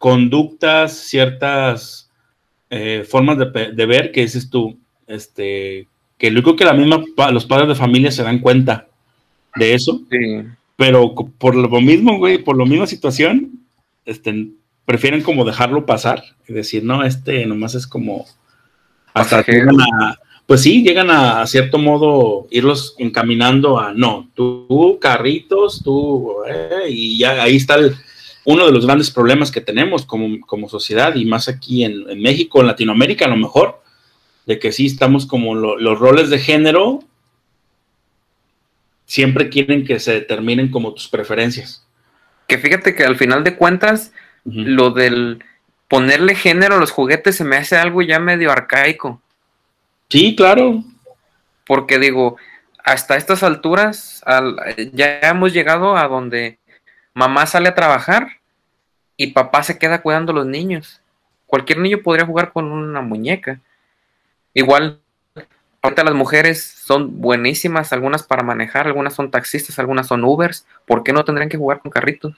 conductas, 0.00 0.94
ciertas 0.96 2.10
eh, 2.70 3.04
formas 3.06 3.36
de, 3.36 3.72
de 3.72 3.86
ver 3.86 4.12
que 4.12 4.22
dices 4.22 4.48
tú, 4.48 4.78
este, 5.06 5.86
que 6.16 6.30
luego 6.30 6.56
que 6.56 6.64
la 6.64 6.72
misma, 6.72 7.04
los 7.30 7.44
padres 7.44 7.68
de 7.68 7.74
familia 7.74 8.10
se 8.10 8.22
dan 8.22 8.38
cuenta 8.38 8.88
de 9.56 9.74
eso, 9.74 10.00
Sí, 10.10 10.42
pero 10.76 11.14
por 11.36 11.54
lo 11.54 11.68
mismo, 11.82 12.16
güey, 12.16 12.38
por 12.38 12.56
la 12.56 12.64
misma 12.64 12.86
situación, 12.86 13.50
este, 14.06 14.48
prefieren 14.86 15.22
como 15.22 15.44
dejarlo 15.44 15.84
pasar 15.84 16.22
y 16.48 16.54
decir, 16.54 16.82
no, 16.82 17.04
este 17.04 17.44
nomás 17.44 17.74
es 17.74 17.86
como 17.86 18.24
hasta 19.12 19.36
Pasajero. 19.42 19.70
llegan 19.72 19.80
a, 19.82 20.18
pues 20.46 20.62
sí, 20.62 20.82
llegan 20.82 21.10
a, 21.10 21.42
a 21.42 21.46
cierto 21.46 21.76
modo 21.76 22.46
irlos 22.50 22.94
encaminando 22.96 23.78
a, 23.78 23.92
no, 23.92 24.30
tú, 24.34 24.64
tú, 24.66 24.98
carritos, 24.98 25.82
tú, 25.84 26.36
eh, 26.48 26.88
y 26.88 27.18
ya 27.18 27.42
ahí 27.42 27.56
está 27.56 27.74
el- 27.74 27.94
uno 28.44 28.66
de 28.66 28.72
los 28.72 28.86
grandes 28.86 29.10
problemas 29.10 29.50
que 29.50 29.60
tenemos 29.60 30.06
como, 30.06 30.40
como 30.46 30.68
sociedad 30.68 31.14
y 31.14 31.24
más 31.24 31.48
aquí 31.48 31.84
en, 31.84 32.08
en 32.08 32.20
México, 32.22 32.60
en 32.60 32.66
Latinoamérica 32.68 33.26
a 33.26 33.28
lo 33.28 33.36
mejor, 33.36 33.82
de 34.46 34.58
que 34.58 34.72
sí 34.72 34.86
estamos 34.86 35.26
como 35.26 35.54
lo- 35.54 35.78
los 35.78 35.98
roles 35.98 36.30
de 36.30 36.38
género 36.38 37.00
siempre 39.04 39.48
quieren 39.48 39.84
que 39.84 39.98
se 39.98 40.12
determinen 40.12 40.70
como 40.70 40.94
tus 40.94 41.08
preferencias. 41.08 41.84
que 42.46 42.58
fíjate 42.58 42.94
que 42.96 43.04
al 43.04 43.16
final 43.16 43.44
de 43.44 43.54
cuentas, 43.56 44.12
lo 44.44 44.90
del 44.90 45.44
ponerle 45.88 46.34
género 46.34 46.76
a 46.76 46.78
los 46.78 46.90
juguetes 46.90 47.36
se 47.36 47.44
me 47.44 47.56
hace 47.56 47.76
algo 47.76 48.02
ya 48.02 48.18
medio 48.18 48.50
arcaico. 48.50 49.20
Sí, 50.08 50.34
claro. 50.34 50.82
Porque 51.64 51.98
digo, 52.00 52.36
hasta 52.82 53.16
estas 53.16 53.42
alturas 53.44 54.22
al- 54.26 54.56
ya 54.92 55.20
hemos 55.22 55.52
llegado 55.52 55.96
a 55.96 56.08
donde 56.08 56.58
mamá 57.14 57.46
sale 57.46 57.68
a 57.68 57.74
trabajar 57.74 58.28
y 59.16 59.28
papá 59.28 59.62
se 59.62 59.78
queda 59.78 60.02
cuidando 60.02 60.32
a 60.32 60.36
los 60.36 60.46
niños. 60.46 61.00
Cualquier 61.46 61.78
niño 61.78 61.98
podría 62.02 62.26
jugar 62.26 62.52
con 62.52 62.66
una 62.66 63.00
muñeca. 63.00 63.60
Igual, 64.54 65.00
ahorita 65.82 66.04
las 66.04 66.14
mujeres 66.14 66.62
son 66.62 67.20
buenísimas, 67.20 67.92
algunas 67.92 68.22
para 68.22 68.42
manejar, 68.42 68.86
algunas 68.86 69.14
son 69.14 69.30
taxistas, 69.30 69.78
algunas 69.78 70.06
son 70.06 70.24
Ubers. 70.24 70.66
¿Por 70.86 71.02
qué 71.02 71.12
no 71.12 71.24
tendrían 71.24 71.48
que 71.48 71.58
jugar 71.58 71.80
con 71.80 71.90
carritos? 71.90 72.34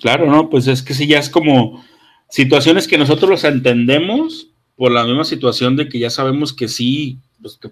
Claro, 0.00 0.26
no, 0.26 0.50
pues 0.50 0.66
es 0.66 0.82
que 0.82 0.94
sí, 0.94 1.06
ya 1.06 1.18
es 1.18 1.30
como 1.30 1.84
situaciones 2.28 2.86
que 2.86 2.98
nosotros 2.98 3.30
los 3.30 3.44
entendemos 3.44 4.48
por 4.76 4.92
la 4.92 5.04
misma 5.04 5.24
situación 5.24 5.76
de 5.76 5.88
que 5.88 5.98
ya 5.98 6.10
sabemos 6.10 6.52
que 6.52 6.68
sí, 6.68 7.18
pues 7.40 7.56
que, 7.56 7.70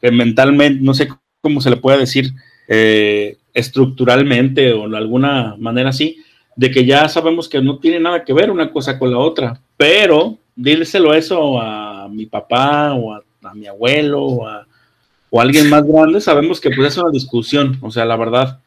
que 0.00 0.10
mentalmente, 0.10 0.82
no 0.82 0.92
sé 0.92 1.08
cómo 1.40 1.60
se 1.60 1.70
le 1.70 1.76
puede 1.76 1.98
decir, 1.98 2.32
eh, 2.68 3.38
estructuralmente 3.54 4.72
o 4.72 4.88
de 4.88 4.96
alguna 4.96 5.56
manera 5.58 5.90
así, 5.90 6.18
de 6.56 6.70
que 6.70 6.84
ya 6.84 7.08
sabemos 7.08 7.48
que 7.48 7.60
no 7.62 7.78
tiene 7.78 8.00
nada 8.00 8.24
que 8.24 8.32
ver 8.32 8.50
una 8.50 8.70
cosa 8.70 8.98
con 8.98 9.10
la 9.10 9.18
otra, 9.18 9.60
pero 9.76 10.38
díselo 10.54 11.14
eso 11.14 11.60
a 11.60 12.08
mi 12.08 12.26
papá 12.26 12.92
o 12.94 13.14
a, 13.14 13.22
mi 13.54 13.66
abuelo 13.66 14.22
o 14.22 14.46
a, 14.46 14.66
o 15.30 15.40
alguien 15.40 15.68
más 15.68 15.84
grande, 15.84 16.20
sabemos 16.20 16.60
que 16.60 16.70
pues 16.70 16.88
es 16.88 16.98
una 16.98 17.10
discusión, 17.10 17.78
o 17.80 17.90
sea, 17.90 18.04
la 18.04 18.16
verdad. 18.16 18.60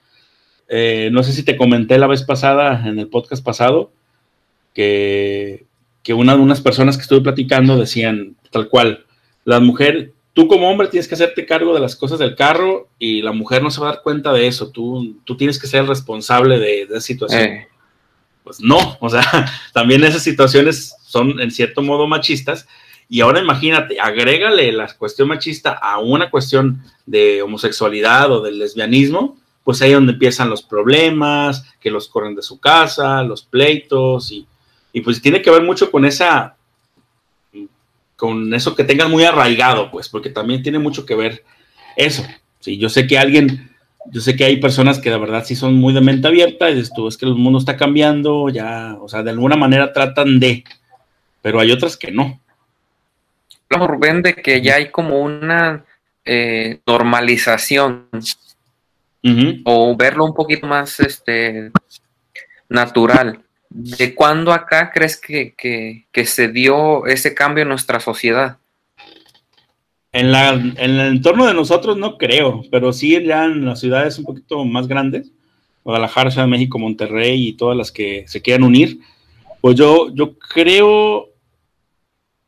Eh, 0.68 1.10
no 1.12 1.22
sé 1.22 1.32
si 1.32 1.44
te 1.44 1.58
comenté 1.58 1.98
la 2.00 2.08
vez 2.08 2.24
pasada, 2.24 2.88
en 2.88 2.98
el 2.98 3.08
podcast 3.08 3.44
pasado, 3.44 3.92
que, 4.74 5.66
que 6.02 6.14
una 6.14 6.36
de 6.36 6.42
unas 6.42 6.62
personas 6.62 6.98
que 6.98 7.04
estuve 7.04 7.22
platicando 7.22 7.78
decían 7.78 8.36
tal 8.52 8.68
cual, 8.68 9.06
la 9.44 9.60
mujer, 9.60 10.12
tú 10.36 10.50
como 10.50 10.70
hombre 10.70 10.90
tienes 10.90 11.08
que 11.08 11.16
hacerte 11.16 11.46
cargo 11.46 11.74
de 11.74 11.80
las 11.80 11.96
cosas 11.96 12.20
del 12.20 12.36
carro 12.36 12.90
y 13.00 13.22
la 13.22 13.32
mujer 13.32 13.64
no 13.64 13.72
se 13.72 13.80
va 13.80 13.88
a 13.88 13.94
dar 13.94 14.04
cuenta 14.04 14.34
de 14.34 14.46
eso, 14.46 14.70
tú, 14.70 15.16
tú 15.24 15.38
tienes 15.38 15.58
que 15.58 15.66
ser 15.66 15.82
el 15.82 15.88
responsable 15.88 16.60
de, 16.60 16.86
de 16.86 16.98
esa 16.98 17.00
situación. 17.00 17.42
Eh, 17.42 17.68
Pues 18.44 18.60
no, 18.60 18.98
o 19.00 19.10
sea, 19.10 19.24
también 19.74 20.04
esas 20.04 20.22
situaciones 20.22 20.94
son 21.04 21.40
en 21.40 21.52
cierto 21.52 21.82
modo 21.82 22.06
machistas. 22.06 22.68
Y 23.08 23.22
ahora 23.22 23.40
imagínate, 23.40 23.98
agrégale 24.00 24.72
la 24.74 24.94
cuestión 24.94 25.30
machista 25.30 25.72
a 25.72 26.00
una 26.00 26.30
cuestión 26.30 26.84
de 27.06 27.42
homosexualidad 27.42 28.30
o 28.32 28.42
del 28.42 28.60
lesbianismo, 28.60 29.38
pues 29.64 29.82
ahí 29.82 29.92
es 29.92 29.96
donde 29.96 30.14
empiezan 30.14 30.50
los 30.50 30.64
problemas, 30.64 31.66
que 31.80 31.92
los 31.92 32.10
corren 32.10 32.36
de 32.36 32.42
su 32.42 32.60
casa, 32.60 33.24
los 33.24 33.44
pleitos, 33.44 34.32
y, 34.32 34.46
y 34.92 35.00
pues 35.00 35.22
tiene 35.22 35.42
que 35.42 35.52
ver 35.52 35.64
mucho 35.64 35.92
con 35.92 36.04
esa, 36.04 36.55
con 38.16 38.54
eso 38.54 38.76
que 38.76 38.84
tengas 38.84 39.10
muy 39.10 39.24
arraigado, 39.24 39.92
pues, 39.92 40.10
porque 40.10 40.30
también 40.30 40.64
tiene 40.64 40.80
mucho 40.80 41.06
que 41.06 41.16
ver 41.16 41.44
eso. 41.96 42.24
Sí, 42.60 42.78
yo 42.78 42.90
sé 42.90 43.08
que 43.08 43.18
alguien 43.18 43.70
yo 44.12 44.22
sé 44.22 44.36
que 44.36 44.46
hay 44.46 44.58
personas 44.58 45.00
que 45.00 45.10
de 45.10 45.18
verdad 45.18 45.44
sí 45.46 45.56
son 45.56 45.76
muy 45.76 45.94
de 45.94 46.02
mente 46.02 46.28
abierta 46.28 46.70
y 46.70 46.76
dices 46.76 46.94
tú, 46.94 47.08
es 47.08 47.18
que 47.18 47.26
el 47.26 47.36
mundo 47.36 47.60
está 47.60 47.76
cambiando, 47.76 48.50
ya, 48.50 48.98
o 49.00 49.10
sea, 49.10 49.24
de 49.24 49.32
alguna 49.32 49.56
manera 49.56 49.94
tratan 49.94 50.40
de, 50.40 50.64
pero 51.42 51.60
hay 51.60 51.72
otras 51.72 51.98
que 51.98 52.12
no. 52.12 52.40
Rubén, 53.70 54.22
de 54.22 54.36
que 54.36 54.62
ya 54.62 54.76
hay 54.76 54.90
como 54.90 55.22
una 55.22 55.84
eh, 56.24 56.80
normalización 56.86 58.08
o 59.64 59.96
verlo 59.98 60.26
un 60.26 60.36
poquito 60.36 60.68
más 60.68 61.00
este, 61.00 61.72
natural. 62.70 63.44
¿De 63.78 64.16
cuándo 64.16 64.54
acá 64.54 64.92
crees 64.94 65.20
que, 65.20 65.54
que 66.12 66.26
se 66.26 66.48
dio 66.48 67.06
ese 67.08 67.34
cambio 67.34 67.64
en 67.64 67.70
nuestra 67.70 68.00
sociedad? 68.00 68.58
En, 70.16 70.32
la, 70.32 70.52
en 70.54 70.78
el 70.78 71.00
entorno 71.02 71.46
de 71.46 71.54
nosotros 71.54 71.98
no 71.98 72.18
creo, 72.18 72.64
pero 72.72 72.94
sí 72.94 73.22
ya 73.22 73.44
en 73.44 73.66
las 73.66 73.82
ciudades 73.82 74.18
un 74.18 74.24
poquito 74.24 74.64
más 74.64 74.88
grandes, 74.88 75.34
Guadalajara, 75.84 76.30
de 76.30 76.48
México, 76.48 76.80
Monterrey 76.80 77.50
y 77.50 77.54
todas 77.54 77.76
las 77.76 77.92
que 77.92 78.24
se 78.26 78.42
quieran 78.42 78.64
unir, 78.64 79.00
pues 79.60 79.76
yo, 79.76 80.10
yo 80.16 80.40
creo 80.40 81.32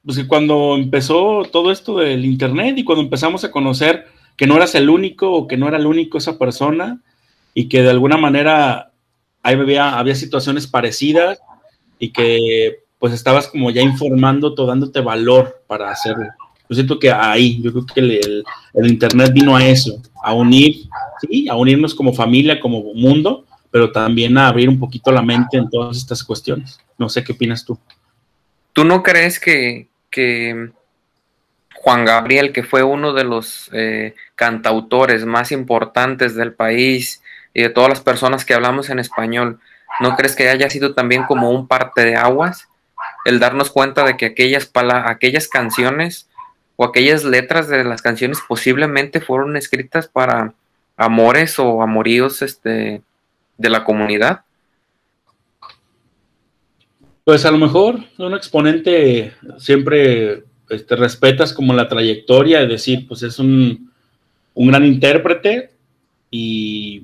pues 0.05 0.17
que 0.17 0.27
cuando 0.27 0.77
empezó 0.77 1.43
todo 1.51 1.69
esto 1.69 1.97
del 1.97 2.23
Internet 2.23 2.77
y 2.77 2.85
cuando 2.85 3.03
empezamos 3.03 3.43
a 3.43 3.51
conocer 3.51 4.07
que 4.37 4.47
no 4.47 4.55
eras 4.55 4.73
el 4.75 4.89
único 4.89 5.29
o 5.33 5.45
que 5.45 5.57
no 5.57 5.67
era 5.67 5.75
el 5.75 5.87
único 5.87 6.17
esa 6.17 6.39
persona 6.39 7.01
y 7.53 7.67
que 7.67 7.81
de 7.81 7.89
alguna 7.89 8.15
manera 8.15 8.93
había, 9.43 9.97
había 9.97 10.15
situaciones 10.15 10.67
parecidas 10.67 11.39
y 11.99 12.11
que 12.11 12.79
pues 12.99 13.13
estabas 13.13 13.47
como 13.47 13.69
ya 13.71 13.81
informando, 13.81 14.49
dándote 14.51 15.01
valor 15.01 15.63
para 15.67 15.91
hacerlo. 15.91 16.27
Yo 16.69 16.75
siento 16.75 16.99
que 16.99 17.11
ahí, 17.11 17.61
yo 17.61 17.71
creo 17.71 17.85
que 17.85 17.99
el, 18.01 18.43
Internet 18.89 19.31
vino 19.33 19.55
a 19.55 19.65
eso, 19.65 20.01
a 20.23 20.33
unir, 20.33 20.87
sí, 21.21 21.47
a 21.47 21.55
unirnos 21.55 21.95
como 21.95 22.13
familia, 22.13 22.59
como 22.59 22.93
mundo, 22.93 23.45
pero 23.71 23.91
también 23.91 24.37
a 24.37 24.47
abrir 24.47 24.67
un 24.67 24.79
poquito 24.79 25.11
la 25.11 25.21
mente 25.21 25.57
en 25.57 25.69
todas 25.69 25.97
estas 25.97 26.23
cuestiones. 26.23 26.79
No 26.97 27.07
sé 27.07 27.23
qué 27.23 27.33
opinas 27.33 27.63
tú. 27.63 27.77
¿Tú 28.73 28.83
no 28.83 29.01
crees 29.01 29.39
que, 29.39 29.87
Juan 31.75 32.05
Gabriel, 32.05 32.51
que 32.51 32.63
fue 32.63 32.83
uno 32.83 33.13
de 33.13 33.23
los 33.23 33.69
eh, 33.71 34.15
cantautores 34.35 35.25
más 35.25 35.51
importantes 35.51 36.35
del 36.35 36.53
país 36.53 37.21
y 37.53 37.61
de 37.63 37.69
todas 37.69 37.89
las 37.89 38.01
personas 38.01 38.45
que 38.45 38.53
hablamos 38.53 38.89
en 38.89 38.99
español, 38.99 39.59
¿no 39.99 40.15
crees 40.15 40.35
que 40.35 40.49
haya 40.49 40.69
sido 40.69 40.93
también 40.93 41.23
como 41.23 41.51
un 41.51 41.67
parte 41.67 42.05
de 42.05 42.15
aguas? 42.15 42.67
El 43.25 43.39
darnos 43.39 43.69
cuenta 43.69 44.03
de 44.05 44.17
que 44.17 44.25
aquellas, 44.27 44.71
aquellas 45.05 45.47
canciones 45.47 46.29
o 46.75 46.85
aquellas 46.85 47.23
letras 47.23 47.67
de 47.67 47.83
las 47.83 48.01
canciones 48.01 48.39
posiblemente 48.47 49.21
fueron 49.21 49.57
escritas 49.57 50.07
para 50.07 50.53
amores 50.95 51.59
o 51.59 51.81
amoríos 51.81 52.41
este, 52.41 53.01
de 53.57 53.69
la 53.69 53.83
comunidad? 53.83 54.41
Pues 57.23 57.45
a 57.45 57.51
lo 57.51 57.57
mejor 57.57 57.99
un 58.17 58.33
exponente 58.33 59.33
siempre 59.57 60.43
este, 60.69 60.95
respetas 60.95 61.53
como 61.53 61.73
la 61.73 61.87
trayectoria, 61.87 62.61
es 62.61 62.69
decir, 62.69 63.07
pues 63.07 63.21
es 63.23 63.37
un, 63.37 63.91
un, 64.53 64.67
gran 64.67 64.85
intérprete 64.85 65.71
y 66.31 67.03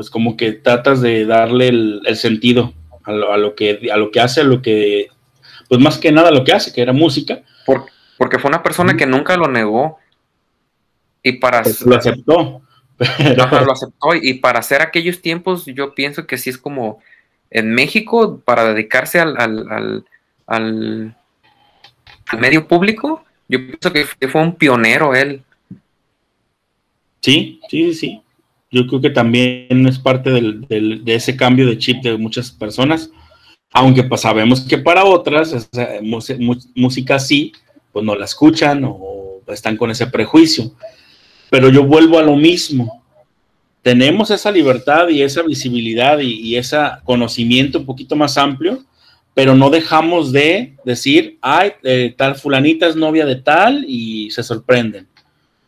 pues 0.00 0.08
como 0.08 0.34
que 0.34 0.52
tratas 0.52 1.02
de 1.02 1.26
darle 1.26 1.68
el, 1.68 2.16
sentido 2.16 2.72
a 3.04 3.12
lo, 3.12 3.54
que, 3.54 3.90
a 3.92 3.98
lo 3.98 4.10
que 4.10 4.20
hace, 4.20 4.40
a 4.40 4.44
lo 4.44 4.62
que, 4.62 5.08
pues 5.68 5.78
más 5.78 5.98
que 5.98 6.10
nada 6.10 6.30
lo 6.30 6.42
que 6.42 6.54
hace, 6.54 6.72
que 6.72 6.80
era 6.80 6.94
música. 6.94 7.42
Por, 7.66 7.84
porque 8.16 8.38
fue 8.38 8.48
una 8.48 8.62
persona 8.62 8.96
que 8.96 9.04
nunca 9.04 9.36
lo 9.36 9.46
negó. 9.46 9.98
Y 11.22 11.32
para... 11.32 11.62
Pues 11.62 11.82
lo 11.82 11.96
aceptó. 11.96 12.62
lo 13.36 13.72
aceptó. 13.72 14.14
Y 14.14 14.38
para 14.38 14.60
hacer 14.60 14.80
aquellos 14.80 15.20
tiempos, 15.20 15.66
yo 15.66 15.94
pienso 15.94 16.26
que 16.26 16.38
sí 16.38 16.48
es 16.48 16.56
como 16.56 17.02
en 17.50 17.74
México, 17.74 18.40
para 18.42 18.72
dedicarse 18.72 19.20
al, 19.20 19.36
al, 19.38 20.06
al, 20.46 21.14
medio 22.40 22.66
público, 22.66 23.22
yo 23.48 23.58
pienso 23.58 23.92
que 23.92 24.06
fue 24.28 24.40
un 24.40 24.54
pionero 24.54 25.14
él. 25.14 25.42
Sí, 27.20 27.60
sí, 27.68 27.92
sí. 27.92 28.22
Yo 28.70 28.86
creo 28.86 29.00
que 29.00 29.10
también 29.10 29.86
es 29.88 29.98
parte 29.98 30.30
del, 30.30 30.66
de 30.68 31.14
ese 31.14 31.36
cambio 31.36 31.66
de 31.66 31.78
chip 31.78 32.02
de 32.02 32.16
muchas 32.16 32.50
personas, 32.52 33.10
aunque 33.72 34.04
pues 34.04 34.20
sabemos 34.20 34.60
que 34.62 34.78
para 34.78 35.04
otras, 35.04 35.68
música 36.74 37.18
sí, 37.18 37.52
pues 37.92 38.04
no 38.04 38.14
la 38.14 38.24
escuchan 38.24 38.84
o 38.84 39.40
están 39.48 39.76
con 39.76 39.90
ese 39.90 40.06
prejuicio. 40.06 40.72
Pero 41.50 41.68
yo 41.68 41.84
vuelvo 41.84 42.18
a 42.18 42.22
lo 42.22 42.36
mismo. 42.36 43.02
Tenemos 43.82 44.30
esa 44.30 44.50
libertad 44.50 45.08
y 45.08 45.22
esa 45.22 45.42
visibilidad 45.42 46.18
y, 46.20 46.56
ese 46.56 46.76
conocimiento 47.04 47.78
un 47.78 47.86
poquito 47.86 48.14
más 48.14 48.36
amplio, 48.36 48.84
pero 49.34 49.54
no 49.54 49.70
dejamos 49.70 50.32
de 50.32 50.76
decir, 50.84 51.38
ay, 51.40 51.72
eh, 51.82 52.14
tal 52.16 52.34
fulanita 52.34 52.86
es 52.86 52.94
novia 52.94 53.24
de 53.24 53.36
tal 53.36 53.84
y 53.88 54.30
se 54.30 54.42
sorprenden. 54.42 55.08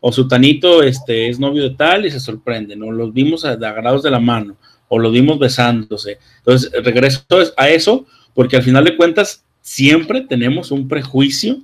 O 0.05 0.11
su 0.11 0.27
tanito 0.27 0.83
este, 0.83 1.29
es 1.29 1.39
novio 1.39 1.63
de 1.63 1.75
tal 1.75 2.05
y 2.05 2.11
se 2.11 2.19
sorprenden. 2.19 2.83
O 2.83 2.91
los 2.91 3.13
vimos 3.13 3.45
agarrados 3.45 4.03
de 4.03 4.11
la 4.11 4.19
mano. 4.19 4.57
O 4.89 4.99
los 4.99 5.13
vimos 5.13 5.39
besándose. 5.39 6.17
Entonces, 6.39 6.69
regreso 6.83 7.23
a 7.55 7.69
eso 7.69 8.05
porque 8.33 8.57
al 8.57 8.63
final 8.63 8.83
de 8.83 8.97
cuentas 8.97 9.45
siempre 9.61 10.19
tenemos 10.19 10.71
un 10.71 10.89
prejuicio 10.89 11.61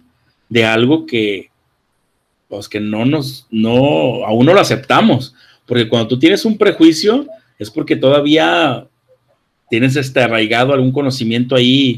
de 0.47 0.63
algo 0.63 1.05
que, 1.05 1.49
pues 2.47 2.69
que 2.69 2.79
no 2.79 3.03
nos, 3.03 3.45
no, 3.51 4.23
aún 4.25 4.45
no 4.45 4.53
lo 4.53 4.61
aceptamos. 4.61 5.35
Porque 5.65 5.89
cuando 5.89 6.07
tú 6.07 6.17
tienes 6.17 6.45
un 6.45 6.57
prejuicio, 6.57 7.27
es 7.57 7.69
porque 7.69 7.97
todavía 7.97 8.87
tienes 9.69 9.97
este 9.97 10.21
arraigado 10.21 10.73
algún 10.73 10.93
conocimiento 10.93 11.57
ahí 11.57 11.97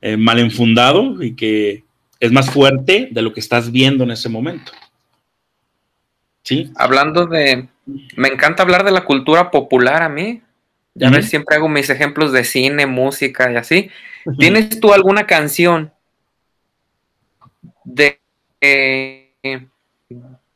eh, 0.00 0.16
mal 0.16 0.38
enfundado 0.38 1.22
y 1.22 1.34
que 1.34 1.84
es 2.18 2.32
más 2.32 2.50
fuerte 2.50 3.10
de 3.12 3.20
lo 3.20 3.34
que 3.34 3.40
estás 3.40 3.70
viendo 3.70 4.04
en 4.04 4.12
ese 4.12 4.30
momento. 4.30 4.72
Sí. 6.48 6.72
Hablando 6.76 7.26
de, 7.26 7.68
me 8.16 8.28
encanta 8.28 8.62
hablar 8.62 8.82
de 8.82 8.90
la 8.90 9.04
cultura 9.04 9.50
popular 9.50 10.02
a 10.02 10.08
mí. 10.08 10.40
Ya 10.94 11.10
ves, 11.10 11.28
siempre 11.28 11.56
hago 11.56 11.68
mis 11.68 11.90
ejemplos 11.90 12.32
de 12.32 12.42
cine, 12.42 12.86
música 12.86 13.52
y 13.52 13.56
así. 13.56 13.90
¿Tienes 14.38 14.80
tú 14.80 14.94
alguna 14.94 15.26
canción 15.26 15.92
de, 17.84 18.18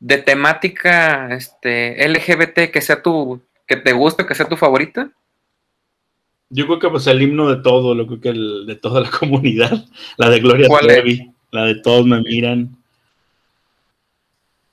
de 0.00 0.18
temática 0.24 1.28
este, 1.34 2.08
LGBT 2.08 2.72
que 2.72 2.80
sea 2.80 3.02
tu, 3.02 3.42
que 3.66 3.76
te 3.76 3.92
guste, 3.92 4.24
que 4.24 4.34
sea 4.34 4.48
tu 4.48 4.56
favorita? 4.56 5.10
Yo 6.48 6.66
creo 6.66 6.78
que 6.78 6.88
pues 6.88 7.06
el 7.06 7.20
himno 7.20 7.50
de 7.54 7.62
todo, 7.62 7.94
lo 7.94 8.06
creo 8.06 8.20
que 8.20 8.30
el, 8.30 8.64
de 8.66 8.76
toda 8.76 9.02
la 9.02 9.10
comunidad, 9.20 9.84
la 10.16 10.30
de 10.30 10.40
Gloria 10.40 10.68
Trevi, 10.80 11.34
la 11.50 11.66
de 11.66 11.74
todos 11.82 12.06
me 12.06 12.22
miran. 12.22 12.81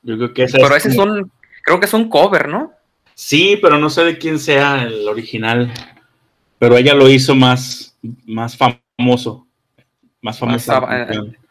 Yo 0.01 0.17
creo 0.17 0.33
que 0.33 0.43
esa 0.43 0.57
Pero 0.57 0.75
ese 0.75 0.89
es 0.89 0.97
un, 0.97 1.31
creo 1.63 1.79
que 1.79 1.85
es 1.85 1.93
un 1.93 2.09
cover, 2.09 2.47
¿no? 2.47 2.73
Sí, 3.15 3.59
pero 3.61 3.77
no 3.77 3.89
sé 3.89 4.03
de 4.03 4.17
quién 4.17 4.39
sea 4.39 4.83
el 4.83 5.07
original. 5.07 5.71
Pero 6.57 6.77
ella 6.77 6.93
lo 6.93 7.09
hizo 7.09 7.35
más, 7.35 7.97
más 8.25 8.57
famoso. 8.57 9.45
Más 10.21 10.37
famoso 10.37 10.87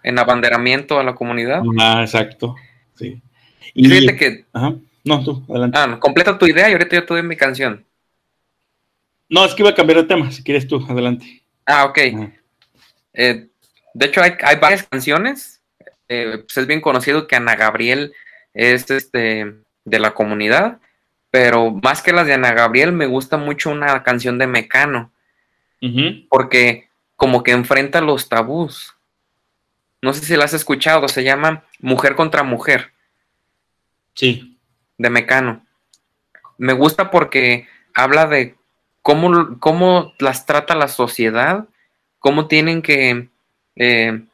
en 0.03 0.19
abanderamiento 0.19 0.99
a 0.99 1.05
la 1.05 1.15
comunidad. 1.15 1.63
Ah, 1.79 2.03
exacto. 2.03 2.55
Sí. 2.95 3.21
Y 3.75 3.89
fíjate 3.89 4.17
que. 4.17 4.45
Ajá. 4.53 4.75
No, 5.05 5.25
tú, 5.25 5.45
adelante. 5.49 5.79
Ah, 5.79 5.99
completa 6.01 6.39
tu 6.39 6.47
idea 6.47 6.69
y 6.69 6.73
ahorita 6.73 6.97
yo 6.97 7.07
te 7.07 7.15
doy 7.15 7.23
mi 7.23 7.37
canción. 7.37 7.85
No, 9.29 9.45
es 9.45 9.55
que 9.55 9.63
iba 9.63 9.71
a 9.71 9.75
cambiar 9.75 9.99
de 9.99 10.05
tema, 10.05 10.31
si 10.31 10.43
quieres 10.43 10.67
tú, 10.67 10.85
adelante. 10.89 11.43
Ah, 11.67 11.85
ok. 11.85 11.99
Eh, 13.15 13.49
de 13.95 14.07
hecho, 14.07 14.23
hay, 14.23 14.57
varias 14.57 14.85
canciones. 14.85 15.63
Eh, 16.09 16.45
pues 16.47 16.57
es 16.57 16.67
bien 16.67 16.81
conocido 16.81 17.27
que 17.27 17.37
Ana 17.37 17.55
Gabriel 17.55 18.15
es 18.59 18.91
este 18.91 19.55
de 19.85 19.99
la 20.01 20.15
comunidad, 20.15 20.81
pero 21.31 21.71
más 21.71 22.03
que 22.03 22.13
las 22.13 22.27
de 22.27 22.35
Ana 22.35 22.53
Gabriel, 22.53 22.93
me 22.93 23.07
gusta 23.07 23.37
mucho 23.37 23.71
una 23.71 24.03
canción 24.03 24.37
de 24.37 24.49
Mecano. 24.49 25.13
Porque 26.29 26.89
como 27.15 27.45
que 27.45 27.53
enfrenta 27.53 28.01
los 28.01 28.29
tabús. 28.29 28.97
No 30.03 30.13
sé 30.13 30.25
si 30.25 30.37
la 30.37 30.45
has 30.45 30.55
escuchado, 30.55 31.07
se 31.07 31.23
llama 31.23 31.65
Mujer 31.79 32.17
contra 32.17 32.43
Mujer. 32.43 32.91
Sí. 34.15 34.59
De 34.99 35.09
Mecano. 35.09 35.65
Me 36.57 36.73
gusta 36.73 37.13
porque 37.13 37.69
habla 37.95 38.27
de 38.27 38.57
cómo, 39.03 39.61
cómo 39.61 40.15
las 40.19 40.47
trata 40.47 40.75
la 40.75 40.89
sociedad, 40.89 41.69
cómo 42.19 42.49
tienen 42.49 42.83
que... 42.83 43.29
Eh, 43.77 44.25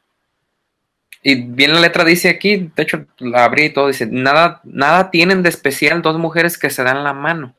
y 1.26 1.36
bien 1.36 1.72
la 1.72 1.80
letra 1.80 2.04
dice 2.04 2.28
aquí, 2.28 2.70
de 2.76 2.82
hecho 2.82 3.06
la 3.18 3.44
abrí 3.44 3.64
y 3.64 3.70
todo, 3.70 3.88
dice, 3.88 4.06
nada, 4.06 4.60
nada 4.62 5.10
tienen 5.10 5.42
de 5.42 5.48
especial 5.48 6.02
dos 6.02 6.18
mujeres 6.18 6.58
que 6.58 6.68
se 6.68 6.84
dan 6.84 7.02
la 7.02 7.14
mano. 7.14 7.56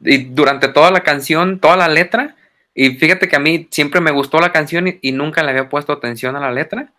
Y 0.00 0.18
durante 0.24 0.66
toda 0.66 0.90
la 0.90 1.04
canción, 1.04 1.60
toda 1.60 1.76
la 1.76 1.86
letra, 1.86 2.34
y 2.74 2.90
fíjate 2.96 3.28
que 3.28 3.36
a 3.36 3.40
mí 3.40 3.68
siempre 3.70 4.00
me 4.00 4.10
gustó 4.10 4.40
la 4.40 4.50
canción 4.50 4.98
y, 5.00 5.12
nunca 5.12 5.44
le 5.44 5.50
había 5.50 5.68
puesto 5.68 5.92
atención 5.92 6.34
a 6.34 6.40
la 6.40 6.50
letra. 6.50 6.92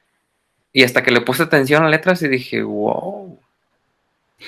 Y 0.72 0.84
hasta 0.84 1.04
que 1.04 1.12
le 1.12 1.20
puse 1.20 1.44
atención 1.44 1.84
a 1.84 1.90
letras 1.90 2.22
y 2.22 2.30
dije, 2.30 2.64
wow. 2.64 3.38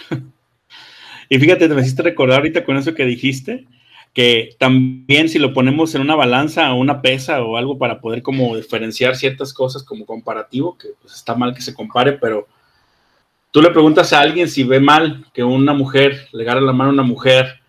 y 1.29 1.37
fíjate, 1.37 1.67
te 1.67 1.73
me 1.75 1.81
hiciste 1.81 2.01
recordar 2.01 2.37
ahorita 2.37 2.63
con 2.63 2.77
eso 2.77 2.95
que 2.95 3.03
dijiste, 3.03 3.65
que 4.13 4.55
también 4.57 5.29
si 5.29 5.39
lo 5.39 5.53
ponemos 5.53 5.93
en 5.95 6.01
una 6.01 6.15
balanza 6.15 6.73
o 6.73 6.77
una 6.77 7.01
pesa 7.01 7.41
o 7.43 7.57
algo 7.57 7.77
para 7.77 8.01
poder 8.01 8.21
como 8.21 8.55
diferenciar 8.55 9.15
ciertas 9.15 9.53
cosas 9.53 9.83
como 9.83 10.05
comparativo, 10.05 10.77
que 10.77 10.89
pues 11.01 11.13
está 11.13 11.35
mal 11.35 11.53
que 11.53 11.61
se 11.61 11.73
compare, 11.73 12.13
pero 12.13 12.47
tú 13.51 13.61
le 13.61 13.69
preguntas 13.69 14.11
a 14.13 14.21
alguien 14.21 14.49
si 14.49 14.63
ve 14.63 14.79
mal 14.79 15.25
que 15.33 15.43
una 15.43 15.73
mujer 15.73 16.27
le 16.33 16.43
agarre 16.43 16.61
la 16.61 16.73
mano 16.73 16.89
a 16.89 16.93
una 16.93 17.03
mujer 17.03 17.59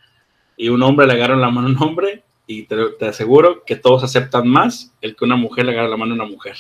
y 0.57 0.69
un 0.69 0.83
hombre 0.83 1.07
le 1.07 1.15
agarra 1.15 1.37
la 1.37 1.51
mano 1.51 1.69
a 1.69 1.71
un 1.71 1.83
hombre, 1.83 2.23
y 2.51 2.65
te, 2.65 2.77
te, 2.99 3.07
aseguro 3.07 3.63
que 3.65 3.77
todos 3.77 4.03
aceptan 4.03 4.49
más 4.49 4.93
el 5.01 5.15
que 5.15 5.25
una 5.25 5.37
mujer 5.37 5.67
le 5.67 5.73
agarre 5.73 5.89
la 5.89 5.97
mano 5.97 6.13
a 6.13 6.15
una 6.17 6.25
mujer. 6.25 6.57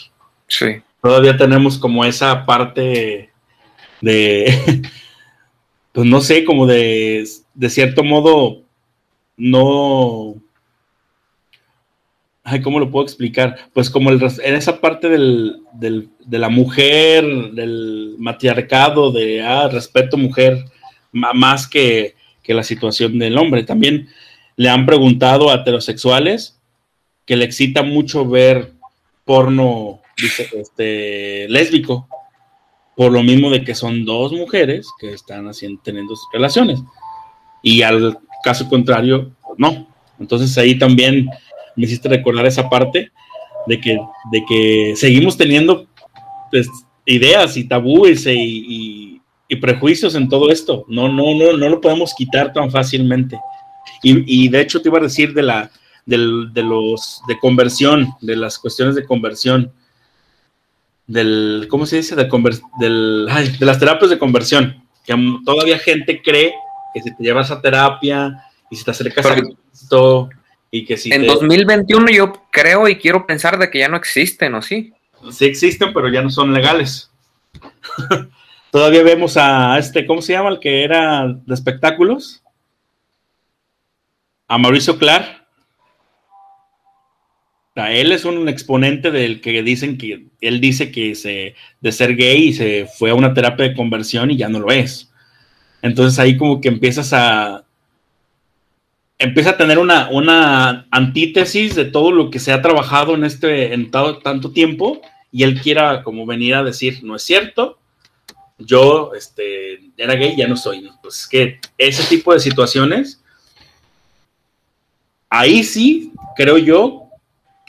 Sí. 0.46 0.80
Todavía 1.02 1.36
tenemos 1.36 1.78
como 1.78 2.04
esa 2.04 2.46
parte 2.46 3.30
de, 4.00 4.82
pues 5.92 6.06
no 6.06 6.20
sé, 6.20 6.44
como 6.44 6.66
de, 6.66 7.28
de 7.54 7.70
cierto 7.70 8.04
modo, 8.04 8.62
no... 9.40 10.34
Ay, 12.44 12.60
¿cómo 12.62 12.78
lo 12.78 12.90
puedo 12.90 13.04
explicar? 13.04 13.56
Pues 13.72 13.90
como 13.90 14.10
el, 14.10 14.22
en 14.22 14.54
esa 14.54 14.80
parte 14.80 15.08
del, 15.08 15.60
del, 15.72 16.08
de 16.20 16.38
la 16.38 16.48
mujer, 16.48 17.24
del 17.52 18.16
matriarcado, 18.18 19.12
de 19.12 19.42
ah, 19.42 19.68
respeto 19.68 20.16
mujer, 20.16 20.64
más 21.12 21.68
que, 21.68 22.14
que, 22.42 22.54
la 22.54 22.62
situación 22.62 23.18
del 23.18 23.38
hombre. 23.38 23.62
También 23.62 24.08
le 24.56 24.68
han 24.68 24.86
preguntado 24.86 25.50
a 25.50 25.56
heterosexuales 25.56 26.58
que 27.24 27.36
le 27.36 27.44
excita 27.44 27.82
mucho 27.82 28.26
ver 28.26 28.72
porno 29.24 30.00
este, 30.52 31.46
lésbico, 31.48 32.08
por 32.96 33.12
lo 33.12 33.22
mismo 33.22 33.50
de 33.50 33.64
que 33.64 33.74
son 33.74 34.04
dos 34.04 34.32
mujeres 34.32 34.88
que 34.98 35.12
están 35.12 35.46
haciendo, 35.46 35.80
teniendo 35.82 36.14
relaciones. 36.32 36.82
Y 37.62 37.82
al 37.82 38.18
caso 38.42 38.68
contrario, 38.68 39.30
no. 39.56 39.86
Entonces 40.18 40.56
ahí 40.58 40.78
también 40.78 41.28
me 41.76 41.84
hiciste 41.84 42.08
recordar 42.08 42.46
esa 42.46 42.68
parte 42.68 43.10
de 43.66 43.80
que, 43.80 43.98
de 44.30 44.44
que 44.48 44.94
seguimos 44.96 45.36
teniendo 45.36 45.86
pues, 46.50 46.68
ideas 47.06 47.56
y 47.56 47.64
tabúes 47.64 48.26
y, 48.26 49.20
y, 49.48 49.56
prejuicios 49.56 50.14
en 50.14 50.28
todo 50.28 50.50
esto. 50.50 50.84
No, 50.88 51.08
no, 51.08 51.34
no, 51.34 51.56
no 51.56 51.68
lo 51.68 51.80
podemos 51.80 52.14
quitar 52.14 52.52
tan 52.52 52.70
fácilmente. 52.70 53.38
Y, 54.02 54.48
de 54.48 54.60
hecho 54.60 54.80
te 54.80 54.88
iba 54.88 54.98
a 54.98 55.02
decir 55.02 55.34
de 55.34 55.42
la 55.42 55.70
del, 56.06 56.52
de 56.54 56.62
los 56.62 57.20
de 57.26 57.38
conversión, 57.38 58.08
de 58.20 58.36
las 58.36 58.58
cuestiones 58.58 58.94
de 58.94 59.04
conversión, 59.04 59.72
del, 61.06 61.66
¿cómo 61.68 61.84
se 61.84 61.96
dice? 61.96 62.14
De, 62.14 62.28
del, 62.78 63.26
ay, 63.28 63.48
de 63.58 63.66
las 63.66 63.78
terapias 63.78 64.10
de 64.10 64.18
conversión, 64.18 64.84
que 65.04 65.14
todavía 65.44 65.78
gente 65.78 66.22
cree 66.22 66.54
que 66.92 67.02
si 67.02 67.14
te 67.14 67.22
llevas 67.22 67.50
a 67.50 67.60
terapia 67.60 68.44
y 68.70 68.76
si 68.76 68.84
te 68.84 68.90
acercas 68.90 69.26
Pero, 69.26 69.40
a 69.40 69.56
Cristo 69.70 70.30
y 70.70 70.84
que 70.84 70.96
si 70.96 71.12
en 71.12 71.22
te... 71.22 71.26
2021 71.28 72.10
yo 72.10 72.32
creo 72.50 72.88
y 72.88 72.96
quiero 72.96 73.26
pensar 73.26 73.58
de 73.58 73.70
que 73.70 73.80
ya 73.80 73.88
no 73.88 73.96
existen, 73.96 74.54
¿o 74.54 74.62
sí? 74.62 74.92
Sí 75.30 75.44
existen, 75.44 75.92
pero 75.92 76.08
ya 76.08 76.22
no 76.22 76.30
son 76.30 76.52
legales. 76.52 77.10
todavía 78.70 79.02
vemos 79.02 79.36
a 79.36 79.78
este, 79.78 80.06
¿cómo 80.06 80.22
se 80.22 80.32
llama? 80.32 80.50
El 80.50 80.60
que 80.60 80.84
era 80.84 81.26
de 81.26 81.54
espectáculos. 81.54 82.42
A 84.48 84.58
Mauricio 84.58 84.98
Clark. 84.98 85.38
Él 87.74 88.12
es 88.12 88.24
un 88.24 88.46
exponente 88.48 89.10
del 89.10 89.40
que 89.40 89.62
dicen 89.62 89.96
que 89.96 90.26
él 90.40 90.60
dice 90.60 90.92
que 90.92 91.14
se 91.14 91.54
de 91.80 91.92
ser 91.92 92.14
gay 92.14 92.48
y 92.48 92.52
se 92.52 92.86
fue 92.86 93.10
a 93.10 93.14
una 93.14 93.32
terapia 93.32 93.68
de 93.68 93.74
conversión 93.74 94.30
y 94.30 94.36
ya 94.36 94.48
no 94.48 94.60
lo 94.60 94.70
es. 94.70 95.09
Entonces 95.82 96.18
ahí 96.18 96.36
como 96.36 96.60
que 96.60 96.68
empiezas 96.68 97.12
a 97.12 97.64
empieza 99.18 99.50
a 99.50 99.56
tener 99.56 99.78
una, 99.78 100.08
una 100.10 100.86
antítesis 100.90 101.74
de 101.74 101.84
todo 101.84 102.10
lo 102.10 102.30
que 102.30 102.38
se 102.38 102.52
ha 102.52 102.62
trabajado 102.62 103.14
en 103.14 103.24
este 103.24 103.74
en 103.74 103.90
tanto 103.90 104.50
tiempo 104.52 105.02
y 105.30 105.42
él 105.42 105.60
quiera 105.60 106.02
como 106.02 106.24
venir 106.24 106.54
a 106.54 106.64
decir 106.64 107.00
no 107.02 107.16
es 107.16 107.22
cierto 107.22 107.78
yo 108.58 109.12
este 109.14 109.90
era 109.98 110.14
gay 110.14 110.34
ya 110.36 110.48
no 110.48 110.56
soy 110.56 110.90
pues 111.02 111.28
que 111.28 111.60
ese 111.76 112.02
tipo 112.04 112.32
de 112.32 112.40
situaciones 112.40 113.22
ahí 115.28 115.62
sí 115.62 116.12
creo 116.34 116.56
yo 116.56 117.10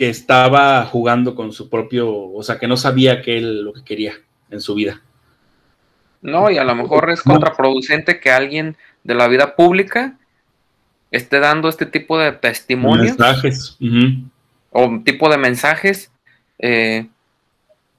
que 0.02 0.10
estaba 0.10 0.84
jugando 0.86 1.36
con 1.36 1.54
su 1.54 1.70
propio, 1.70 2.12
o 2.12 2.42
sea, 2.42 2.58
que 2.58 2.68
no 2.68 2.76
sabía 2.76 3.22
que 3.22 3.38
él 3.38 3.62
lo 3.62 3.72
que 3.72 3.84
quería 3.84 4.16
en 4.50 4.60
su 4.60 4.74
vida. 4.74 5.00
No, 6.22 6.50
y 6.52 6.58
a 6.58 6.64
lo 6.64 6.76
mejor 6.76 7.10
es 7.10 7.22
contraproducente 7.22 8.20
que 8.20 8.32
alguien 8.32 8.78
de 9.04 9.16
la 9.16 9.28
vida 9.28 9.56
pública 9.56 10.18
esté 11.10 11.40
dando 11.40 11.68
este 11.68 11.86
tipo 11.86 12.18
de 12.20 12.32
testimonios. 12.32 13.18
Mensajes. 13.18 13.78
Uh 13.80 13.86
-huh. 13.86 14.30
O 14.72 15.02
tipo 15.04 15.30
de 15.30 15.38
mensajes. 15.38 16.12
Eh, 16.60 17.08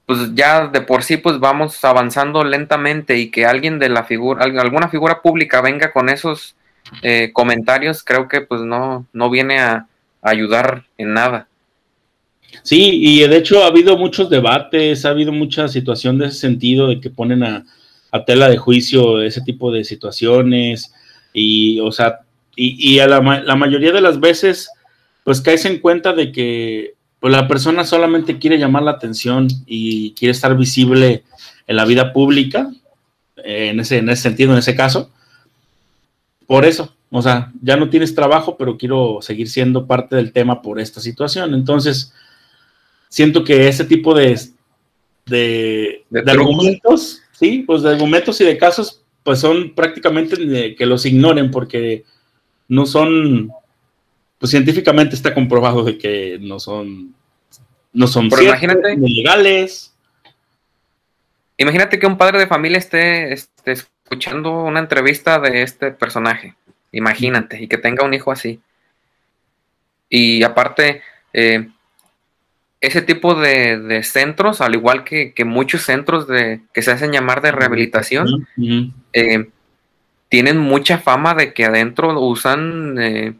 pues 0.05 0.33
ya 0.35 0.67
de 0.67 0.81
por 0.81 1.03
sí 1.03 1.17
pues 1.17 1.39
vamos 1.39 1.83
avanzando 1.83 2.43
lentamente 2.43 3.17
y 3.17 3.29
que 3.29 3.45
alguien 3.45 3.79
de 3.79 3.89
la 3.89 4.03
figura, 4.03 4.43
alguna 4.43 4.89
figura 4.89 5.21
pública 5.21 5.61
venga 5.61 5.91
con 5.91 6.09
esos 6.09 6.55
eh, 7.01 7.31
comentarios, 7.33 8.03
creo 8.03 8.27
que 8.27 8.41
pues 8.41 8.61
no, 8.61 9.05
no 9.13 9.29
viene 9.29 9.59
a, 9.59 9.87
a 10.21 10.29
ayudar 10.29 10.83
en 10.97 11.13
nada. 11.13 11.47
Sí, 12.61 12.99
y 13.01 13.27
de 13.27 13.37
hecho 13.37 13.63
ha 13.63 13.67
habido 13.67 13.97
muchos 13.97 14.29
debates, 14.29 15.05
ha 15.05 15.09
habido 15.09 15.31
mucha 15.31 15.67
situación 15.67 16.17
de 16.17 16.27
ese 16.27 16.39
sentido, 16.39 16.87
de 16.87 16.99
que 16.99 17.09
ponen 17.09 17.43
a, 17.43 17.65
a 18.13 18.23
tela 18.23 18.47
de 18.47 18.57
juicio 18.57 19.23
ese 19.23 19.41
tipo 19.41 19.71
de 19.71 19.83
situaciones, 19.83 20.93
y, 21.33 21.79
o 21.79 21.91
sea, 21.91 22.19
y, 22.55 22.93
y 22.93 22.99
a 22.99 23.07
la, 23.07 23.19
la, 23.41 23.55
mayoría 23.55 23.91
de 23.91 24.01
las 24.01 24.19
veces, 24.19 24.69
pues 25.23 25.41
caes 25.41 25.65
en 25.65 25.79
cuenta 25.79 26.13
de 26.13 26.31
que 26.31 26.93
pues, 27.19 27.33
la 27.33 27.47
persona 27.47 27.83
solamente 27.83 28.37
quiere 28.37 28.59
llamar 28.59 28.83
la 28.83 28.91
atención 28.91 29.47
y 29.65 30.11
quiere 30.11 30.31
estar 30.31 30.55
visible 30.55 31.23
en 31.65 31.75
la 31.75 31.85
vida 31.85 32.13
pública, 32.13 32.69
en 33.37 33.79
ese, 33.79 33.97
en 33.97 34.09
ese 34.09 34.21
sentido, 34.21 34.51
en 34.51 34.59
ese 34.59 34.75
caso. 34.75 35.09
Por 36.45 36.65
eso, 36.65 36.93
o 37.09 37.21
sea, 37.23 37.51
ya 37.63 37.77
no 37.77 37.89
tienes 37.89 38.13
trabajo, 38.13 38.57
pero 38.57 38.77
quiero 38.77 39.19
seguir 39.21 39.49
siendo 39.49 39.87
parte 39.87 40.15
del 40.15 40.31
tema 40.31 40.61
por 40.61 40.79
esta 40.79 41.01
situación. 41.01 41.55
Entonces, 41.55 42.13
siento 43.09 43.43
que 43.43 43.67
ese 43.67 43.85
tipo 43.85 44.13
de, 44.13 44.39
de, 45.25 46.03
de, 46.11 46.21
de 46.21 46.31
argumentos, 46.31 47.22
sí, 47.33 47.63
pues 47.65 47.81
de 47.81 47.91
argumentos 47.91 48.39
y 48.41 48.45
de 48.45 48.57
casos, 48.57 49.03
pues 49.23 49.39
son 49.39 49.73
prácticamente 49.75 50.75
que 50.75 50.85
los 50.85 51.05
ignoren 51.05 51.51
porque 51.51 52.03
no 52.67 52.85
son, 52.85 53.51
pues 54.37 54.51
científicamente 54.51 55.15
está 55.15 55.33
comprobado 55.33 55.83
de 55.83 55.97
que 55.97 56.37
no 56.41 56.59
son, 56.59 57.13
no 57.91 58.07
son 58.07 58.29
Pero 58.29 58.41
ciertos, 58.41 58.63
imagínate, 58.63 58.97
ni 58.97 59.15
legales. 59.17 59.93
Imagínate 61.57 61.99
que 61.99 62.07
un 62.07 62.17
padre 62.17 62.39
de 62.39 62.47
familia 62.47 62.77
esté, 62.77 63.33
esté 63.33 63.73
escuchando 63.73 64.63
una 64.63 64.79
entrevista 64.79 65.39
de 65.39 65.63
este 65.63 65.91
personaje, 65.91 66.55
imagínate, 66.91 67.61
y 67.61 67.67
que 67.67 67.77
tenga 67.77 68.03
un 68.03 68.13
hijo 68.13 68.31
así. 68.31 68.59
Y 70.09 70.43
aparte, 70.43 71.01
eh, 71.31 71.69
ese 72.83 73.01
tipo 73.01 73.33
de, 73.33 73.79
de, 73.79 74.03
centros, 74.03 74.59
al 74.59 74.75
igual 74.75 75.05
que, 75.05 75.33
que, 75.33 75.45
muchos 75.45 75.83
centros 75.83 76.27
de, 76.27 76.59
que 76.73 76.81
se 76.81 76.91
hacen 76.91 77.13
llamar 77.13 77.41
de 77.41 77.53
rehabilitación, 77.53 78.27
uh 78.27 78.39
-huh. 78.57 78.91
eh, 79.13 79.49
tienen 80.27 80.57
mucha 80.57 80.97
fama 80.97 81.33
de 81.33 81.53
que 81.53 81.63
adentro 81.63 82.19
usan 82.19 82.97
eh, 82.99 83.33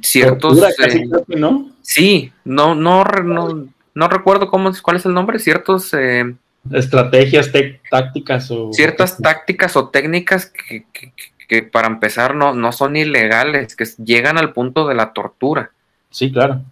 ciertos... 0.00 0.58
Casi, 0.58 1.06
casi, 1.10 1.36
¿no? 1.36 1.70
Sí, 1.82 2.32
no, 2.46 2.74
no, 2.74 3.04
no, 3.04 3.68
no, 3.94 4.08
recuerdo 4.08 4.48
cómo, 4.48 4.72
cuál 4.82 4.96
es 4.96 5.04
el 5.04 5.12
nombre, 5.12 5.38
ciertos... 5.38 5.92
eh, 5.92 6.34
Estrategias, 6.72 7.52
tácticas 7.90 8.50
o... 8.50 8.72
Ciertas 8.72 9.18
tácticas 9.18 9.76
o 9.76 9.90
técnicas 9.90 10.46
que, 10.46 10.86
que, 10.94 11.12
que 11.46 11.62
para 11.62 11.88
empezar 11.88 12.34
no, 12.34 12.54
no 12.54 12.72
son 12.72 12.96
ilegales, 12.96 13.76
que 13.76 13.84
llegan 14.02 14.38
al 14.38 14.54
punto 14.54 14.88
de 14.88 14.94
la 14.94 15.12
tortura. 15.12 15.72
Sí, 16.10 16.32
claro. 16.32 16.62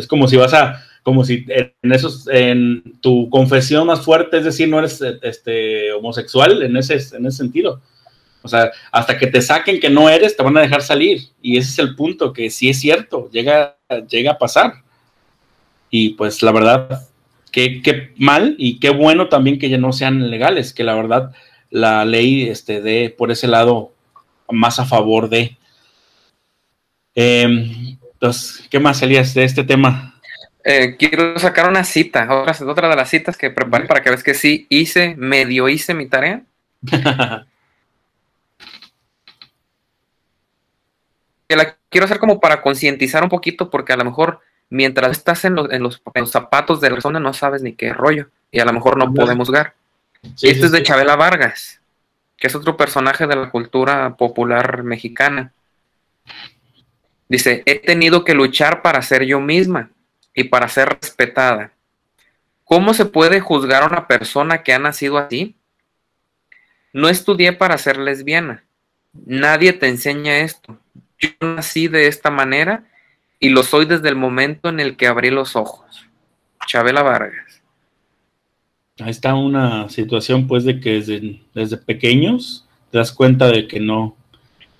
Es 0.00 0.06
como 0.06 0.26
si 0.26 0.36
vas 0.36 0.52
a, 0.52 0.84
como 1.02 1.24
si 1.24 1.46
en 1.48 1.92
esos, 1.92 2.26
en 2.28 2.98
tu 3.00 3.30
confesión 3.30 3.86
más 3.86 4.00
fuerte, 4.00 4.38
es 4.38 4.44
decir, 4.44 4.68
no 4.68 4.78
eres 4.78 5.00
este, 5.22 5.92
homosexual 5.92 6.62
en 6.62 6.76
ese, 6.76 6.94
en 7.16 7.26
ese 7.26 7.38
sentido. 7.38 7.80
O 8.42 8.48
sea, 8.48 8.72
hasta 8.90 9.18
que 9.18 9.26
te 9.26 9.42
saquen 9.42 9.80
que 9.80 9.90
no 9.90 10.08
eres, 10.08 10.36
te 10.36 10.42
van 10.42 10.56
a 10.56 10.62
dejar 10.62 10.82
salir. 10.82 11.20
Y 11.42 11.58
ese 11.58 11.70
es 11.70 11.78
el 11.78 11.94
punto, 11.94 12.32
que 12.32 12.50
sí 12.50 12.70
es 12.70 12.80
cierto, 12.80 13.28
llega, 13.30 13.76
llega 14.08 14.32
a 14.32 14.38
pasar. 14.38 14.82
Y 15.90 16.10
pues 16.10 16.42
la 16.42 16.52
verdad, 16.52 17.06
qué, 17.52 17.82
qué 17.82 18.12
mal 18.16 18.54
y 18.58 18.78
qué 18.78 18.90
bueno 18.90 19.28
también 19.28 19.58
que 19.58 19.68
ya 19.68 19.78
no 19.78 19.92
sean 19.92 20.30
legales, 20.30 20.72
que 20.72 20.84
la 20.84 20.94
verdad 20.94 21.32
la 21.70 22.04
ley 22.04 22.48
este, 22.48 22.80
dé 22.80 23.14
por 23.16 23.30
ese 23.30 23.46
lado 23.46 23.92
más 24.50 24.78
a 24.78 24.84
favor 24.84 25.28
de. 25.28 25.56
Eh, 27.14 27.98
entonces, 28.20 28.68
¿qué 28.68 28.78
más, 28.78 29.00
Elías, 29.00 29.32
de 29.32 29.44
este 29.44 29.64
tema? 29.64 30.20
Eh, 30.62 30.96
quiero 30.98 31.38
sacar 31.38 31.70
una 31.70 31.84
cita, 31.84 32.28
otra, 32.30 32.54
otra 32.66 32.88
de 32.90 32.96
las 32.96 33.08
citas 33.08 33.38
que 33.38 33.48
preparé 33.48 33.86
para 33.86 34.02
que 34.02 34.10
veas 34.10 34.22
que 34.22 34.34
sí 34.34 34.66
hice, 34.68 35.14
medio 35.16 35.70
hice 35.70 35.94
mi 35.94 36.06
tarea. 36.06 36.42
Que 41.48 41.56
la 41.56 41.76
quiero 41.88 42.04
hacer 42.04 42.20
como 42.20 42.38
para 42.38 42.62
concientizar 42.62 43.24
un 43.24 43.28
poquito, 43.28 43.70
porque 43.70 43.92
a 43.92 43.96
lo 43.96 44.04
mejor 44.04 44.38
mientras 44.68 45.10
estás 45.10 45.44
en 45.44 45.56
los, 45.56 45.68
en 45.72 45.82
los, 45.82 46.00
en 46.14 46.20
los 46.22 46.30
zapatos 46.30 46.80
de 46.80 46.90
la 46.90 46.94
persona 46.94 47.18
no 47.18 47.34
sabes 47.34 47.60
ni 47.60 47.72
qué 47.72 47.92
rollo, 47.92 48.28
y 48.52 48.60
a 48.60 48.64
lo 48.64 48.72
mejor 48.72 48.96
no 48.96 49.12
podemos 49.12 49.48
juzgar. 49.48 49.74
Sí, 50.36 50.46
este 50.46 50.60
sí, 50.60 50.66
es 50.66 50.70
de. 50.70 50.84
Chabela 50.84 51.16
Vargas, 51.16 51.80
que 52.36 52.46
es 52.46 52.54
otro 52.54 52.76
personaje 52.76 53.26
de 53.26 53.34
la 53.34 53.50
cultura 53.50 54.14
popular 54.16 54.84
mexicana. 54.84 55.52
Dice, 57.30 57.62
he 57.64 57.76
tenido 57.78 58.24
que 58.24 58.34
luchar 58.34 58.82
para 58.82 59.00
ser 59.02 59.24
yo 59.24 59.40
misma 59.40 59.90
y 60.34 60.44
para 60.44 60.68
ser 60.68 60.98
respetada. 61.00 61.72
¿Cómo 62.64 62.92
se 62.92 63.06
puede 63.06 63.38
juzgar 63.38 63.84
a 63.84 63.86
una 63.86 64.08
persona 64.08 64.64
que 64.64 64.72
ha 64.72 64.80
nacido 64.80 65.16
así? 65.16 65.54
No 66.92 67.08
estudié 67.08 67.52
para 67.52 67.78
ser 67.78 67.98
lesbiana. 67.98 68.64
Nadie 69.12 69.72
te 69.72 69.86
enseña 69.86 70.38
esto. 70.38 70.76
Yo 71.20 71.28
nací 71.40 71.86
de 71.86 72.08
esta 72.08 72.32
manera 72.32 72.82
y 73.38 73.50
lo 73.50 73.62
soy 73.62 73.86
desde 73.86 74.08
el 74.08 74.16
momento 74.16 74.68
en 74.68 74.80
el 74.80 74.96
que 74.96 75.06
abrí 75.06 75.30
los 75.30 75.54
ojos. 75.54 76.04
Chabela 76.66 77.02
Vargas. 77.02 77.62
Ahí 78.98 79.10
está 79.10 79.36
una 79.36 79.88
situación, 79.88 80.48
pues, 80.48 80.64
de 80.64 80.80
que 80.80 80.94
desde, 80.94 81.40
desde 81.54 81.76
pequeños 81.76 82.66
te 82.90 82.98
das 82.98 83.12
cuenta 83.12 83.46
de 83.46 83.68
que 83.68 83.78
no, 83.78 84.16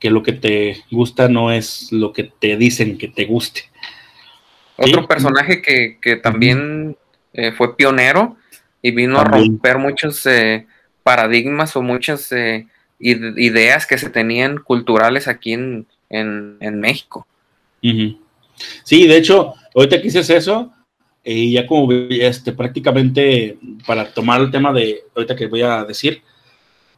que 0.01 0.11
lo 0.11 0.22
que 0.22 0.32
te 0.32 0.82
gusta 0.90 1.28
no 1.28 1.53
es 1.53 1.92
lo 1.92 2.12
que 2.12 2.24
te 2.24 2.57
dicen 2.57 2.98
que 2.98 3.09
te 3.09 3.26
guste. 3.26 3.64
Otro 4.76 5.03
Sí. 5.03 5.07
personaje 5.07 5.61
que, 5.62 5.98
que 6.01 6.16
también 6.16 6.96
eh, 7.34 7.53
fue 7.53 7.76
pionero 7.76 8.36
y 8.82 8.90
vino 8.92 9.18
a 9.20 9.24
romper 9.24 9.78
muchos 9.78 10.24
eh, 10.26 10.66
paradigmas 11.03 11.76
o 11.76 11.82
muchas 11.82 12.32
eh, 12.32 12.66
ide- 12.98 13.34
ideas 13.36 13.86
que 13.86 13.98
se 13.98 14.09
tenían 14.11 14.57
culturales 14.59 15.28
aquí 15.28 15.53
en, 15.53 15.86
en- 16.09 16.57
en 16.61 16.80
México. 16.80 17.26
Sí, 18.84 19.07
de 19.07 19.16
hecho, 19.16 19.55
ahorita 19.74 19.96
que 19.98 20.03
dices 20.05 20.30
eso, 20.30 20.72
y 21.22 21.53
ya 21.53 21.66
como 21.66 21.92
este, 21.92 22.53
prácticamente 22.53 23.59
para 23.86 24.11
tomar 24.12 24.40
el 24.40 24.51
tema 24.51 24.72
de 24.72 25.03
ahorita 25.14 25.36
que 25.36 25.46
voy 25.46 25.62
a 25.62 25.84
decir, 25.84 26.22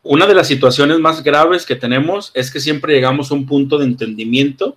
una 0.02 0.26
de 0.26 0.34
las 0.34 0.48
situaciones 0.48 0.98
más 0.98 1.22
graves 1.22 1.64
que 1.64 1.76
tenemos 1.76 2.32
es 2.34 2.50
que 2.50 2.60
siempre 2.60 2.94
llegamos 2.94 3.30
a 3.30 3.34
un 3.34 3.46
punto 3.46 3.78
de 3.78 3.84
entendimiento, 3.84 4.76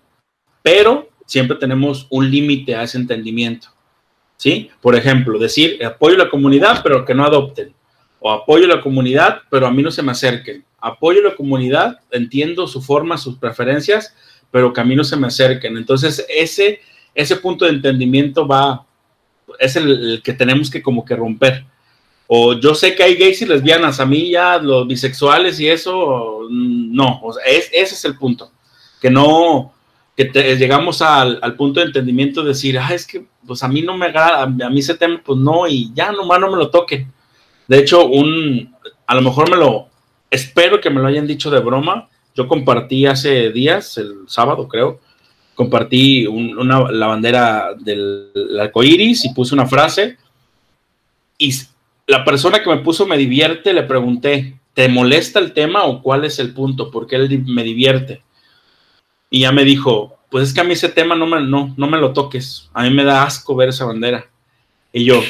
pero 0.62 1.10
siempre 1.26 1.58
tenemos 1.58 2.06
un 2.10 2.30
límite 2.30 2.76
a 2.76 2.84
ese 2.84 2.98
entendimiento. 2.98 3.70
¿Sí? 4.38 4.70
Por 4.82 4.96
ejemplo, 4.96 5.40
decir 5.40 5.84
apoyo 5.84 6.16
a 6.16 6.26
la 6.26 6.30
comunidad, 6.30 6.82
pero 6.84 7.06
que 7.06 7.16
no 7.16 7.26
adopten. 7.26 7.74
O 8.20 8.32
apoyo 8.32 8.66
a 8.66 8.76
la 8.76 8.82
comunidad, 8.82 9.42
pero 9.50 9.66
a 9.66 9.72
mí 9.72 9.82
no 9.82 9.92
se 9.92 10.04
me 10.04 10.12
acerquen. 10.12 10.64
Apoyo 10.80 11.22
a 11.22 11.30
la 11.30 11.36
comunidad, 11.36 12.00
entiendo 12.12 12.68
su 12.68 12.82
forma, 12.82 13.18
sus 13.18 13.38
preferencias, 13.38 14.16
pero 14.52 14.74
que 14.74 14.82
a 14.82 14.84
mí 14.84 14.96
no 14.96 15.04
se 15.04 15.18
me 15.18 15.28
acerquen. 15.28 15.78
Entonces, 15.78 16.26
ese, 16.30 16.82
ese 17.16 17.38
punto 17.38 17.66
de 17.66 17.72
entendimiento 17.72 18.48
va, 18.48 18.86
es 19.58 19.76
el, 19.76 19.90
el 19.90 20.22
que 20.22 20.34
tenemos 20.34 20.70
que 20.70 20.84
como 20.84 21.04
que 21.04 21.16
romper. 21.16 21.66
O 22.28 22.54
yo 22.54 22.74
sé 22.74 22.96
que 22.96 23.04
hay 23.04 23.16
gays 23.16 23.42
y 23.42 23.46
lesbianas, 23.46 24.00
a 24.00 24.06
mí 24.06 24.32
ya 24.32 24.58
los 24.58 24.88
bisexuales 24.88 25.60
y 25.60 25.68
eso, 25.70 26.42
mm, 26.50 26.96
no, 26.96 27.20
o 27.24 27.34
sea, 27.34 27.44
es, 27.46 27.70
ese 27.72 27.94
es 27.96 28.06
el 28.06 28.18
punto. 28.18 28.52
Que 29.00 29.10
no, 29.12 29.74
que 30.18 30.26
te- 30.26 30.56
llegamos 30.58 31.02
al, 31.04 31.38
al 31.42 31.56
punto 31.56 31.80
de 31.80 31.86
entendimiento 31.88 32.42
de 32.42 32.50
decir, 32.50 32.80
ah, 32.80 32.94
es 32.94 33.06
que 33.06 33.26
pues 33.46 33.62
a 33.62 33.68
mí 33.68 33.84
no 33.84 33.96
me 33.96 34.08
agrada, 34.08 34.42
a 34.44 34.48
mí 34.48 34.80
ese 34.80 34.96
tema, 34.96 35.22
pues 35.24 35.38
no, 35.38 35.68
y 35.68 35.92
ya 35.94 36.12
nomás 36.12 36.40
no 36.40 36.50
me 36.50 36.58
lo 36.58 36.70
toquen. 36.72 37.12
De 37.68 37.78
hecho, 37.80 38.06
un, 38.08 38.74
a 39.06 39.14
lo 39.16 39.22
mejor 39.22 39.50
me 39.52 39.58
lo, 39.58 39.88
espero 40.32 40.82
que 40.82 40.90
me 40.90 41.02
lo 41.02 41.08
hayan 41.08 41.28
dicho 41.28 41.52
de 41.52 41.60
broma. 41.60 42.10
Yo 42.34 42.48
compartí 42.48 43.06
hace 43.06 43.52
días, 43.52 43.98
el 44.00 44.16
sábado 44.28 44.68
creo, 44.68 45.00
compartí 45.54 46.26
un- 46.26 46.58
una, 46.58 46.92
la 46.92 47.06
bandera 47.08 47.70
del 47.80 48.32
arco 48.60 48.84
iris 48.84 49.26
y 49.26 49.34
puse 49.34 49.54
una 49.54 49.68
frase. 49.68 50.18
Y 51.38 51.54
la 52.08 52.24
persona 52.24 52.62
que 52.62 52.70
me 52.70 52.78
puso 52.78 53.06
me 53.06 53.18
divierte, 53.18 53.74
le 53.74 53.84
pregunté, 53.84 54.60
¿te 54.74 54.88
molesta 54.88 55.40
el 55.40 55.54
tema 55.54 55.84
o 55.86 56.02
cuál 56.02 56.26
es 56.26 56.40
el 56.40 56.54
punto? 56.54 56.92
¿Por 56.92 57.08
qué 57.08 57.16
él 57.16 57.44
me 57.46 57.64
divierte? 57.64 58.24
Y 59.30 59.42
ya 59.42 59.52
me 59.52 59.64
dijo, 59.64 60.18
pues 60.30 60.50
es 60.50 60.54
que 60.54 60.62
a 60.62 60.64
mí 60.64 60.74
ese 60.74 60.90
tema 60.90 61.16
no 61.16 61.26
me, 61.26 61.42
no, 61.42 61.74
no 61.78 61.88
me 61.88 61.98
lo 61.98 62.14
toques. 62.14 62.70
A 62.74 62.84
mí 62.84 62.90
me 62.90 63.04
da 63.04 63.24
asco 63.24 63.56
ver 63.56 63.70
esa 63.70 63.86
bandera. 63.86 64.30
Y 64.94 65.06
yo, 65.06 65.22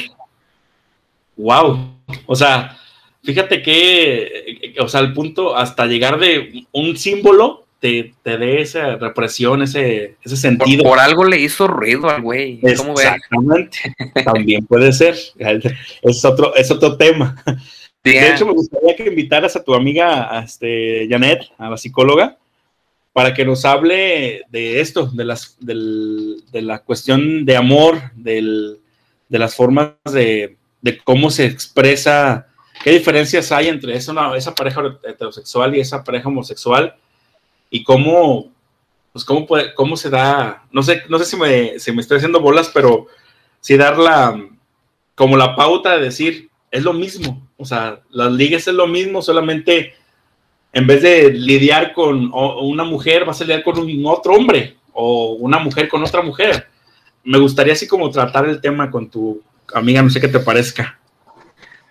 wow. 1.36 1.94
O 2.26 2.36
sea, 2.36 2.78
fíjate 3.22 3.62
que, 3.62 4.22
eh, 4.22 4.74
o 4.80 4.88
sea, 4.88 5.00
el 5.00 5.12
punto 5.12 5.56
hasta 5.56 5.86
llegar 5.86 6.18
de 6.18 6.66
un 6.72 6.96
símbolo 6.96 7.65
te, 7.80 8.14
te 8.22 8.38
dé 8.38 8.60
esa 8.62 8.96
represión, 8.96 9.62
ese, 9.62 10.16
ese 10.24 10.36
sentido. 10.36 10.82
por 10.84 10.98
algo 10.98 11.24
le 11.24 11.38
hizo 11.40 11.66
ruido 11.66 12.08
al 12.08 12.22
güey. 12.22 12.58
Exactamente. 12.62 13.78
También 14.24 14.66
puede 14.66 14.92
ser. 14.92 15.14
Es 16.02 16.24
otro, 16.24 16.54
es 16.54 16.70
otro 16.70 16.96
tema. 16.96 17.42
De 18.02 18.28
hecho, 18.30 18.46
me 18.46 18.52
gustaría 18.52 18.94
que 18.94 19.04
invitaras 19.08 19.56
a 19.56 19.64
tu 19.64 19.74
amiga, 19.74 20.36
a 20.38 20.44
este, 20.44 21.06
Janet, 21.10 21.40
a 21.58 21.70
la 21.70 21.76
psicóloga, 21.76 22.38
para 23.12 23.34
que 23.34 23.44
nos 23.44 23.64
hable 23.64 24.42
de 24.48 24.80
esto, 24.80 25.06
de, 25.06 25.24
las, 25.24 25.56
del- 25.60 26.36
de 26.52 26.62
la 26.62 26.78
cuestión 26.80 27.44
de 27.44 27.56
amor, 27.56 28.00
del- 28.14 28.78
de 29.28 29.38
las 29.38 29.56
formas 29.56 29.90
de, 30.12 30.56
de 30.82 30.98
cómo 30.98 31.30
se 31.30 31.46
expresa, 31.46 32.46
qué 32.84 32.92
diferencias 32.92 33.50
hay 33.50 33.66
entre 33.68 33.96
esa, 33.96 34.12
una- 34.12 34.36
esa 34.36 34.54
pareja 34.54 34.82
heterosexual 35.02 35.74
y 35.74 35.80
esa 35.80 36.04
pareja 36.04 36.28
homosexual, 36.28 36.94
y 37.70 37.84
cómo, 37.84 38.52
pues 39.12 39.24
cómo, 39.24 39.46
puede, 39.46 39.74
cómo 39.74 39.96
se 39.96 40.10
da, 40.10 40.64
no 40.70 40.82
sé, 40.82 41.02
no 41.08 41.18
sé 41.18 41.24
si 41.24 41.36
me, 41.36 41.78
si 41.78 41.92
me 41.92 42.00
estoy 42.00 42.18
haciendo 42.18 42.40
bolas, 42.40 42.70
pero 42.72 43.06
sí 43.60 43.76
dar 43.76 43.98
la, 43.98 44.40
como 45.14 45.36
la 45.36 45.56
pauta 45.56 45.96
de 45.96 46.04
decir, 46.04 46.50
es 46.70 46.82
lo 46.82 46.92
mismo, 46.92 47.48
o 47.56 47.64
sea, 47.64 48.00
las 48.10 48.32
ligas 48.32 48.66
es 48.68 48.74
lo 48.74 48.86
mismo, 48.86 49.22
solamente 49.22 49.94
en 50.72 50.86
vez 50.86 51.00
de 51.02 51.32
lidiar 51.32 51.94
con 51.94 52.30
una 52.32 52.84
mujer, 52.84 53.24
vas 53.24 53.40
a 53.40 53.44
lidiar 53.44 53.62
con 53.62 53.78
un 53.78 54.06
otro 54.06 54.34
hombre 54.34 54.76
o 54.92 55.32
una 55.32 55.58
mujer 55.58 55.88
con 55.88 56.02
otra 56.02 56.20
mujer. 56.20 56.68
Me 57.24 57.38
gustaría 57.38 57.72
así 57.72 57.88
como 57.88 58.10
tratar 58.10 58.46
el 58.46 58.60
tema 58.60 58.90
con 58.90 59.10
tu 59.10 59.42
amiga, 59.72 60.02
no 60.02 60.10
sé 60.10 60.20
qué 60.20 60.28
te 60.28 60.38
parezca. 60.38 60.98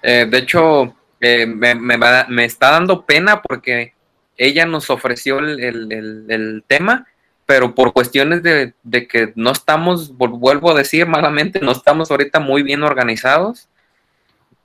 Eh, 0.03 0.27
de 0.29 0.37
hecho, 0.37 0.95
eh, 1.19 1.47
me, 1.47 1.73
me 1.73 1.97
me 2.29 2.45
está 2.45 2.69
dando 2.69 3.03
pena 3.03 3.41
porque 3.41 3.94
ella 4.37 4.65
nos 4.65 4.89
ofreció 4.89 5.39
el, 5.39 5.59
el- 5.61 6.63
tema, 6.67 7.07
pero 7.45 7.75
por 7.75 7.93
cuestiones 7.93 8.41
de, 8.43 8.73
de 8.83 9.07
que 9.07 9.31
no 9.35 9.51
estamos, 9.51 10.15
vuelvo 10.17 10.71
a 10.71 10.73
decir 10.75 11.05
malamente, 11.07 11.59
no 11.61 11.71
estamos 11.71 12.09
ahorita 12.11 12.39
muy 12.39 12.63
bien 12.63 12.83
organizados. 12.83 13.67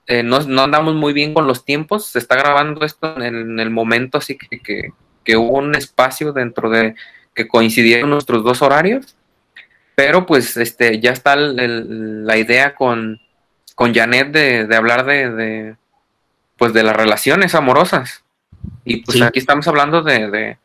eh, 0.07 0.23
no, 0.23 0.41
no 0.41 0.63
andamos 0.63 0.95
muy 0.95 1.13
bien 1.13 1.35
con 1.35 1.47
los 1.47 1.65
tiempos. 1.65 2.07
Se 2.07 2.19
está 2.19 2.35
grabando 2.37 2.85
esto 2.85 3.15
en 3.17 3.23
el, 3.23 3.35
en 3.43 3.61
el 3.61 3.71
momento 3.71 4.19
así 4.19 4.37
que, 4.37 4.59
que- 4.61 4.93
que 5.25 5.37
hubo 5.37 5.59
un 5.59 5.75
espacio 5.75 6.33
dentro 6.33 6.71
de 6.71 6.95
que 7.35 7.47
coincidieron 7.47 8.11
nuestros 8.11 8.43
dos 8.43 8.63
horarios. 8.63 9.17
Pero 9.95 10.25
pues 10.27 10.57
este 10.57 10.99
ya 10.99 11.11
está 11.13 11.35
el- 11.35 12.27
la 12.27 12.39
idea 12.39 12.75
con, 12.75 13.21
con 13.75 13.95
Janet 13.95 14.33
de, 14.33 14.67
de 14.67 14.77
hablar 14.77 15.05
de, 15.05 15.31
de, 15.31 15.77
pues 16.57 16.73
de 16.73 16.83
las 16.83 16.97
relaciones 16.97 17.55
amorosas. 17.55 18.25
Y 18.85 18.99
pues 18.99 19.19
Sí. 19.19 19.23
aquí 19.23 19.39
estamos 19.39 19.67
hablando 19.69 20.03
de, 20.03 20.31
de, 20.31 20.59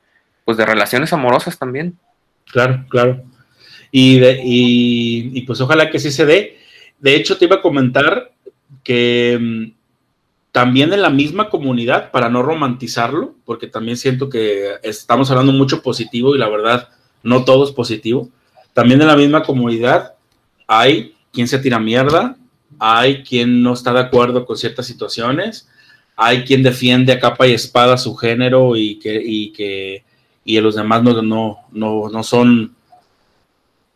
pues 0.43 0.57
de 0.57 0.65
relaciones 0.65 1.11
amorosas 1.13 1.57
también. 1.57 1.97
Claro, 2.51 2.85
claro. 2.89 3.23
Y, 3.91 4.19
de- 4.19 4.41
y, 4.43 5.31
y 5.33 5.41
pues 5.43 5.61
ojalá 5.61 5.89
que 5.89 5.99
sí 5.99 6.11
se 6.11 6.25
dé. 6.25 6.57
De 6.99 7.15
hecho, 7.15 7.37
te 7.37 7.45
iba 7.45 7.57
a 7.57 7.61
comentar 7.61 8.31
que 8.83 9.37
mm, 9.39 9.71
también 10.51 10.93
en 10.93 11.01
la 11.01 11.09
misma 11.09 11.49
comunidad, 11.49 12.11
para 12.11 12.29
no 12.29 12.41
romantizarlo, 12.41 13.35
porque 13.45 13.67
también 13.67 13.97
siento 13.97 14.29
que 14.29 14.75
estamos 14.83 15.29
hablando 15.31 15.51
mucho 15.51 15.81
positivo 15.81 16.35
y 16.35 16.39
la 16.39 16.49
verdad 16.49 16.89
no 17.23 17.43
todo 17.43 17.65
es 17.65 17.71
positivo, 17.71 18.29
también 18.73 19.01
en 19.01 19.07
la 19.07 19.15
misma 19.17 19.43
comunidad 19.43 20.13
hay 20.67 21.15
quien 21.33 21.47
se 21.47 21.59
tira 21.59 21.79
mierda, 21.79 22.37
hay 22.79 23.23
quien 23.23 23.63
no 23.63 23.73
está 23.73 23.91
de 23.93 23.99
acuerdo 24.01 24.45
con 24.45 24.57
ciertas 24.57 24.85
situaciones, 24.85 25.67
hay 26.16 26.43
quien 26.45 26.63
defiende 26.63 27.11
a 27.13 27.20
capa 27.20 27.47
y 27.47 27.53
espada 27.53 27.97
su 27.97 28.16
género 28.16 28.76
y 28.76 28.99
que, 28.99 29.22
y 29.24 29.51
que 29.51 30.03
y 30.43 30.59
los 30.59 30.76
demás 30.76 31.01
no, 31.03 31.22
no, 31.22 31.57
no, 31.72 32.09
no 32.09 32.24
son 32.24 32.76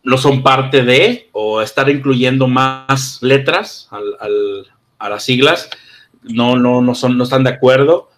no 0.03 0.17
son 0.17 0.41
parte 0.41 0.81
de 0.83 1.29
o 1.33 1.61
estar 1.61 1.89
incluyendo 1.89 2.47
más 2.47 3.19
letras 3.21 3.87
al- 3.91 4.15
al- 4.19 4.65
a 4.97 5.09
las 5.09 5.23
siglas 5.23 5.69
no, 6.23 6.57
no, 6.57 6.81
no, 6.81 6.95
son, 6.95 7.17
no 7.17 7.23
están 7.23 7.45
de 7.45 7.51
acuerdo. 7.51 8.09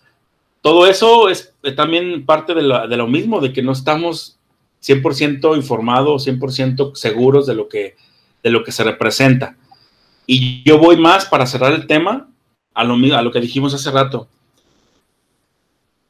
Todo 0.62 0.88
eso 0.88 1.30
es 1.30 1.54
también 1.76 2.26
parte 2.26 2.54
de, 2.56 2.64
la- 2.64 2.88
de 2.88 2.98
lo 2.98 3.08
mismo, 3.08 3.40
de 3.42 3.54
que 3.54 3.62
no 3.62 3.72
estamos 3.74 4.40
100% 4.84 5.56
informados, 5.56 6.26
100% 6.26 6.96
seguros 6.96 7.46
de 7.46 7.54
lo 7.56 7.68
que 7.70 7.96
de 8.42 8.50
lo 8.50 8.64
que 8.64 8.72
se 8.72 8.84
representa. 8.84 9.56
Y 10.26 10.64
yo 10.64 10.80
voy 10.80 10.98
más 10.98 11.26
para 11.26 11.46
cerrar 11.46 11.74
el 11.74 11.86
tema 11.86 12.28
a 12.74 12.84
lo, 12.84 13.16
a 13.16 13.22
lo 13.22 13.32
que 13.32 13.42
dijimos 13.42 13.74
hace 13.74 13.92
rato. 13.92 14.28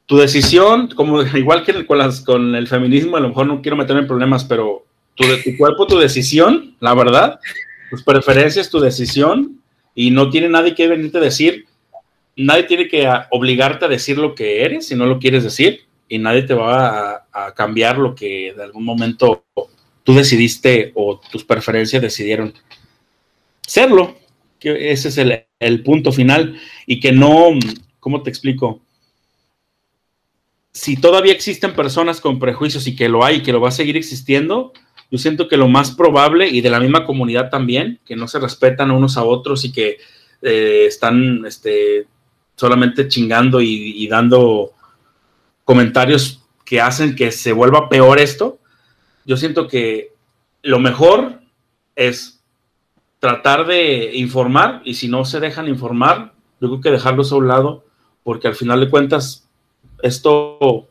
Tu 0.06 0.18
decisión, 0.18 0.90
como 0.90 1.22
igual 1.38 1.64
que 1.64 1.86
con, 1.86 1.98
las, 1.98 2.22
con 2.22 2.56
el 2.56 2.68
feminismo, 2.68 3.18
a 3.18 3.20
lo 3.20 3.30
mejor 3.30 3.48
no 3.48 3.62
quiero 3.62 3.78
meterme 3.78 4.02
en 4.02 4.08
problemas, 4.08 4.44
pero 4.44 4.86
tu, 5.16 5.26
cuerpo, 5.58 5.88
tu 5.88 5.98
decisión, 5.98 6.76
la 6.80 6.94
verdad, 6.94 7.40
tus 7.90 8.04
preferencias, 8.04 8.70
tu 8.70 8.80
decisión, 8.80 9.62
y 9.94 10.12
no 10.12 10.30
tiene 10.30 10.50
nadie 10.50 10.74
que 10.74 10.88
venirte 10.88 11.18
a 11.18 11.22
decir, 11.22 11.66
nadie 12.36 12.64
tiene 12.64 12.88
que 12.88 13.10
obligarte 13.30 13.86
a 13.86 13.90
decir 13.90 14.18
lo 14.18 14.36
que 14.36 14.64
eres 14.64 14.88
si 14.88 14.96
no 14.96 15.06
lo 15.06 15.20
quieres 15.20 15.44
decir, 15.44 15.82
y 16.08 16.18
nadie 16.18 16.44
te 16.44 16.54
va 16.54 17.26
a 17.32 17.54
cambiar 17.54 17.98
lo 17.98 18.16
que 18.16 18.54
de 18.56 18.64
algún 18.64 18.84
momento 18.84 19.44
tú 20.04 20.14
decidiste 20.14 20.92
o 20.96 21.20
tus 21.32 21.44
preferencias 21.44 22.02
decidieron 22.02 22.54
serlo, 23.66 24.16
que 24.62 24.92
ese 24.92 25.10
es 25.10 25.18
el, 25.18 25.84
punto 25.84 26.12
final 26.12 26.58
y 26.86 27.00
que 27.00 27.12
no, 27.12 27.50
¿cómo 28.00 28.22
te 28.22 28.30
explico? 28.30 28.80
Si 30.72 30.96
todavía 30.96 31.34
existen 31.34 31.76
personas 31.76 32.22
con 32.22 32.40
prejuicios 32.40 32.86
y 32.88 32.96
que 32.96 33.10
lo 33.10 33.26
hay 33.26 33.38
y 33.38 33.42
que 33.42 33.52
lo 33.52 33.60
va 33.60 33.70
a 33.70 33.74
seguir 33.74 33.98
existiendo, 33.98 34.72
yo 35.10 35.18
siento 35.18 35.48
que 35.48 35.58
lo 35.58 35.68
más 35.68 35.92
probable 35.92 36.48
y 36.48 36.62
de 36.62 36.70
la 36.70 36.80
misma 36.80 37.06
comunidad 37.06 37.50
también, 37.50 38.00
que 38.06 38.16
no 38.16 38.28
se 38.28 38.40
respetan 38.40 38.92
unos 38.92 39.18
a 39.18 39.24
otros 39.24 39.66
y 39.66 39.72
que 39.72 39.98
eh, 40.44 40.86
están 40.88 41.44
este, 41.46 42.06
solamente 42.56 43.08
chingando 43.08 43.62
y 43.62 44.08
dando 44.08 44.74
comentarios 45.66 46.44
que 46.64 46.80
hacen 46.80 47.16
que 47.16 47.32
se 47.32 47.52
vuelva 47.52 47.90
peor 47.90 48.20
esto, 48.20 48.60
yo 49.26 49.38
siento 49.38 49.68
que 49.68 50.14
lo 50.62 50.80
mejor 50.80 51.42
es 51.96 52.41
tratar 53.22 53.68
de 53.68 54.12
informar 54.16 54.82
y 54.84 54.96
si 54.96 55.08
no 55.08 55.24
se 55.24 55.40
dejan 55.40 55.68
informar, 55.68 56.34
yo 56.60 56.68
creo 56.68 56.82
que 56.82 56.92
dejarlos 56.92 57.32
a 57.32 57.36
un 57.36 57.48
lado 57.48 57.86
porque 58.24 58.48
al 58.48 58.56
final 58.56 58.80
de 58.82 58.90
cuentas 58.90 59.48
esto, 60.02 60.90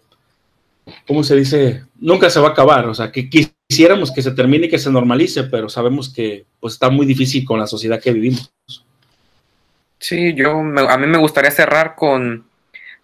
¿cómo 1.06 1.24
se 1.24 1.36
dice? 1.36 1.84
Nunca 1.98 2.30
se 2.30 2.40
va 2.40 2.48
a 2.48 2.52
acabar, 2.52 2.88
o 2.88 2.94
sea, 2.94 3.10
que 3.10 3.28
quisiéramos 3.28 4.12
que 4.12 4.22
se 4.22 4.30
termine 4.30 4.66
y 4.66 4.70
que 4.70 4.78
se 4.78 4.90
normalice, 4.90 5.42
pero 5.42 5.68
sabemos 5.68 6.08
que 6.08 6.46
pues 6.60 6.74
está 6.74 6.88
muy 6.88 7.04
difícil 7.04 7.44
con 7.44 7.58
la 7.58 7.66
sociedad 7.66 8.00
que 8.00 8.12
vivimos. 8.12 8.52
Sí, 9.98 10.32
yo 10.34 10.60
a 10.60 10.96
mí 10.98 11.06
me 11.08 11.18
gustaría 11.18 11.50
cerrar 11.50 11.96
con 11.96 12.44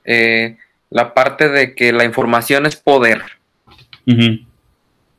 eh, 0.05 0.57
la 0.89 1.13
parte 1.13 1.49
de 1.49 1.75
que 1.75 1.93
la 1.93 2.05
información 2.05 2.65
es 2.65 2.77
poder 2.77 3.23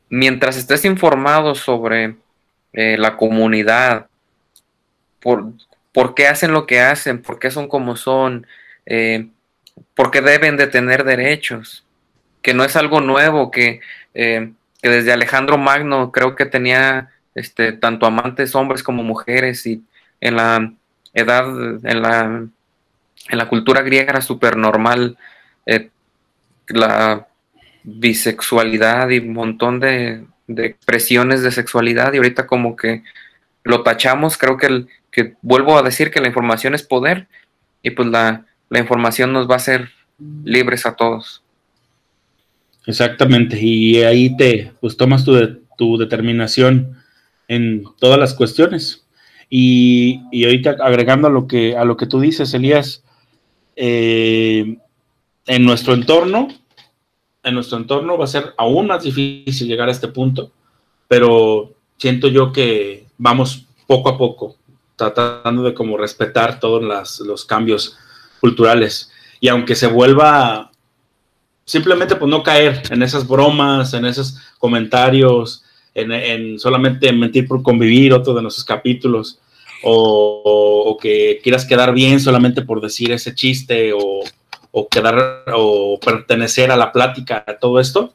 mientras 0.09 0.57
estés 0.57 0.85
informado 0.85 1.55
sobre 1.55 2.15
eh, 2.79 2.95
la 2.95 3.17
comunidad, 3.17 4.05
por, 5.19 5.51
por, 5.91 6.13
qué 6.13 6.27
hacen 6.27 6.51
lo 6.51 6.67
que 6.67 6.79
hacen, 6.79 7.23
por 7.23 7.39
qué 7.39 7.49
son 7.49 7.67
como 7.67 7.95
son, 7.95 8.45
eh, 8.85 9.29
por 9.95 10.11
qué 10.11 10.21
deben 10.21 10.57
de 10.57 10.67
tener 10.67 11.03
derechos, 11.03 11.87
que 12.43 12.53
no 12.53 12.63
es 12.63 12.75
algo 12.75 13.01
nuevo, 13.01 13.49
que, 13.49 13.79
eh, 14.13 14.51
que 14.79 14.89
desde 14.89 15.11
Alejandro 15.11 15.57
Magno 15.57 16.11
creo 16.11 16.35
que 16.35 16.45
tenía 16.45 17.09
este, 17.33 17.71
tanto 17.71 18.05
amantes 18.05 18.53
hombres 18.53 18.83
como 18.83 19.01
mujeres 19.01 19.65
y 19.65 19.83
en 20.21 20.35
la 20.35 20.71
edad, 21.15 21.47
en 21.83 22.01
la, 22.03 22.47
en 23.29 23.37
la 23.39 23.49
cultura 23.49 23.81
griega 23.81 24.11
era 24.11 24.21
súper 24.21 24.55
normal 24.55 25.17
la 26.67 27.27
bisexualidad 27.83 29.09
y 29.09 29.17
un 29.17 29.33
montón 29.33 29.79
de, 29.79 30.25
expresiones 30.47 31.41
de 31.41 31.51
sexualidad 31.51 32.13
y 32.13 32.17
ahorita 32.17 32.47
como 32.47 32.75
que 32.75 33.03
lo 33.63 33.83
tachamos, 33.83 34.37
creo 34.37 34.57
que, 34.57 34.67
el, 34.67 34.87
que 35.11 35.35
vuelvo 35.41 35.77
a 35.77 35.83
decir 35.83 36.09
que 36.11 36.21
la 36.21 36.27
información 36.27 36.73
es 36.73 36.83
poder 36.83 37.27
y 37.83 37.91
pues 37.91 38.07
la, 38.07 38.45
información 38.71 39.33
nos 39.33 39.49
va 39.49 39.53
a 39.53 39.57
hacer 39.57 39.89
libres 40.43 40.85
a 40.85 40.95
todos. 40.95 41.43
Exactamente, 42.85 43.59
y 43.59 43.97
ahí 44.03 44.35
te 44.37 44.71
pues 44.79 44.95
tomas 44.95 45.25
tu, 45.25 45.61
tu 45.77 45.97
determinación 45.97 46.97
en 47.47 47.83
todas 47.99 48.19
las 48.19 48.33
cuestiones. 48.33 49.05
Y, 49.49 50.21
y, 50.31 50.43
ahorita 50.43 50.75
agregando 50.81 51.27
a 51.27 51.31
lo 51.31 51.47
que 51.47 51.77
a 51.77 51.85
lo 51.85 51.95
que 51.95 52.05
tú 52.05 52.19
dices, 52.19 52.53
Elías, 52.53 53.03
eh, 53.77 54.77
en 55.45 55.63
nuestro 55.63 55.93
entorno 55.93 56.49
en 57.47 57.55
nuestro 57.55 57.77
entorno 57.77 58.17
va 58.17 58.25
a 58.25 58.27
ser 58.27 58.53
aún 58.57 58.87
más 58.87 59.03
difícil 59.03 59.67
llegar 59.67 59.89
a 59.89 59.91
este 59.91 60.07
punto, 60.07 60.51
pero 61.07 61.73
siento 61.97 62.27
yo 62.27 62.51
que 62.51 63.05
vamos 63.17 63.65
poco 63.87 64.09
a 64.09 64.17
poco, 64.17 64.55
tratando 64.95 65.63
de 65.63 65.73
como 65.73 65.97
respetar 65.97 66.59
todos 66.59 66.83
los 67.19 67.45
cambios 67.45 67.97
culturales. 68.39 69.11
Y 69.39 69.47
aunque 69.47 69.75
se 69.75 69.87
vuelva 69.87 70.71
simplemente 71.65 72.15
pues 72.15 72.29
no 72.29 72.43
caer 72.43 72.81
en 72.89 73.03
esas 73.03 73.27
bromas, 73.27 73.93
en 73.93 74.05
esos 74.05 74.37
comentarios, 74.57 75.63
en, 75.93 76.59
solamente 76.59 77.11
mentir 77.11 77.47
por 77.47 77.61
convivir, 77.61 78.13
otro 78.13 78.33
de 78.33 78.41
nuestros 78.41 78.65
capítulos, 78.65 79.39
o, 79.83 80.41
o, 80.85 80.97
que 80.97 81.39
quieras 81.43 81.65
quedar 81.65 81.93
bien 81.93 82.19
solamente 82.19 82.63
por 82.63 82.81
decir 82.81 83.11
ese 83.11 83.35
chiste 83.35 83.93
o, 83.93 84.21
o 84.79 84.87
quedar 84.87 85.43
o 85.55 85.99
pertenecer 85.99 86.71
a 86.71 86.77
la 86.77 86.91
plática, 86.91 87.43
a 87.47 87.57
todo 87.57 87.79
esto, 87.79 88.13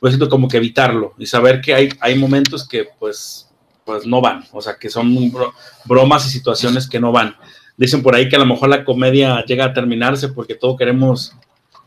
pues 0.00 0.12
siento 0.12 0.28
como 0.28 0.48
que 0.48 0.58
evitarlo 0.58 1.14
y 1.16 1.24
saber 1.24 1.62
que 1.62 1.72
hay, 1.72 1.88
hay 1.98 2.18
momentos 2.18 2.68
que 2.68 2.86
pues, 2.98 3.50
pues 3.86 4.06
no 4.06 4.20
van, 4.20 4.44
o 4.52 4.60
sea, 4.60 4.76
que 4.76 4.90
son 4.90 5.32
bromas 5.86 6.26
y 6.26 6.30
situaciones 6.30 6.86
que 6.86 7.00
no 7.00 7.10
van. 7.10 7.36
Dicen 7.78 8.02
por 8.02 8.14
ahí 8.14 8.28
que 8.28 8.36
a 8.36 8.38
lo 8.38 8.44
mejor 8.44 8.68
la 8.68 8.84
comedia 8.84 9.42
llega 9.46 9.64
a 9.64 9.72
terminarse 9.72 10.28
porque 10.28 10.54
todos 10.54 10.76
queremos 10.76 11.34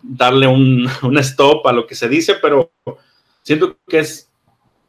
darle 0.02 0.48
un, 0.48 0.90
un 1.04 1.18
stop 1.20 1.68
a 1.68 1.72
lo 1.72 1.86
que 1.86 1.94
se 1.94 2.10
dice, 2.10 2.34
pero 2.42 2.72
siento 3.44 3.78
que 3.88 4.00
es, 4.00 4.32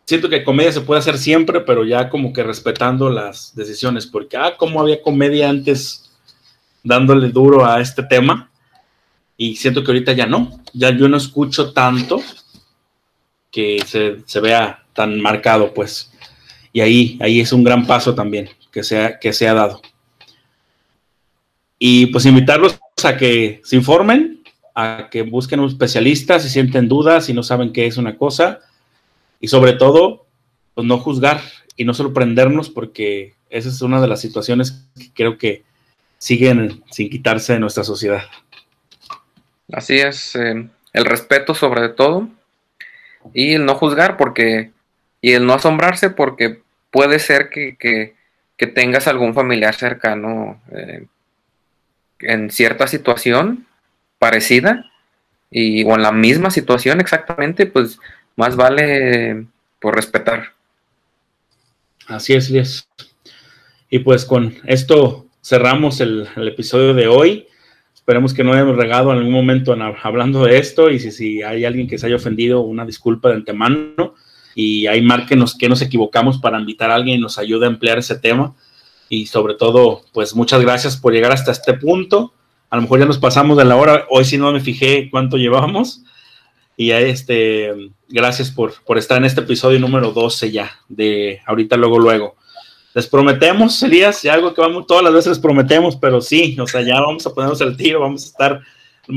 siento 0.06 0.30
que 0.30 0.42
comedia 0.42 0.72
se 0.72 0.80
puede 0.80 1.00
hacer 1.00 1.18
siempre, 1.18 1.60
pero 1.60 1.84
ya 1.84 2.08
como 2.08 2.32
que 2.32 2.42
respetando 2.42 3.10
las 3.10 3.54
decisiones, 3.54 4.06
porque, 4.06 4.38
ah, 4.38 4.56
como 4.56 4.80
había 4.80 5.02
comedia 5.02 5.50
antes 5.50 6.10
dándole 6.82 7.28
duro 7.28 7.66
a 7.66 7.82
este 7.82 8.02
tema, 8.02 8.47
y 9.40 9.54
siento 9.54 9.84
que 9.84 9.92
ahorita 9.92 10.12
ya 10.12 10.26
no, 10.26 10.60
ya 10.74 10.90
yo 10.90 11.08
no 11.08 11.16
escucho 11.16 11.72
tanto 11.72 12.20
que 13.52 13.78
se, 13.86 14.40
vea 14.40 14.84
tan 14.92 15.20
marcado, 15.20 15.72
pues. 15.72 16.12
Y 16.72 16.80
ahí, 16.80 17.16
ahí 17.22 17.40
es 17.40 17.52
un 17.52 17.62
gran 17.62 17.86
paso 17.86 18.16
también 18.16 18.50
que 18.72 18.82
se, 18.82 19.00
ha, 19.00 19.18
que 19.18 19.32
se 19.32 19.48
ha 19.48 19.54
dado. 19.54 19.80
Y 21.78 22.06
pues 22.06 22.26
invitarlos 22.26 22.80
a 23.04 23.16
que 23.16 23.60
se 23.62 23.76
informen, 23.76 24.42
a 24.74 25.08
que 25.08 25.22
busquen 25.22 25.60
un 25.60 25.68
especialista 25.68 26.40
si 26.40 26.48
sienten 26.48 26.88
dudas, 26.88 27.28
y 27.28 27.32
no 27.32 27.44
saben 27.44 27.72
qué 27.72 27.86
es 27.86 27.96
una 27.96 28.16
cosa, 28.16 28.58
y 29.40 29.46
sobre 29.46 29.74
todo, 29.74 30.26
pues 30.74 30.84
no 30.84 30.98
juzgar 30.98 31.40
y 31.76 31.84
no 31.84 31.94
sorprendernos, 31.94 32.70
porque 32.70 33.34
esa 33.50 33.68
es 33.68 33.80
una 33.82 34.00
de 34.00 34.08
las 34.08 34.20
situaciones 34.20 34.84
que 34.96 35.12
creo 35.14 35.38
que 35.38 35.62
siguen 36.18 36.82
sin 36.90 37.08
quitarse 37.08 37.52
de 37.52 37.60
nuestra 37.60 37.84
sociedad. 37.84 38.24
Así 39.72 39.98
es, 39.98 40.34
eh, 40.36 40.68
el 40.92 41.04
respeto 41.04 41.54
sobre 41.54 41.88
todo 41.90 42.28
y 43.34 43.54
el 43.54 43.64
no 43.64 43.74
juzgar 43.74 44.16
porque 44.16 44.72
y 45.20 45.32
el 45.32 45.46
no 45.46 45.54
asombrarse 45.54 46.10
porque 46.10 46.62
puede 46.90 47.18
ser 47.18 47.50
que, 47.50 48.16
tengas 48.74 49.06
algún 49.06 49.34
familiar 49.34 49.74
cercano 49.74 50.60
eh, 50.72 51.06
en 52.20 52.50
cierta 52.50 52.86
situación 52.86 53.66
parecida 54.18 54.90
y 55.50 55.84
o 55.84 55.94
en 55.94 56.02
la 56.02 56.12
misma 56.12 56.50
situación 56.50 57.00
exactamente, 57.00 57.66
pues 57.66 57.98
más 58.36 58.56
vale 58.56 59.46
por 59.80 59.94
respetar. 59.94 60.52
Así 62.06 62.34
es. 62.34 62.88
Y 63.90 64.00
pues 64.00 64.24
con 64.24 64.56
esto 64.64 65.26
cerramos 65.42 66.00
el 66.00 66.28
episodio 66.36 66.94
de 66.94 67.06
hoy. 67.06 67.48
Esperemos 68.08 68.32
que 68.32 68.42
no 68.42 68.54
hayamos 68.54 68.74
regado 68.74 69.12
en 69.12 69.18
algún 69.18 69.34
momento 69.34 69.76
hablando 70.02 70.42
de 70.44 70.56
esto 70.56 70.88
y 70.88 70.98
si, 70.98 71.10
si, 71.10 71.42
hay 71.42 71.66
alguien 71.66 71.86
que 71.86 71.98
se 71.98 72.06
haya 72.06 72.16
ofendido, 72.16 72.62
una 72.62 72.86
disculpa 72.86 73.28
de 73.28 73.34
antemano 73.34 74.14
y 74.54 74.86
ahí 74.86 75.02
márquenos 75.02 75.54
que 75.54 75.68
nos 75.68 75.82
equivocamos 75.82 76.38
para 76.38 76.58
invitar 76.58 76.90
a 76.90 76.94
alguien 76.94 77.18
y 77.18 77.20
nos 77.20 77.36
ayude 77.36 77.66
a 77.66 77.68
emplear 77.68 77.98
ese 77.98 78.18
tema. 78.18 78.54
Y 79.10 79.26
sobre 79.26 79.56
todo, 79.56 80.00
pues 80.14 80.34
muchas 80.34 80.62
gracias 80.62 80.96
por 80.96 81.12
llegar 81.12 81.32
hasta 81.32 81.52
este 81.52 81.74
punto. 81.74 82.32
A 82.70 82.76
lo 82.76 82.82
mejor 82.82 82.98
ya 82.98 83.04
nos 83.04 83.18
pasamos 83.18 83.58
de 83.58 83.66
la 83.66 83.76
hora, 83.76 84.06
hoy 84.08 84.24
si 84.24 84.38
no 84.38 84.50
me 84.52 84.60
fijé 84.60 85.10
cuánto 85.10 85.36
llevamos. 85.36 86.02
Y 86.78 86.92
este, 86.92 87.90
gracias 88.08 88.50
por, 88.50 88.72
por 88.86 88.96
estar 88.96 89.18
en 89.18 89.26
este 89.26 89.42
episodio 89.42 89.78
número 89.80 90.12
12 90.12 90.50
ya, 90.50 90.70
de 90.88 91.42
ahorita, 91.44 91.76
luego, 91.76 91.98
luego 91.98 92.38
les 92.98 93.06
prometemos, 93.06 93.80
Elías, 93.84 94.24
y 94.24 94.28
algo 94.28 94.52
que 94.52 94.60
vamos, 94.60 94.84
todas 94.84 95.04
las 95.04 95.12
veces 95.12 95.28
les 95.28 95.38
prometemos, 95.38 95.94
pero 95.94 96.20
sí, 96.20 96.58
o 96.58 96.66
sea, 96.66 96.80
ya 96.80 97.00
vamos 97.00 97.24
a 97.24 97.32
ponernos 97.32 97.60
el 97.60 97.76
tiro, 97.76 98.00
vamos 98.00 98.24
a 98.24 98.26
estar 98.26 98.60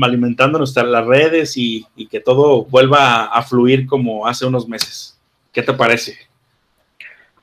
alimentando 0.00 0.56
nuestras 0.56 0.86
las 0.86 1.04
redes 1.04 1.56
y, 1.56 1.84
que 2.08 2.20
todo 2.20 2.64
vuelva 2.66 3.24
a, 3.24 3.42
fluir 3.42 3.86
como 3.86 4.24
hace 4.28 4.46
unos 4.46 4.68
meses. 4.68 5.18
¿Qué 5.52 5.64
te 5.64 5.72
parece? 5.72 6.16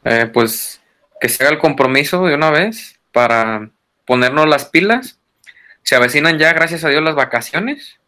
Eh, 0.05 0.29
pues 0.33 0.79
que 1.19 1.27
se 1.27 1.43
haga 1.43 1.51
el 1.51 1.59
compromiso 1.59 2.25
de 2.25 2.35
una 2.35 2.51
vez 2.51 2.97
para 3.11 3.69
ponernos 4.05 4.47
las 4.47 4.63
pilas. 4.63 5.19
Se 5.83 5.97
avecinan 5.97 6.39
ya, 6.39 6.53
gracias 6.53 6.85
a 6.85 6.89
Dios, 6.89 7.03
las 7.03 7.15
vacaciones 7.15 7.99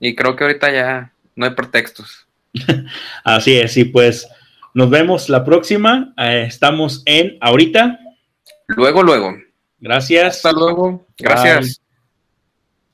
y 0.00 0.16
creo 0.16 0.34
que 0.34 0.42
ahorita 0.42 0.72
ya 0.72 1.12
no 1.36 1.46
hay 1.46 1.52
pretextos. 1.52 2.26
Así 3.22 3.56
es, 3.56 3.76
y 3.76 3.84
pues 3.84 4.26
nos 4.76 4.90
vemos 4.90 5.30
la 5.30 5.42
próxima. 5.42 6.12
Eh, 6.18 6.44
estamos 6.46 7.02
en 7.06 7.38
ahorita. 7.40 7.98
Luego, 8.68 9.02
luego. 9.02 9.34
Gracias. 9.78 10.36
Hasta 10.36 10.52
luego. 10.52 11.06
Gracias. 11.16 11.80